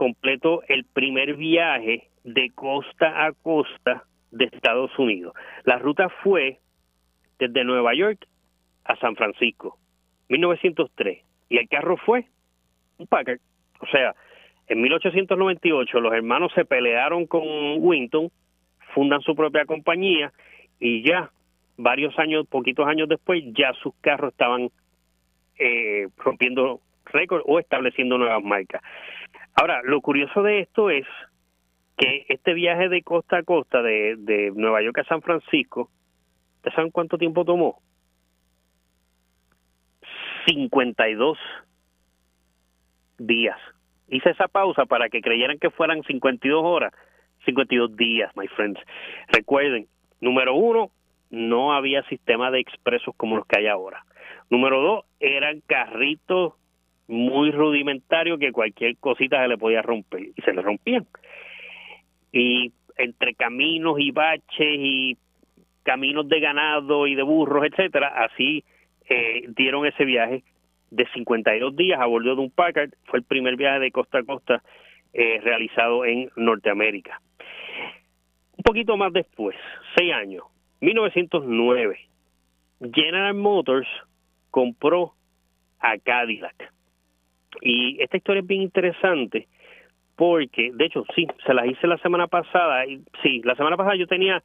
completó 0.00 0.62
el 0.66 0.86
primer 0.86 1.36
viaje 1.36 2.08
de 2.24 2.50
costa 2.54 3.26
a 3.26 3.32
costa 3.32 4.04
de 4.30 4.46
Estados 4.46 4.98
Unidos. 4.98 5.34
La 5.64 5.76
ruta 5.76 6.08
fue 6.22 6.58
desde 7.38 7.64
Nueva 7.64 7.92
York 7.94 8.26
a 8.84 8.96
San 8.96 9.14
Francisco, 9.14 9.76
1903, 10.30 11.22
y 11.50 11.58
el 11.58 11.68
carro 11.68 11.98
fue 11.98 12.24
un 12.96 13.08
Packard. 13.08 13.40
O 13.80 13.86
sea, 13.88 14.14
en 14.68 14.80
1898 14.80 16.00
los 16.00 16.14
hermanos 16.14 16.50
se 16.54 16.64
pelearon 16.64 17.26
con 17.26 17.42
Winton, 17.80 18.30
fundan 18.94 19.20
su 19.20 19.36
propia 19.36 19.66
compañía 19.66 20.32
y 20.78 21.02
ya 21.02 21.30
varios 21.76 22.18
años, 22.18 22.46
poquitos 22.48 22.88
años 22.88 23.06
después, 23.06 23.44
ya 23.52 23.74
sus 23.82 23.92
carros 24.00 24.32
estaban 24.32 24.70
eh, 25.58 26.08
rompiendo 26.16 26.80
récords 27.04 27.44
o 27.46 27.58
estableciendo 27.58 28.16
nuevas 28.16 28.42
marcas. 28.42 28.80
Ahora, 29.60 29.82
lo 29.84 30.00
curioso 30.00 30.42
de 30.42 30.60
esto 30.60 30.88
es 30.88 31.06
que 31.98 32.24
este 32.30 32.54
viaje 32.54 32.88
de 32.88 33.02
costa 33.02 33.36
a 33.36 33.42
costa 33.42 33.82
de, 33.82 34.16
de 34.16 34.52
Nueva 34.54 34.80
York 34.80 35.00
a 35.00 35.04
San 35.04 35.20
Francisco, 35.20 35.90
¿ustedes 36.56 36.74
saben 36.74 36.90
cuánto 36.90 37.18
tiempo 37.18 37.44
tomó? 37.44 37.82
52 40.46 41.36
días. 43.18 43.58
Hice 44.08 44.30
esa 44.30 44.48
pausa 44.48 44.86
para 44.86 45.10
que 45.10 45.20
creyeran 45.20 45.58
que 45.58 45.68
fueran 45.68 46.02
52 46.04 46.64
horas, 46.64 46.94
52 47.44 47.94
días, 47.98 48.34
my 48.36 48.48
friends. 48.48 48.80
Recuerden, 49.28 49.88
número 50.22 50.54
uno, 50.54 50.90
no 51.28 51.74
había 51.74 52.02
sistema 52.04 52.50
de 52.50 52.60
expresos 52.60 53.14
como 53.14 53.36
los 53.36 53.46
que 53.46 53.58
hay 53.58 53.66
ahora. 53.66 54.06
Número 54.48 54.80
dos, 54.80 55.04
eran 55.20 55.60
carritos 55.66 56.54
muy 57.10 57.50
rudimentario 57.50 58.38
que 58.38 58.52
cualquier 58.52 58.96
cosita 58.96 59.42
se 59.42 59.48
le 59.48 59.58
podía 59.58 59.82
romper 59.82 60.28
y 60.36 60.42
se 60.42 60.52
le 60.52 60.62
rompían. 60.62 61.06
Y 62.32 62.72
entre 62.96 63.34
caminos 63.34 63.98
y 63.98 64.12
baches 64.12 64.78
y 64.78 65.18
caminos 65.82 66.28
de 66.28 66.40
ganado 66.40 67.06
y 67.06 67.14
de 67.14 67.22
burros, 67.22 67.66
etcétera, 67.66 68.08
así 68.24 68.64
eh, 69.08 69.44
dieron 69.56 69.86
ese 69.86 70.04
viaje 70.04 70.44
de 70.90 71.06
52 71.12 71.74
días 71.76 72.00
a 72.00 72.06
bordo 72.06 72.34
de 72.36 72.40
un 72.42 72.50
Packard. 72.50 72.90
Fue 73.04 73.18
el 73.18 73.24
primer 73.24 73.56
viaje 73.56 73.80
de 73.80 73.90
costa 73.90 74.18
a 74.18 74.22
costa 74.22 74.62
eh, 75.12 75.40
realizado 75.42 76.04
en 76.04 76.30
Norteamérica. 76.36 77.20
Un 78.56 78.62
poquito 78.62 78.96
más 78.96 79.12
después, 79.12 79.56
seis 79.96 80.12
años, 80.12 80.44
1909, 80.80 81.98
General 82.92 83.34
Motors 83.34 83.88
compró 84.50 85.14
a 85.80 85.98
Cadillac. 85.98 86.72
Y 87.60 88.00
esta 88.02 88.16
historia 88.16 88.40
es 88.40 88.46
bien 88.46 88.62
interesante 88.62 89.48
porque, 90.16 90.70
de 90.74 90.84
hecho, 90.84 91.04
sí, 91.14 91.26
se 91.46 91.54
las 91.54 91.66
hice 91.66 91.86
la 91.86 91.96
semana 91.98 92.26
pasada. 92.26 92.84
Y, 92.86 93.00
sí, 93.22 93.40
la 93.42 93.54
semana 93.54 93.78
pasada 93.78 93.96
yo 93.96 94.06
tenía, 94.06 94.42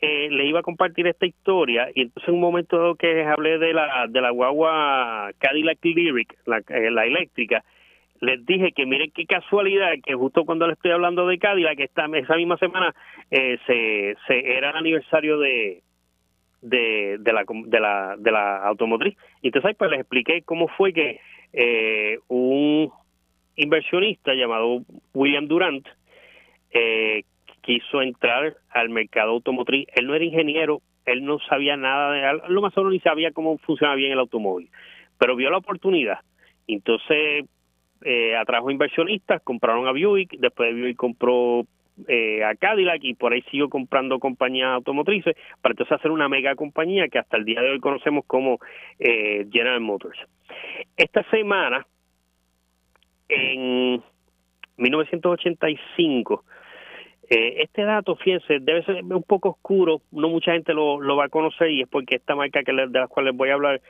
eh, 0.00 0.28
le 0.30 0.46
iba 0.46 0.60
a 0.60 0.62
compartir 0.62 1.06
esta 1.06 1.26
historia 1.26 1.90
y 1.94 2.02
entonces 2.02 2.28
en 2.28 2.36
un 2.36 2.40
momento 2.40 2.94
que 2.94 3.24
hablé 3.24 3.58
de 3.58 3.74
la, 3.74 4.06
de 4.08 4.20
la 4.20 4.30
guagua 4.30 5.30
Cadillac 5.38 5.78
Lyric, 5.82 6.38
la, 6.46 6.62
eh, 6.68 6.90
la 6.90 7.04
eléctrica, 7.04 7.62
les 8.20 8.44
dije 8.46 8.72
que 8.72 8.86
miren 8.86 9.10
qué 9.14 9.26
casualidad 9.26 9.92
que 10.02 10.14
justo 10.14 10.46
cuando 10.46 10.66
le 10.66 10.72
estoy 10.72 10.90
hablando 10.90 11.26
de 11.26 11.38
Cadillac, 11.38 11.76
que 11.76 11.84
esta, 11.84 12.06
esa 12.14 12.36
misma 12.36 12.56
semana 12.56 12.94
eh, 13.30 13.58
se, 13.66 14.16
se 14.26 14.56
era 14.56 14.70
el 14.70 14.76
aniversario 14.76 15.38
de, 15.38 15.82
de, 16.62 17.18
de, 17.20 17.32
la, 17.34 17.44
de, 17.46 17.80
la, 17.80 18.16
de 18.18 18.32
la 18.32 18.56
automotriz. 18.66 19.16
Y 19.42 19.48
entonces 19.48 19.76
pues 19.76 19.90
les 19.90 20.00
expliqué 20.00 20.42
cómo 20.42 20.68
fue 20.68 20.92
que 20.92 21.20
eh, 21.52 22.18
un 22.28 22.90
inversionista 23.56 24.34
llamado 24.34 24.82
William 25.14 25.46
Durant 25.46 25.86
eh, 26.70 27.24
quiso 27.60 28.02
entrar 28.02 28.56
al 28.70 28.88
mercado 28.88 29.32
automotriz. 29.32 29.86
Él 29.94 30.06
no 30.06 30.14
era 30.14 30.24
ingeniero, 30.24 30.82
él 31.04 31.24
no 31.24 31.38
sabía 31.40 31.76
nada 31.76 32.12
de 32.12 32.48
lo 32.48 32.62
más 32.62 32.72
solo 32.74 32.90
ni 32.90 33.00
sabía 33.00 33.32
cómo 33.32 33.58
funcionaba 33.58 33.96
bien 33.96 34.12
el 34.12 34.18
automóvil, 34.18 34.70
pero 35.18 35.36
vio 35.36 35.50
la 35.50 35.58
oportunidad. 35.58 36.18
Entonces 36.66 37.46
eh, 38.02 38.36
atrajo 38.36 38.70
inversionistas, 38.70 39.42
compraron 39.42 39.86
a 39.86 39.92
Buick, 39.92 40.38
después 40.38 40.74
de 40.74 40.80
Buick 40.80 40.96
compró 40.96 41.66
eh, 42.08 42.42
a 42.44 42.54
Cadillac 42.54 43.02
y 43.04 43.14
por 43.14 43.32
ahí 43.32 43.42
sigo 43.50 43.68
comprando 43.68 44.18
compañías 44.18 44.70
automotrices 44.70 45.36
para 45.60 45.72
entonces 45.72 45.98
hacer 45.98 46.10
una 46.10 46.28
mega 46.28 46.54
compañía 46.54 47.08
que 47.08 47.18
hasta 47.18 47.36
el 47.36 47.44
día 47.44 47.60
de 47.60 47.70
hoy 47.70 47.80
conocemos 47.80 48.24
como 48.26 48.58
eh, 48.98 49.46
General 49.50 49.80
Motors. 49.80 50.18
Esta 50.96 51.22
semana, 51.30 51.86
en 53.28 54.02
1985, 54.76 56.44
eh, 57.28 57.62
este 57.62 57.82
dato, 57.82 58.16
fíjense, 58.16 58.58
debe 58.60 58.84
ser 58.84 59.04
un 59.04 59.22
poco 59.22 59.50
oscuro, 59.50 60.02
no 60.10 60.28
mucha 60.28 60.52
gente 60.52 60.74
lo, 60.74 61.00
lo 61.00 61.16
va 61.16 61.26
a 61.26 61.28
conocer 61.28 61.70
y 61.70 61.82
es 61.82 61.88
porque 61.88 62.16
esta 62.16 62.34
marca 62.34 62.62
que 62.64 62.72
de 62.72 62.86
la 62.88 63.06
cual 63.06 63.26
les 63.26 63.36
voy 63.36 63.50
a 63.50 63.54
hablar 63.54 63.80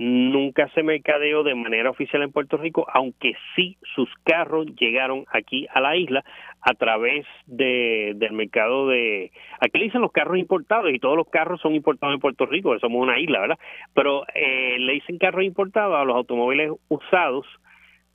nunca 0.00 0.66
se 0.70 0.82
mercadeó 0.82 1.42
de 1.42 1.54
manera 1.54 1.90
oficial 1.90 2.22
en 2.22 2.32
Puerto 2.32 2.56
Rico, 2.56 2.86
aunque 2.90 3.34
sí 3.54 3.76
sus 3.94 4.08
carros 4.24 4.66
llegaron 4.76 5.26
aquí 5.30 5.66
a 5.74 5.80
la 5.82 5.94
isla 5.94 6.24
a 6.62 6.72
través 6.72 7.26
de, 7.44 8.14
del 8.16 8.32
mercado 8.32 8.88
de... 8.88 9.30
Aquí 9.60 9.78
le 9.78 9.84
dicen 9.84 10.00
los 10.00 10.10
carros 10.10 10.38
importados 10.38 10.90
y 10.90 10.98
todos 10.98 11.18
los 11.18 11.28
carros 11.28 11.60
son 11.60 11.74
importados 11.74 12.14
en 12.14 12.20
Puerto 12.20 12.46
Rico, 12.46 12.78
somos 12.78 13.02
una 13.02 13.18
isla, 13.20 13.40
¿verdad? 13.40 13.58
Pero 13.92 14.24
eh, 14.34 14.78
le 14.78 14.94
dicen 14.94 15.18
carros 15.18 15.44
importados 15.44 15.94
a 15.94 16.04
los 16.04 16.16
automóviles 16.16 16.72
usados 16.88 17.46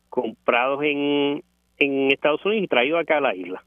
comprados 0.10 0.82
en, 0.84 1.44
en 1.78 2.12
Estados 2.12 2.44
Unidos 2.48 2.64
y 2.64 2.68
traídos 2.68 3.00
acá 3.00 3.18
a 3.18 3.22
la 3.22 3.36
isla. 3.36 3.64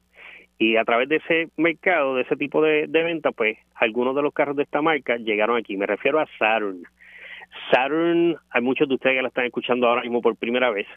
Y 0.57 0.75
a 0.75 0.83
través 0.83 1.07
de 1.07 1.15
ese 1.15 1.47
mercado, 1.55 2.15
de 2.15 2.23
ese 2.23 2.35
tipo 2.35 2.61
de, 2.61 2.87
de 2.87 3.03
venta, 3.03 3.31
pues 3.31 3.57
algunos 3.75 4.13
de 4.13 4.23
los 4.23 4.33
carros 4.33 4.57
de 4.57 4.63
esta 4.63 4.81
marca 4.81 5.15
llegaron 5.15 5.55
aquí. 5.55 5.77
Me 5.77 5.85
refiero 5.85 6.19
a 6.19 6.27
Saturn. 6.37 6.83
Saturn, 7.71 8.37
hay 8.49 8.61
muchos 8.61 8.87
de 8.87 8.95
ustedes 8.95 9.17
que 9.17 9.21
la 9.21 9.27
están 9.27 9.45
escuchando 9.45 9.87
ahora 9.87 10.01
mismo 10.01 10.21
por 10.21 10.35
primera 10.35 10.69
vez. 10.69 10.87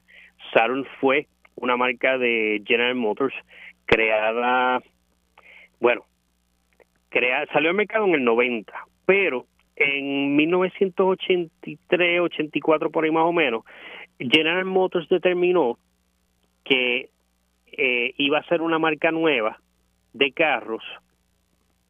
Saturn 0.52 0.86
fue 1.00 1.26
una 1.56 1.76
marca 1.76 2.18
de 2.18 2.62
General 2.66 2.94
Motors 2.94 3.34
creada, 3.86 4.80
bueno, 5.80 6.04
crea, 7.08 7.46
salió 7.52 7.70
al 7.70 7.76
mercado 7.76 8.06
en 8.06 8.14
el 8.14 8.24
90, 8.24 8.72
pero 9.06 9.46
en 9.76 10.36
1983, 10.36 12.20
84 12.20 12.90
por 12.90 13.04
ahí 13.04 13.10
más 13.10 13.24
o 13.24 13.32
menos, 13.32 13.64
General 14.18 14.64
Motors 14.64 15.08
determinó 15.08 15.78
que 16.64 17.10
eh, 17.66 18.14
iba 18.18 18.38
a 18.38 18.44
ser 18.44 18.62
una 18.62 18.78
marca 18.78 19.10
nueva 19.10 19.58
de 20.12 20.32
carros 20.32 20.84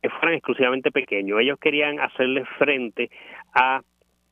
que 0.00 0.10
fueran 0.10 0.34
exclusivamente 0.34 0.90
pequeños. 0.90 1.40
Ellos 1.40 1.58
querían 1.58 2.00
hacerle 2.00 2.44
frente 2.58 3.10
a 3.54 3.82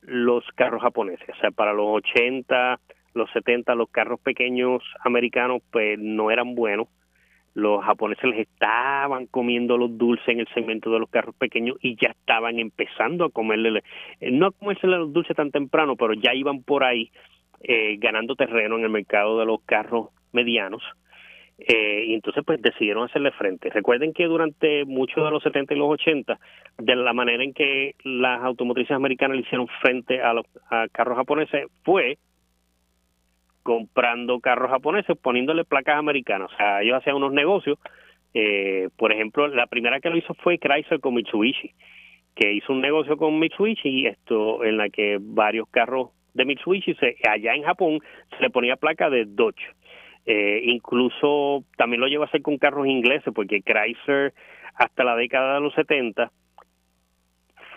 los 0.01 0.43
carros 0.55 0.81
japoneses. 0.81 1.29
O 1.29 1.39
sea, 1.39 1.51
para 1.51 1.73
los 1.73 1.87
80, 1.87 2.79
los 3.13 3.29
70, 3.31 3.75
los 3.75 3.89
carros 3.89 4.19
pequeños 4.19 4.83
americanos 5.03 5.61
pues 5.71 5.97
no 5.99 6.31
eran 6.31 6.55
buenos. 6.55 6.87
Los 7.53 7.83
japoneses 7.83 8.23
les 8.23 8.47
estaban 8.47 9.27
comiendo 9.27 9.77
los 9.77 9.97
dulces 9.97 10.27
en 10.29 10.39
el 10.39 10.47
segmento 10.53 10.89
de 10.89 10.99
los 10.99 11.09
carros 11.09 11.35
pequeños 11.35 11.77
y 11.81 11.97
ya 12.01 12.11
estaban 12.11 12.59
empezando 12.59 13.25
a 13.25 13.29
comerle, 13.29 13.83
eh, 14.21 14.31
no 14.31 14.47
a 14.47 14.51
comerse 14.51 14.87
los 14.87 15.11
dulces 15.11 15.35
tan 15.35 15.51
temprano, 15.51 15.97
pero 15.97 16.13
ya 16.13 16.33
iban 16.33 16.63
por 16.63 16.85
ahí 16.85 17.11
eh, 17.61 17.97
ganando 17.97 18.35
terreno 18.35 18.77
en 18.77 18.85
el 18.85 18.89
mercado 18.89 19.37
de 19.37 19.45
los 19.45 19.61
carros 19.65 20.09
medianos 20.31 20.81
eh, 21.67 22.05
y 22.07 22.13
entonces 22.13 22.43
pues 22.45 22.61
decidieron 22.61 23.05
hacerle 23.05 23.31
frente. 23.31 23.69
Recuerden 23.69 24.13
que 24.13 24.25
durante 24.25 24.85
muchos 24.85 25.23
de 25.23 25.31
los 25.31 25.43
70 25.43 25.73
y 25.73 25.77
los 25.77 25.89
80, 25.89 26.39
de 26.77 26.95
la 26.95 27.13
manera 27.13 27.43
en 27.43 27.53
que 27.53 27.95
las 28.03 28.41
automotrices 28.41 28.91
americanas 28.91 29.37
le 29.37 29.43
hicieron 29.43 29.67
frente 29.81 30.21
a 30.21 30.33
los 30.33 30.45
carros 30.91 31.17
japoneses 31.17 31.67
fue 31.83 32.17
comprando 33.63 34.39
carros 34.39 34.71
japoneses, 34.71 35.15
poniéndole 35.17 35.63
placas 35.63 35.97
americanas. 35.97 36.51
O 36.51 36.57
sea, 36.57 36.81
ellos 36.81 36.97
hacían 36.97 37.17
unos 37.17 37.31
negocios. 37.31 37.77
Eh, 38.33 38.89
por 38.97 39.11
ejemplo, 39.11 39.47
la 39.47 39.67
primera 39.67 39.99
que 39.99 40.09
lo 40.09 40.17
hizo 40.17 40.33
fue 40.35 40.57
Chrysler 40.57 40.99
con 40.99 41.13
Mitsubishi, 41.13 41.73
que 42.35 42.53
hizo 42.53 42.73
un 42.73 42.81
negocio 42.81 43.17
con 43.17 43.37
Mitsubishi 43.37 44.07
esto 44.07 44.63
en 44.63 44.77
la 44.77 44.89
que 44.89 45.17
varios 45.19 45.67
carros 45.69 46.09
de 46.33 46.45
Mitsubishi 46.45 46.95
se, 46.95 47.17
allá 47.29 47.53
en 47.53 47.63
Japón 47.63 47.99
se 48.35 48.41
le 48.41 48.49
ponía 48.49 48.77
placa 48.77 49.09
de 49.09 49.25
Dodge 49.25 49.61
eh, 50.25 50.61
incluso 50.65 51.63
también 51.77 52.01
lo 52.01 52.07
lleva 52.07 52.25
a 52.25 52.27
hacer 52.27 52.41
con 52.41 52.57
carros 52.57 52.87
ingleses, 52.87 53.33
porque 53.33 53.61
Chrysler 53.61 54.33
hasta 54.75 55.03
la 55.03 55.15
década 55.15 55.55
de 55.55 55.61
los 55.61 55.73
70 55.73 56.31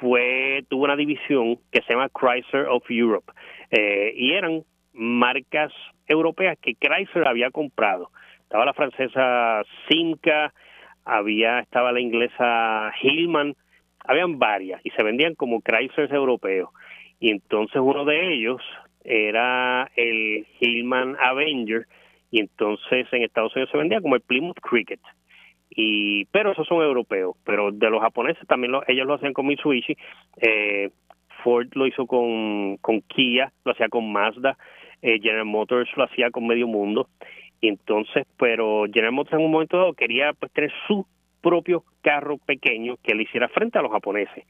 fue 0.00 0.64
tuvo 0.68 0.84
una 0.84 0.96
división 0.96 1.58
que 1.70 1.82
se 1.82 1.92
llama 1.92 2.10
Chrysler 2.10 2.66
of 2.68 2.84
Europe 2.90 3.32
eh, 3.70 4.12
y 4.16 4.32
eran 4.32 4.62
marcas 4.92 5.72
europeas 6.06 6.58
que 6.60 6.74
Chrysler 6.74 7.26
había 7.26 7.50
comprado. 7.50 8.10
Estaba 8.42 8.64
la 8.64 8.74
francesa 8.74 9.62
Simca, 9.88 10.52
había 11.04 11.60
estaba 11.60 11.92
la 11.92 12.00
inglesa 12.00 12.92
Hillman, 13.00 13.54
habían 14.04 14.38
varias 14.38 14.80
y 14.84 14.90
se 14.90 15.02
vendían 15.02 15.34
como 15.34 15.60
Chrysler 15.60 16.12
europeos. 16.12 16.70
Y 17.20 17.30
entonces 17.30 17.80
uno 17.82 18.04
de 18.04 18.34
ellos 18.34 18.60
era 19.04 19.90
el 19.96 20.46
Hillman 20.60 21.16
Avenger, 21.18 21.86
y 22.34 22.40
entonces 22.40 23.06
en 23.12 23.22
Estados 23.22 23.54
Unidos 23.54 23.70
se 23.70 23.78
vendía 23.78 24.00
como 24.00 24.16
el 24.16 24.20
Plymouth 24.20 24.58
Cricket. 24.60 24.98
Y 25.70 26.24
pero 26.32 26.50
esos 26.50 26.66
son 26.66 26.82
europeos 26.82 27.36
pero 27.44 27.70
de 27.70 27.90
los 27.90 28.00
japoneses 28.00 28.44
también 28.48 28.74
ellos 28.88 29.06
lo 29.06 29.14
hacían 29.14 29.32
con 29.32 29.46
Mitsubishi 29.46 29.96
eh, 30.40 30.90
Ford 31.44 31.68
lo 31.74 31.86
hizo 31.86 32.06
con, 32.06 32.76
con 32.78 33.02
Kia 33.02 33.52
lo 33.64 33.70
hacía 33.70 33.88
con 33.88 34.12
Mazda 34.12 34.58
eh, 35.00 35.20
General 35.22 35.44
Motors 35.44 35.88
lo 35.96 36.04
hacía 36.04 36.30
con 36.32 36.48
Medio 36.48 36.66
Mundo. 36.66 37.08
Y 37.60 37.68
entonces 37.68 38.26
pero 38.36 38.86
General 38.92 39.12
Motors 39.12 39.38
en 39.38 39.46
un 39.46 39.52
momento 39.52 39.78
dado 39.78 39.92
quería 39.92 40.32
pues 40.32 40.50
tener 40.52 40.72
su 40.88 41.06
propio 41.40 41.84
carro 42.02 42.38
pequeño 42.38 42.96
que 43.00 43.14
le 43.14 43.22
hiciera 43.22 43.48
frente 43.48 43.78
a 43.78 43.82
los 43.82 43.92
japoneses. 43.92 44.44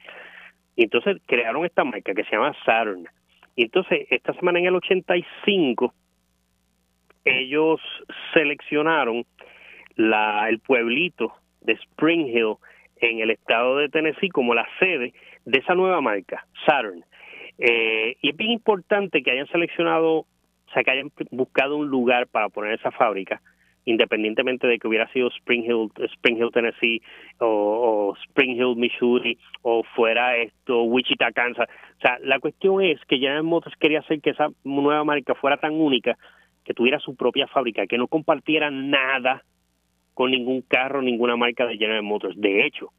Y 0.74 0.84
entonces 0.84 1.18
crearon 1.26 1.66
esta 1.66 1.84
marca 1.84 2.14
que 2.14 2.24
se 2.24 2.30
llama 2.30 2.56
Saturn. 2.64 3.06
Y 3.56 3.64
entonces 3.64 4.06
esta 4.08 4.32
semana 4.32 4.58
en 4.58 4.66
el 4.66 4.74
85 4.76 5.92
ellos 7.24 7.80
seleccionaron 8.32 9.24
la, 9.96 10.48
el 10.48 10.58
pueblito 10.60 11.34
de 11.62 11.72
Spring 11.74 12.26
Hill 12.26 12.56
en 12.96 13.20
el 13.20 13.30
estado 13.30 13.78
de 13.78 13.88
Tennessee 13.88 14.28
como 14.28 14.54
la 14.54 14.66
sede 14.78 15.14
de 15.44 15.58
esa 15.58 15.74
nueva 15.74 16.00
marca, 16.00 16.46
Saturn. 16.66 17.04
Eh, 17.58 18.16
y 18.20 18.30
es 18.30 18.36
bien 18.36 18.50
importante 18.50 19.22
que 19.22 19.30
hayan 19.30 19.46
seleccionado, 19.48 20.18
o 20.18 20.26
sea, 20.72 20.82
que 20.82 20.90
hayan 20.90 21.12
buscado 21.30 21.76
un 21.76 21.88
lugar 21.88 22.26
para 22.26 22.48
poner 22.48 22.72
esa 22.72 22.90
fábrica, 22.90 23.40
independientemente 23.84 24.66
de 24.66 24.78
que 24.78 24.88
hubiera 24.88 25.10
sido 25.12 25.28
Spring 25.28 25.64
Hill, 25.64 25.90
Spring 26.14 26.38
Hill 26.38 26.50
Tennessee 26.52 27.02
o, 27.38 28.14
Spring 28.28 28.56
Hill, 28.56 28.76
Missouri, 28.76 29.38
o 29.62 29.84
fuera 29.94 30.36
esto, 30.36 30.82
Wichita, 30.82 31.30
Kansas. 31.32 31.68
O 31.98 32.00
sea, 32.00 32.18
la 32.22 32.40
cuestión 32.40 32.82
es 32.82 33.00
que 33.06 33.18
General 33.18 33.44
Motors 33.44 33.76
quería 33.76 34.00
hacer 34.00 34.20
que 34.20 34.30
esa 34.30 34.48
nueva 34.64 35.04
marca 35.04 35.34
fuera 35.34 35.58
tan 35.58 35.74
única 35.74 36.18
que 36.64 36.74
tuviera 36.74 36.98
su 36.98 37.14
propia 37.14 37.46
fábrica, 37.46 37.86
que 37.86 37.98
no 37.98 38.08
compartiera 38.08 38.70
nada 38.70 39.42
con 40.14 40.30
ningún 40.30 40.62
carro, 40.62 41.02
ninguna 41.02 41.36
marca 41.36 41.66
de 41.66 41.76
General 41.76 42.02
Motors. 42.02 42.40
De 42.40 42.64
hecho, 42.64 42.90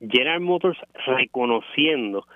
General 0.00 0.40
Motors 0.40 0.78
reconociendo 1.06 2.26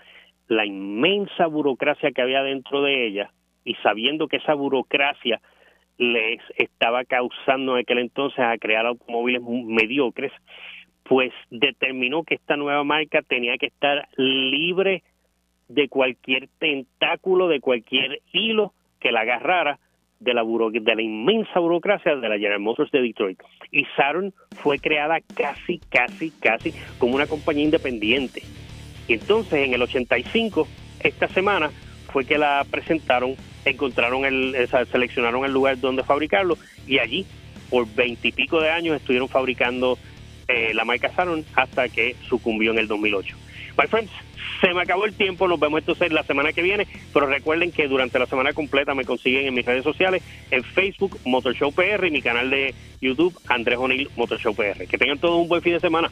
la 0.48 0.66
inmensa 0.66 1.46
burocracia 1.46 2.12
que 2.12 2.22
había 2.22 2.42
dentro 2.42 2.82
de 2.82 3.06
ella 3.06 3.30
y 3.64 3.74
sabiendo 3.76 4.28
que 4.28 4.36
esa 4.36 4.54
burocracia 4.54 5.40
les 5.98 6.40
estaba 6.56 7.04
causando 7.04 7.74
en 7.74 7.82
aquel 7.82 7.98
entonces 7.98 8.40
a 8.40 8.58
crear 8.58 8.86
automóviles 8.86 9.42
mediocres, 9.42 10.32
pues 11.04 11.32
determinó 11.50 12.24
que 12.24 12.34
esta 12.34 12.56
nueva 12.56 12.84
marca 12.84 13.22
tenía 13.22 13.56
que 13.56 13.66
estar 13.66 14.08
libre 14.16 15.02
de 15.68 15.88
cualquier 15.88 16.48
tentáculo, 16.58 17.48
de 17.48 17.60
cualquier 17.60 18.20
hilo 18.32 18.72
que 19.00 19.12
la 19.12 19.20
agarrara 19.20 19.78
de 20.22 20.34
la, 20.34 20.42
de 20.44 20.94
la 20.94 21.02
inmensa 21.02 21.58
burocracia 21.58 22.16
de 22.16 22.28
la 22.28 22.36
General 22.36 22.60
Motors 22.60 22.90
de 22.90 23.02
Detroit. 23.02 23.40
Y 23.70 23.84
Saturn 23.96 24.32
fue 24.56 24.78
creada 24.78 25.20
casi, 25.34 25.80
casi, 25.90 26.30
casi 26.30 26.72
como 26.98 27.14
una 27.14 27.26
compañía 27.26 27.64
independiente. 27.64 28.42
Y 29.08 29.14
entonces 29.14 29.66
en 29.66 29.74
el 29.74 29.82
85, 29.82 30.66
esta 31.00 31.28
semana, 31.28 31.70
fue 32.12 32.24
que 32.26 32.38
la 32.38 32.64
presentaron, 32.70 33.34
encontraron 33.64 34.24
el, 34.24 34.68
seleccionaron 34.90 35.44
el 35.44 35.52
lugar 35.52 35.80
donde 35.80 36.04
fabricarlo 36.04 36.56
y 36.86 36.98
allí 36.98 37.26
por 37.70 37.86
veintipico 37.94 38.60
de 38.60 38.70
años 38.70 38.96
estuvieron 38.96 39.28
fabricando 39.28 39.98
eh, 40.46 40.74
la 40.74 40.84
marca 40.84 41.08
Saturn 41.08 41.44
hasta 41.54 41.88
que 41.88 42.14
sucumbió 42.28 42.70
en 42.72 42.78
el 42.78 42.86
2008. 42.86 43.36
My 43.78 43.86
friends, 43.86 44.10
se 44.60 44.72
me 44.74 44.82
acabó 44.82 45.04
el 45.06 45.14
tiempo, 45.14 45.48
nos 45.48 45.58
vemos 45.58 45.80
entonces 45.80 46.12
la 46.12 46.22
semana 46.22 46.52
que 46.52 46.62
viene, 46.62 46.86
pero 47.12 47.26
recuerden 47.26 47.72
que 47.72 47.88
durante 47.88 48.18
la 48.18 48.26
semana 48.26 48.52
completa 48.52 48.94
me 48.94 49.04
consiguen 49.04 49.46
en 49.46 49.54
mis 49.54 49.64
redes 49.64 49.84
sociales, 49.84 50.22
en 50.50 50.62
Facebook, 50.62 51.18
Motor 51.24 51.54
Show 51.54 51.72
PR 51.72 52.06
y 52.06 52.10
mi 52.10 52.22
canal 52.22 52.50
de 52.50 52.74
YouTube, 53.00 53.36
Andrés 53.48 53.78
O'Neill, 53.78 54.10
Motor 54.16 54.38
Show 54.38 54.54
PR. 54.54 54.86
Que 54.86 54.98
tengan 54.98 55.18
todos 55.18 55.40
un 55.40 55.48
buen 55.48 55.62
fin 55.62 55.72
de 55.72 55.80
semana. 55.80 56.10